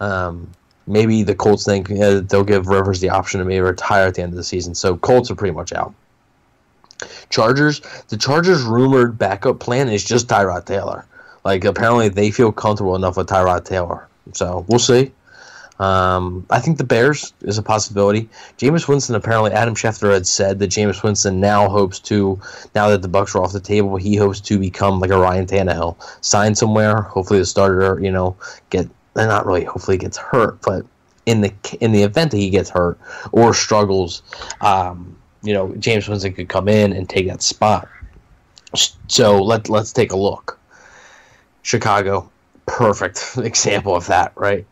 Um 0.00 0.50
maybe 0.86 1.22
the 1.22 1.34
Colts 1.34 1.64
think 1.64 1.90
uh, 1.90 2.20
they'll 2.20 2.44
give 2.44 2.68
Rivers 2.68 3.00
the 3.00 3.10
option 3.10 3.40
to 3.40 3.44
maybe 3.44 3.60
retire 3.60 4.06
at 4.06 4.14
the 4.14 4.22
end 4.22 4.32
of 4.32 4.36
the 4.36 4.44
season. 4.44 4.74
So 4.74 4.96
Colts 4.96 5.30
are 5.30 5.34
pretty 5.34 5.54
much 5.54 5.72
out. 5.72 5.94
Chargers, 7.28 7.80
the 8.08 8.16
Chargers' 8.16 8.62
rumored 8.62 9.18
backup 9.18 9.60
plan 9.60 9.88
is 9.88 10.04
just 10.04 10.28
Tyrod 10.28 10.64
Taylor. 10.64 11.04
Like 11.44 11.64
apparently 11.64 12.08
they 12.08 12.30
feel 12.30 12.52
comfortable 12.52 12.96
enough 12.96 13.16
with 13.16 13.28
Tyrod 13.28 13.64
Taylor. 13.64 14.08
So 14.32 14.64
we'll 14.68 14.78
see. 14.78 15.12
Um, 15.78 16.46
I 16.48 16.60
think 16.60 16.78
the 16.78 16.84
Bears 16.84 17.34
is 17.42 17.58
a 17.58 17.62
possibility. 17.62 18.28
Jameis 18.56 18.88
Winston 18.88 19.14
apparently 19.14 19.52
Adam 19.52 19.74
Schefter 19.74 20.12
had 20.12 20.26
said 20.26 20.58
that 20.58 20.70
Jameis 20.70 21.02
Winston 21.02 21.38
now 21.38 21.68
hopes 21.68 21.98
to 22.00 22.40
now 22.74 22.88
that 22.88 23.02
the 23.02 23.08
Bucks 23.08 23.34
are 23.34 23.42
off 23.42 23.52
the 23.52 23.60
table, 23.60 23.96
he 23.96 24.16
hopes 24.16 24.40
to 24.40 24.58
become 24.58 25.00
like 25.00 25.10
a 25.10 25.18
Ryan 25.18 25.46
Tannehill, 25.46 25.96
sign 26.24 26.54
somewhere. 26.54 27.02
Hopefully 27.02 27.40
the 27.40 27.46
starter, 27.46 28.00
you 28.00 28.10
know, 28.10 28.36
get 28.70 28.88
not 29.16 29.46
really. 29.46 29.64
Hopefully 29.64 29.96
gets 29.96 30.16
hurt, 30.16 30.60
but 30.62 30.84
in 31.24 31.40
the 31.40 31.52
in 31.80 31.92
the 31.92 32.02
event 32.02 32.30
that 32.30 32.36
he 32.36 32.50
gets 32.50 32.70
hurt 32.70 32.98
or 33.32 33.52
struggles, 33.54 34.22
um, 34.60 35.16
you 35.42 35.52
know, 35.54 35.68
Jameis 35.68 36.08
Winston 36.08 36.32
could 36.34 36.48
come 36.48 36.68
in 36.68 36.92
and 36.92 37.08
take 37.08 37.26
that 37.28 37.42
spot. 37.42 37.88
So 39.08 39.42
let 39.42 39.68
let's 39.68 39.92
take 39.92 40.12
a 40.12 40.16
look. 40.16 40.58
Chicago, 41.62 42.30
perfect 42.66 43.36
example 43.38 43.94
of 43.96 44.06
that, 44.06 44.32
right? 44.36 44.66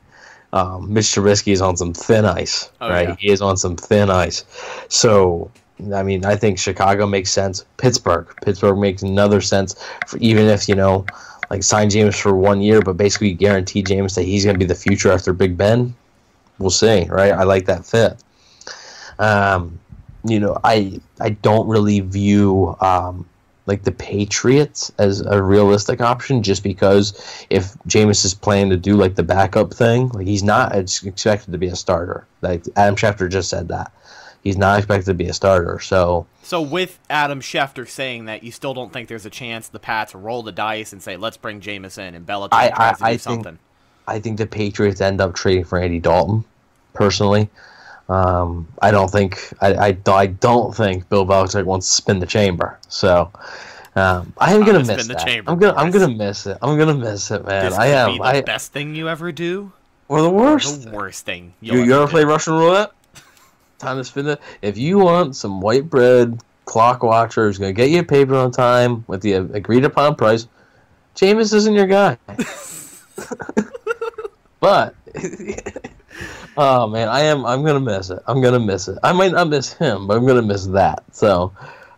Um, 0.52 0.92
Mitch 0.92 1.06
Trubisky 1.06 1.52
is 1.52 1.60
on 1.60 1.76
some 1.76 1.92
thin 1.92 2.24
ice, 2.24 2.70
Oh, 2.80 2.88
right? 2.88 3.08
yeah. 3.08 3.16
He 3.18 3.30
is 3.30 3.40
on 3.42 3.56
some 3.56 3.74
thin 3.74 4.08
ice. 4.08 4.44
So, 4.88 5.50
I 5.92 6.04
mean, 6.04 6.24
I 6.24 6.36
think 6.36 6.60
Chicago 6.60 7.08
makes 7.08 7.30
sense. 7.32 7.64
Pittsburgh, 7.76 8.28
Pittsburgh 8.44 8.78
makes 8.78 9.02
another 9.02 9.40
sense. 9.40 9.74
For 10.06 10.16
even 10.18 10.46
if 10.46 10.68
you 10.68 10.76
know, 10.76 11.06
like 11.50 11.62
sign 11.62 11.90
James 11.90 12.18
for 12.18 12.34
one 12.34 12.60
year, 12.60 12.80
but 12.80 12.96
basically 12.96 13.32
guarantee 13.32 13.82
James 13.82 14.14
that 14.14 14.22
he's 14.22 14.44
going 14.44 14.54
to 14.54 14.58
be 14.58 14.64
the 14.64 14.74
future 14.74 15.10
after 15.10 15.32
Big 15.32 15.56
Ben. 15.56 15.94
We'll 16.58 16.70
see, 16.70 17.06
right? 17.08 17.32
I 17.32 17.42
like 17.44 17.66
that 17.66 17.84
fit. 17.84 18.22
Um, 19.18 19.78
you 20.24 20.40
know, 20.40 20.58
I 20.64 21.00
I 21.20 21.30
don't 21.30 21.68
really 21.68 22.00
view 22.00 22.76
um, 22.80 23.26
like 23.66 23.82
the 23.82 23.92
Patriots 23.92 24.92
as 24.98 25.20
a 25.20 25.42
realistic 25.42 26.00
option 26.00 26.42
just 26.42 26.62
because 26.62 27.46
if 27.50 27.76
James 27.86 28.24
is 28.24 28.34
planning 28.34 28.70
to 28.70 28.76
do 28.76 28.96
like 28.96 29.14
the 29.14 29.22
backup 29.22 29.72
thing, 29.72 30.08
like 30.10 30.26
he's 30.26 30.42
not 30.42 30.74
expected 30.74 31.52
to 31.52 31.58
be 31.58 31.68
a 31.68 31.76
starter. 31.76 32.26
Like 32.42 32.64
Adam 32.76 32.96
Schefter 32.96 33.30
just 33.30 33.48
said 33.48 33.68
that. 33.68 33.92
He's 34.44 34.58
not 34.58 34.78
expected 34.78 35.06
to 35.06 35.14
be 35.14 35.26
a 35.26 35.32
starter. 35.32 35.80
So 35.80 36.26
So 36.42 36.60
with 36.60 36.98
Adam 37.08 37.40
Schefter 37.40 37.88
saying 37.88 38.26
that, 38.26 38.44
you 38.44 38.52
still 38.52 38.74
don't 38.74 38.92
think 38.92 39.08
there's 39.08 39.24
a 39.26 39.30
chance 39.30 39.68
the 39.68 39.78
Pats 39.78 40.14
roll 40.14 40.42
the 40.42 40.52
dice 40.52 40.92
and 40.92 41.02
say, 41.02 41.16
"Let's 41.16 41.38
bring 41.38 41.60
Jameis 41.60 41.96
in," 41.98 42.14
and 42.14 42.26
Belichick 42.26 42.48
I, 42.52 42.68
tries 42.68 42.78
I, 42.78 42.92
to 42.92 42.98
do 42.98 43.04
I 43.04 43.08
think 43.08 43.20
something. 43.20 43.58
I 44.06 44.18
think 44.20 44.36
the 44.38 44.46
Patriots 44.46 45.00
end 45.00 45.20
up 45.22 45.34
trading 45.34 45.64
for 45.64 45.78
Andy 45.78 45.98
Dalton. 45.98 46.44
Personally, 46.92 47.48
um, 48.08 48.68
I 48.80 48.90
don't 48.90 49.10
think 49.10 49.52
I, 49.60 49.88
I, 49.88 49.96
I 50.12 50.26
don't 50.26 50.76
think 50.76 51.08
Bill 51.08 51.26
Belichick 51.26 51.64
wants 51.64 51.88
to 51.88 51.92
spin 51.94 52.20
the 52.20 52.26
chamber. 52.26 52.78
So 52.88 53.32
um, 53.96 54.32
I 54.38 54.52
am 54.54 54.64
gonna 54.64 54.84
miss 54.84 55.06
that. 55.08 55.24
chamber, 55.26 55.50
I'm 55.50 55.58
gonna 55.58 55.74
I'm 55.76 55.90
gonna 55.90 56.14
miss 56.14 56.46
it. 56.46 56.58
I'm 56.60 56.78
gonna 56.78 56.94
miss 56.94 57.30
it, 57.30 57.44
man. 57.46 57.64
This 57.64 57.78
I 57.78 57.86
am. 57.86 58.12
be 58.12 58.18
the 58.18 58.24
I 58.24 58.40
best 58.42 58.72
thing 58.72 58.94
you 58.94 59.08
ever 59.08 59.32
do, 59.32 59.72
or 60.08 60.20
the 60.20 60.30
or 60.30 60.34
worst. 60.34 60.84
the 60.84 60.90
worst 60.90 61.24
thing 61.24 61.54
You, 61.60 61.94
ever 61.94 62.06
play 62.06 62.24
Russian 62.24 62.52
roulette? 62.52 62.92
Time 63.84 63.98
to 63.98 64.04
spin 64.04 64.26
it. 64.28 64.40
If 64.62 64.78
you 64.78 64.96
want 64.96 65.36
some 65.36 65.60
white 65.60 65.90
bread 65.90 66.40
clock 66.64 67.02
watcher 67.02 67.44
who's 67.44 67.58
gonna 67.58 67.74
get 67.74 67.90
you 67.90 68.00
a 68.00 68.02
paper 68.02 68.34
on 68.34 68.50
time 68.50 69.04
with 69.08 69.20
the 69.20 69.34
agreed 69.34 69.84
upon 69.84 70.16
price, 70.16 70.48
Jameis 71.14 71.52
isn't 71.52 71.74
your 71.74 71.86
guy. 71.86 72.16
but 74.60 74.94
oh 76.56 76.86
man, 76.86 77.10
I 77.10 77.24
am. 77.24 77.44
I'm 77.44 77.62
gonna 77.62 77.78
miss 77.78 78.08
it. 78.08 78.20
I'm 78.26 78.40
gonna 78.40 78.58
miss 78.58 78.88
it. 78.88 78.96
I 79.02 79.12
might 79.12 79.32
not 79.32 79.50
miss 79.50 79.74
him, 79.74 80.06
but 80.06 80.16
I'm 80.16 80.26
gonna 80.26 80.40
miss 80.40 80.64
that. 80.68 81.04
So, 81.12 81.52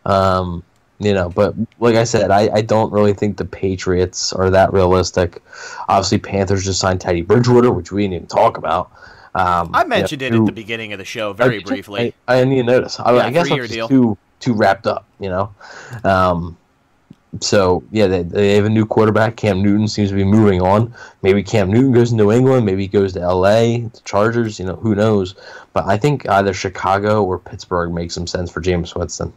um, 0.04 0.64
you 0.98 1.14
know. 1.14 1.28
But 1.28 1.54
like 1.78 1.94
I 1.94 2.02
said, 2.02 2.32
I, 2.32 2.50
I 2.52 2.62
don't 2.62 2.92
really 2.92 3.14
think 3.14 3.36
the 3.36 3.44
Patriots 3.44 4.32
are 4.32 4.50
that 4.50 4.72
realistic. 4.72 5.40
Obviously, 5.88 6.18
Panthers 6.18 6.64
just 6.64 6.80
signed 6.80 7.00
Teddy 7.00 7.22
Bridgewater, 7.22 7.70
which 7.70 7.92
we 7.92 8.02
didn't 8.02 8.14
even 8.14 8.26
talk 8.26 8.58
about. 8.58 8.90
Um, 9.36 9.70
I 9.74 9.84
mentioned 9.84 10.22
it 10.22 10.32
who- 10.32 10.42
at 10.42 10.46
the 10.46 10.52
beginning 10.52 10.92
of 10.92 10.98
the 10.98 11.04
show 11.04 11.32
very 11.32 11.58
I- 11.58 11.62
briefly. 11.62 12.14
I, 12.26 12.34
I 12.34 12.38
didn't 12.38 12.54
even 12.54 12.66
notice. 12.66 12.98
I, 12.98 13.12
Yeah, 13.14 13.26
I 13.26 13.30
guess 13.30 13.50
I'm 13.50 13.88
too 13.88 14.16
too 14.40 14.54
wrapped 14.54 14.86
up, 14.86 15.06
you 15.18 15.28
know. 15.28 15.54
Um, 16.04 16.56
so 17.40 17.82
yeah, 17.90 18.06
they, 18.06 18.22
they 18.22 18.54
have 18.54 18.64
a 18.64 18.70
new 18.70 18.86
quarterback. 18.86 19.36
Cam 19.36 19.62
Newton 19.62 19.88
seems 19.88 20.10
to 20.10 20.16
be 20.16 20.24
moving 20.24 20.62
on. 20.62 20.94
Maybe 21.22 21.42
Cam 21.42 21.70
Newton 21.70 21.92
goes 21.92 22.10
to 22.10 22.16
New 22.16 22.32
England. 22.32 22.64
Maybe 22.64 22.82
he 22.82 22.88
goes 22.88 23.12
to 23.14 23.20
L.A. 23.20 23.80
The 23.80 24.00
Chargers. 24.04 24.58
You 24.58 24.66
know, 24.66 24.76
who 24.76 24.94
knows? 24.94 25.34
But 25.72 25.86
I 25.86 25.96
think 25.98 26.28
either 26.28 26.54
Chicago 26.54 27.22
or 27.22 27.38
Pittsburgh 27.38 27.92
makes 27.92 28.14
some 28.14 28.26
sense 28.26 28.50
for 28.50 28.62
Jameis 28.62 28.94
Winston. 28.96 29.32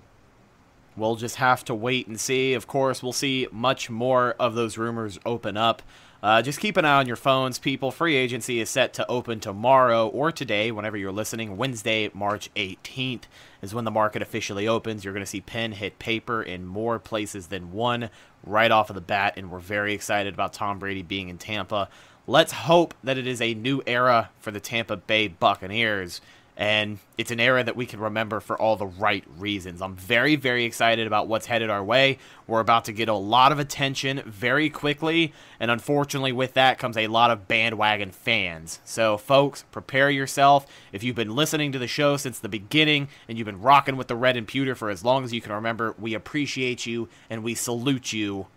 We'll 0.95 1.16
just 1.16 1.38
have 1.38 1.64
to 1.66 1.76
wait 1.76 2.08
and 2.08 2.20
see. 2.20 2.54
Of 2.54 2.68
course, 2.68 3.02
we'll 3.02 3.14
see 3.14 3.47
much 3.52 3.89
more 3.89 4.36
of 4.39 4.54
those 4.56 4.78
rumors 4.78 5.20
open 5.26 5.58
up. 5.58 5.82
Uh, 6.22 6.41
just 6.41 6.59
keep 6.59 6.76
an 6.76 6.84
eye 6.84 6.97
on 6.97 7.07
your 7.07 7.15
phones, 7.15 7.59
people. 7.59 7.91
Free 7.91 8.15
agency 8.15 8.59
is 8.59 8.70
set 8.70 8.93
to 8.93 9.07
open 9.07 9.39
tomorrow 9.39 10.07
or 10.07 10.34
today, 10.34 10.70
whenever 10.70 10.97
you're 10.97 11.13
listening. 11.13 11.55
Wednesday, 11.55 12.11
March 12.13 12.53
18th 12.55 13.24
is 13.61 13.74
when 13.74 13.86
the 13.86 13.91
market 13.91 14.22
officially 14.22 14.67
opens. 14.67 15.05
You're 15.05 15.13
going 15.13 15.24
to 15.24 15.30
see 15.30 15.39
pen 15.39 15.72
hit 15.72 15.97
paper 15.97 16.43
in 16.43 16.65
more 16.65 16.99
places 16.99 17.47
than 17.47 17.72
one 17.72 18.09
right 18.43 18.70
off 18.70 18.89
of 18.89 18.95
the 18.95 19.01
bat, 19.01 19.36
and 19.38 19.49
we're 19.49 19.59
very 19.59 19.93
excited 19.93 20.34
about 20.34 20.51
Tom 20.51 20.78
Brady 20.78 21.03
being 21.03 21.30
in 21.30 21.38
Tampa. 21.38 21.88
Let's 22.28 22.51
hope 22.51 22.93
that 23.01 23.17
it 23.17 23.26
is 23.26 23.41
a 23.41 23.53
new 23.53 23.82
era 23.88 24.30
for 24.39 24.51
the 24.51 24.59
Tampa 24.59 24.97
Bay 24.97 25.30
Buccaneers 25.30 26.20
and 26.60 26.99
it's 27.18 27.32
an 27.32 27.39
era 27.39 27.64
that 27.64 27.78
we 27.78 27.86
can 27.86 28.01
remember 28.01 28.41
for 28.41 28.60
all 28.62 28.76
the 28.76 28.86
right 28.86 29.24
reasons. 29.38 29.82
I'm 29.82 29.95
very, 29.95 30.36
very 30.36 30.66
excited 30.66 31.07
about 31.07 31.30
what's 31.30 31.45
headed 31.45 31.70
our 31.70 31.82
way. 31.82 32.18
We're 32.47 32.60
about 32.60 32.84
to 32.86 32.91
get 32.91 33.07
a 33.07 33.14
lot 33.14 33.53
of 33.53 33.60
attention 33.60 34.22
very 34.26 34.70
quickly, 34.70 35.34
and 35.57 35.72
unfortunately, 35.72 36.34
with 36.34 36.55
that 36.55 36.78
comes 36.78 36.97
a 36.97 37.07
lot 37.07 37.32
of 37.32 37.47
bandwagon 37.47 38.12
fans. 38.12 38.82
So, 38.84 39.18
folks, 39.18 39.64
prepare 39.72 40.10
yourself. 40.10 40.68
If 40.91 41.01
you've 41.01 41.16
been 41.16 41.34
listening 41.34 41.72
to 41.72 41.80
the 41.80 41.88
show 41.88 42.18
since 42.18 42.39
the 42.39 42.49
beginning 42.49 43.07
and 43.30 43.38
you've 43.38 43.45
been 43.45 43.62
rocking 43.62 43.95
with 43.95 44.10
the 44.10 44.18
red 44.18 44.36
and 44.36 44.45
pewter 44.45 44.76
for 44.76 44.89
as 44.89 45.05
long 45.05 45.24
as 45.24 45.32
you 45.32 45.39
can 45.39 45.53
remember, 45.53 45.95
we 45.97 46.14
appreciate 46.14 46.86
you 46.86 47.07
and 47.30 47.41
we 47.41 47.55
salute 47.55 48.12
you. 48.12 48.47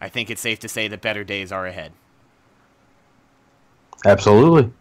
I 0.00 0.08
think 0.08 0.28
it's 0.28 0.40
safe 0.40 0.58
to 0.58 0.68
say 0.68 0.88
that 0.88 1.00
better 1.00 1.22
days 1.22 1.52
are 1.52 1.68
ahead. 1.68 1.92
Absolutely. 4.04 4.72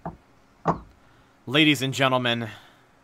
Ladies 1.45 1.81
and 1.81 1.93
gentlemen, 1.93 2.47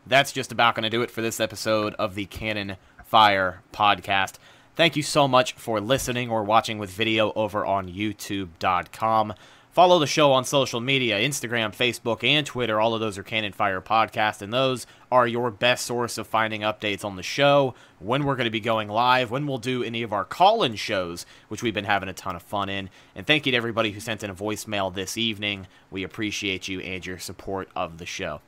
that's 0.08 0.32
just 0.32 0.54
about 0.54 0.74
going 0.74 0.84
to 0.84 0.90
do 0.90 1.02
it 1.02 1.12
for 1.12 1.22
this 1.22 1.42
episode 1.42 1.94
of 1.96 2.16
the 2.16 2.26
Cannon 2.26 2.78
Fire 3.04 3.64
podcast. 3.74 4.36
Thank 4.78 4.96
you 4.96 5.04
so 5.04 5.28
much 5.28 5.52
for 5.56 5.82
listening 5.82 6.30
or 6.30 6.46
watching 6.46 6.78
with 6.78 6.90
video 6.90 7.34
over 7.34 7.66
on 7.66 7.90
youtube.com. 7.90 9.34
Follow 9.72 10.00
the 10.00 10.08
show 10.08 10.32
on 10.32 10.46
social 10.46 10.80
media 10.80 11.20
Instagram, 11.20 11.76
Facebook, 11.76 12.24
and 12.24 12.44
Twitter. 12.44 12.82
All 12.82 12.96
of 12.96 13.02
those 13.02 13.20
are 13.20 13.24
Cannon 13.24 13.54
Fire 13.54 13.82
Podcast, 13.82 14.42
and 14.42 14.52
those 14.52 14.88
are 15.12 15.28
your 15.28 15.52
best 15.52 15.86
source 15.86 16.18
of 16.18 16.26
finding 16.26 16.62
updates 16.62 17.06
on 17.06 17.18
the 17.18 17.24
show, 17.24 17.76
when 18.00 18.24
we're 18.24 18.36
going 18.36 18.46
to 18.46 18.52
be 18.52 18.60
going 18.60 18.90
live, 18.90 19.30
when 19.30 19.46
we'll 19.46 19.60
do 19.60 19.84
any 19.84 20.02
of 20.02 20.12
our 20.12 20.26
call 20.26 20.64
in 20.64 20.76
shows, 20.76 21.28
which 21.50 21.62
we've 21.62 21.74
been 21.74 21.86
having 21.86 22.10
a 22.10 22.14
ton 22.14 22.36
of 22.36 22.42
fun 22.42 22.68
in. 22.68 22.90
And 23.14 23.28
thank 23.28 23.46
you 23.46 23.52
to 23.52 23.58
everybody 23.58 23.92
who 23.92 24.00
sent 24.00 24.24
in 24.24 24.32
a 24.32 24.36
voicemail 24.36 24.92
this 24.92 25.18
evening. 25.18 25.68
We 25.92 26.02
appreciate 26.02 26.68
you 26.68 26.80
and 26.80 27.06
your 27.06 27.20
support 27.20 27.70
of 27.76 28.00
the 28.00 28.08
show. 28.08 28.42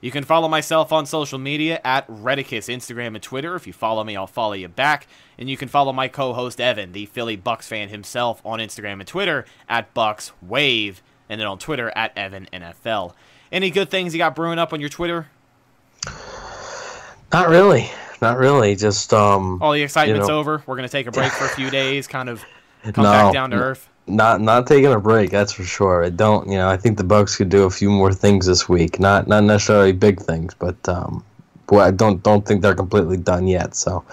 You 0.00 0.12
can 0.12 0.22
follow 0.22 0.48
myself 0.48 0.92
on 0.92 1.06
social 1.06 1.38
media 1.38 1.80
at 1.84 2.06
Redicus, 2.06 2.72
Instagram 2.72 3.08
and 3.08 3.22
Twitter. 3.22 3.56
If 3.56 3.66
you 3.66 3.72
follow 3.72 4.04
me, 4.04 4.16
I'll 4.16 4.28
follow 4.28 4.52
you 4.52 4.68
back. 4.68 5.08
And 5.36 5.50
you 5.50 5.56
can 5.56 5.66
follow 5.68 5.92
my 5.92 6.06
co-host 6.06 6.60
Evan, 6.60 6.92
the 6.92 7.06
Philly 7.06 7.36
Bucs 7.36 7.64
fan 7.64 7.88
himself, 7.88 8.40
on 8.44 8.60
Instagram 8.60 9.00
and 9.00 9.06
Twitter 9.06 9.44
at 9.68 9.92
Bucks 9.94 10.30
Wave, 10.40 11.02
and 11.28 11.40
then 11.40 11.48
on 11.48 11.58
Twitter 11.58 11.92
at 11.96 12.16
Evan 12.16 12.46
NFL. 12.52 13.14
Any 13.50 13.70
good 13.70 13.90
things 13.90 14.14
you 14.14 14.18
got 14.18 14.36
brewing 14.36 14.58
up 14.58 14.72
on 14.72 14.78
your 14.78 14.88
Twitter? 14.88 15.28
Not 17.32 17.48
really. 17.48 17.90
Not 18.22 18.38
really. 18.38 18.76
Just 18.76 19.12
um. 19.12 19.60
All 19.62 19.72
the 19.72 19.82
excitement's 19.82 20.28
you 20.28 20.32
know, 20.32 20.38
over. 20.40 20.62
We're 20.66 20.76
gonna 20.76 20.88
take 20.88 21.06
a 21.06 21.12
break 21.12 21.32
for 21.32 21.44
a 21.44 21.50
few 21.50 21.70
days, 21.70 22.06
kind 22.06 22.28
of 22.28 22.44
come 22.92 23.04
No, 23.04 23.10
back 23.10 23.32
down 23.32 23.50
to 23.50 23.56
earth. 23.56 23.88
Not 24.08 24.40
not 24.40 24.66
taking 24.66 24.92
a 24.92 25.00
break, 25.00 25.30
that's 25.30 25.52
for 25.52 25.64
sure. 25.64 26.04
I 26.04 26.10
don't, 26.10 26.48
you 26.48 26.56
know, 26.56 26.68
I 26.68 26.76
think 26.76 26.96
the 26.96 27.04
Bucs 27.04 27.36
could 27.36 27.48
do 27.48 27.64
a 27.64 27.70
few 27.70 27.90
more 27.90 28.12
things 28.12 28.46
this 28.46 28.68
week. 28.68 28.98
Not 28.98 29.28
not 29.28 29.44
necessarily 29.44 29.92
big 29.92 30.20
things, 30.20 30.54
but 30.54 30.76
um, 30.88 31.24
boy, 31.66 31.80
I 31.80 31.90
don't 31.90 32.22
don't 32.22 32.46
think 32.46 32.62
they're 32.62 32.74
completely 32.74 33.16
done 33.16 33.46
yet. 33.46 33.74
So, 33.74 34.04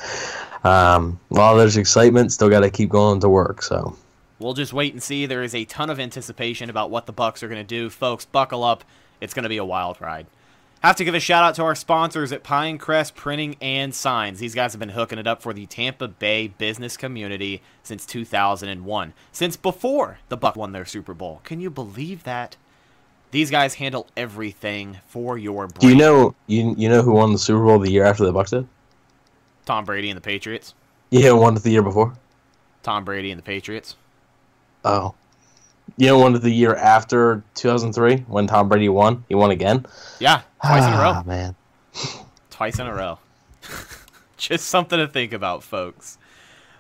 um, 0.63 1.19
while 1.29 1.55
there's 1.55 1.77
excitement, 1.77 2.31
still 2.31 2.49
got 2.49 2.61
to 2.61 2.69
keep 2.69 2.89
going 2.89 3.19
to 3.21 3.29
work. 3.29 3.61
So, 3.61 3.95
We'll 4.37 4.53
just 4.53 4.73
wait 4.73 4.93
and 4.93 5.01
see. 5.01 5.25
There 5.25 5.43
is 5.43 5.55
a 5.55 5.63
ton 5.65 5.89
of 5.89 5.99
anticipation 5.99 6.69
about 6.69 6.91
what 6.91 7.05
the 7.05 7.13
Bucs 7.13 7.41
are 7.41 7.47
going 7.47 7.61
to 7.61 7.63
do. 7.63 7.89
Folks, 7.89 8.25
buckle 8.25 8.63
up. 8.63 8.83
It's 9.21 9.33
going 9.33 9.43
to 9.43 9.49
be 9.49 9.57
a 9.57 9.65
wild 9.65 10.01
ride. 10.01 10.27
Have 10.85 10.97
to 10.97 11.03
give 11.03 11.15
a 11.15 11.19
shout 11.19 11.43
out 11.43 11.55
to 11.55 11.63
our 11.63 11.73
sponsors 11.73 12.31
at 12.31 12.43
Pinecrest 12.43 13.15
Printing 13.15 13.55
and 13.59 13.91
Signs. 13.91 14.37
These 14.37 14.53
guys 14.53 14.71
have 14.73 14.79
been 14.79 14.89
hooking 14.89 15.17
it 15.17 15.25
up 15.25 15.41
for 15.41 15.51
the 15.51 15.65
Tampa 15.65 16.07
Bay 16.07 16.47
business 16.47 16.95
community 16.95 17.63
since 17.81 18.05
2001, 18.05 19.13
since 19.31 19.57
before 19.57 20.19
the 20.29 20.37
Bucs 20.37 20.55
won 20.55 20.73
their 20.73 20.85
Super 20.85 21.15
Bowl. 21.15 21.41
Can 21.43 21.59
you 21.59 21.71
believe 21.71 22.23
that? 22.25 22.55
These 23.31 23.49
guys 23.49 23.73
handle 23.73 24.05
everything 24.15 24.99
for 25.07 25.39
your 25.39 25.65
brand. 25.65 25.79
do 25.79 25.89
you 25.89 25.95
know 25.95 26.35
you 26.45 26.75
you 26.77 26.87
know 26.87 27.01
who 27.01 27.13
won 27.13 27.31
the 27.31 27.39
Super 27.39 27.65
Bowl 27.65 27.79
the 27.79 27.89
year 27.89 28.03
after 28.03 28.23
the 28.23 28.31
Bucs 28.31 28.51
did? 28.51 28.67
Tom 29.65 29.85
Brady 29.85 30.11
and 30.11 30.17
the 30.17 30.21
Patriots? 30.21 30.75
Yeah, 31.09 31.29
who 31.29 31.37
won 31.37 31.57
it 31.57 31.63
the 31.63 31.71
year 31.71 31.81
before. 31.81 32.13
Tom 32.83 33.03
Brady 33.05 33.31
and 33.31 33.39
the 33.39 33.43
Patriots. 33.43 33.95
Oh, 34.83 35.15
you 35.97 36.07
know, 36.07 36.19
won 36.19 36.35
it 36.35 36.39
the 36.39 36.51
year 36.51 36.75
after 36.75 37.43
2003 37.55 38.25
when 38.27 38.47
Tom 38.47 38.69
Brady 38.69 38.89
won. 38.89 39.23
He 39.29 39.35
won 39.35 39.51
again. 39.51 39.85
Yeah, 40.19 40.41
twice 40.61 40.85
in 40.85 40.93
a 40.93 40.97
row. 40.97 41.13
Ah, 41.15 41.23
man. 41.25 41.55
Twice 42.49 42.79
in 42.79 42.87
a 42.87 42.93
row. 42.93 43.19
Just 44.37 44.67
something 44.67 44.99
to 44.99 45.07
think 45.07 45.33
about, 45.33 45.63
folks. 45.63 46.17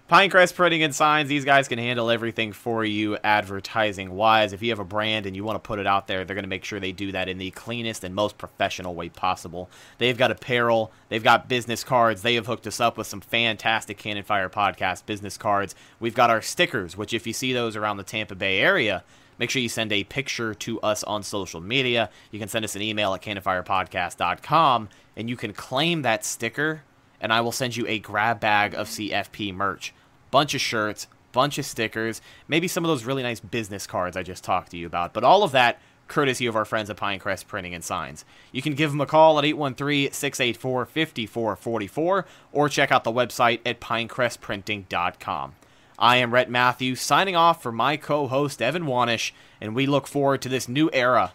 Pinecrest 0.07 0.53
Printing 0.53 0.83
and 0.83 0.93
Signs, 0.93 1.29
these 1.29 1.45
guys 1.45 1.67
can 1.67 1.79
handle 1.79 2.11
everything 2.11 2.51
for 2.51 2.85
you 2.85 3.17
advertising 3.23 4.11
wise. 4.11 4.53
If 4.53 4.61
you 4.61 4.69
have 4.69 4.77
a 4.77 4.85
brand 4.85 5.25
and 5.25 5.35
you 5.35 5.43
want 5.43 5.55
to 5.55 5.67
put 5.67 5.79
it 5.79 5.87
out 5.87 6.05
there, 6.05 6.23
they're 6.23 6.35
going 6.35 6.43
to 6.43 6.49
make 6.49 6.63
sure 6.63 6.79
they 6.79 6.91
do 6.91 7.11
that 7.13 7.27
in 7.27 7.39
the 7.39 7.49
cleanest 7.49 8.03
and 8.03 8.13
most 8.13 8.37
professional 8.37 8.93
way 8.93 9.09
possible. 9.09 9.67
They've 9.97 10.15
got 10.15 10.29
apparel, 10.29 10.91
they've 11.09 11.23
got 11.23 11.49
business 11.49 11.83
cards. 11.83 12.21
They 12.21 12.35
have 12.35 12.45
hooked 12.45 12.67
us 12.67 12.79
up 12.79 12.99
with 12.99 13.07
some 13.07 13.19
fantastic 13.19 13.97
Cannon 13.97 14.21
Fire 14.21 14.47
Podcast 14.47 15.07
business 15.07 15.39
cards. 15.39 15.73
We've 15.99 16.13
got 16.13 16.29
our 16.29 16.43
stickers, 16.43 16.95
which, 16.95 17.11
if 17.11 17.25
you 17.25 17.33
see 17.33 17.51
those 17.51 17.75
around 17.75 17.97
the 17.97 18.03
Tampa 18.03 18.35
Bay 18.35 18.59
area, 18.59 19.03
make 19.39 19.49
sure 19.49 19.59
you 19.59 19.69
send 19.69 19.91
a 19.91 20.03
picture 20.03 20.53
to 20.53 20.79
us 20.81 21.03
on 21.05 21.23
social 21.23 21.61
media. 21.61 22.11
You 22.29 22.37
can 22.37 22.47
send 22.47 22.63
us 22.63 22.75
an 22.75 22.83
email 22.83 23.15
at 23.15 23.23
cannonfirepodcast.com 23.23 24.89
and 25.15 25.29
you 25.31 25.35
can 25.35 25.51
claim 25.51 26.03
that 26.03 26.23
sticker 26.23 26.83
and 27.19 27.33
I 27.33 27.41
will 27.41 27.51
send 27.51 27.75
you 27.75 27.85
a 27.87 27.99
grab 27.99 28.39
bag 28.39 28.73
of 28.73 28.87
CFP 28.87 29.53
merch. 29.53 29.93
Bunch 30.31 30.53
of 30.53 30.61
shirts, 30.61 31.07
bunch 31.31 31.57
of 31.57 31.65
stickers, 31.65 32.21
maybe 32.47 32.67
some 32.67 32.83
of 32.83 32.89
those 32.89 33.05
really 33.05 33.23
nice 33.23 33.39
business 33.39 33.87
cards 33.87 34.17
I 34.17 34.23
just 34.23 34.43
talked 34.43 34.71
to 34.71 34.77
you 34.77 34.87
about. 34.87 35.13
But 35.13 35.23
all 35.23 35.43
of 35.43 35.51
that 35.51 35.79
courtesy 36.07 36.45
of 36.45 36.55
our 36.55 36.65
friends 36.65 36.87
at 36.89 36.97
Pinecrest 36.97 37.47
Printing 37.47 37.73
and 37.73 37.83
Signs. 37.83 38.23
You 38.51 38.61
can 38.61 38.73
give 38.73 38.91
them 38.91 39.01
a 39.01 39.05
call 39.05 39.37
at 39.39 39.45
813-684-5444 39.45 42.25
or 42.51 42.69
check 42.69 42.91
out 42.91 43.03
the 43.03 43.11
website 43.11 43.59
at 43.65 43.81
pinecrestprinting.com. 43.81 45.55
I 45.97 46.17
am 46.17 46.33
Rhett 46.33 46.49
Matthews 46.49 46.99
signing 47.01 47.37
off 47.37 47.63
for 47.63 47.71
my 47.71 47.97
co-host 47.97 48.61
Evan 48.61 48.83
Wanish, 48.83 49.31
and 49.61 49.73
we 49.73 49.85
look 49.85 50.07
forward 50.07 50.41
to 50.41 50.49
this 50.49 50.67
new 50.67 50.89
era 50.91 51.31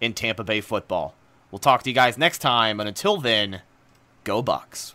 in 0.00 0.14
Tampa 0.14 0.44
Bay 0.44 0.60
football. 0.60 1.16
We'll 1.50 1.58
talk 1.58 1.82
to 1.82 1.90
you 1.90 1.94
guys 1.94 2.16
next 2.16 2.38
time, 2.38 2.78
and 2.78 2.88
until 2.88 3.16
then, 3.16 3.62
go 4.24 4.42
Bucs. 4.42 4.94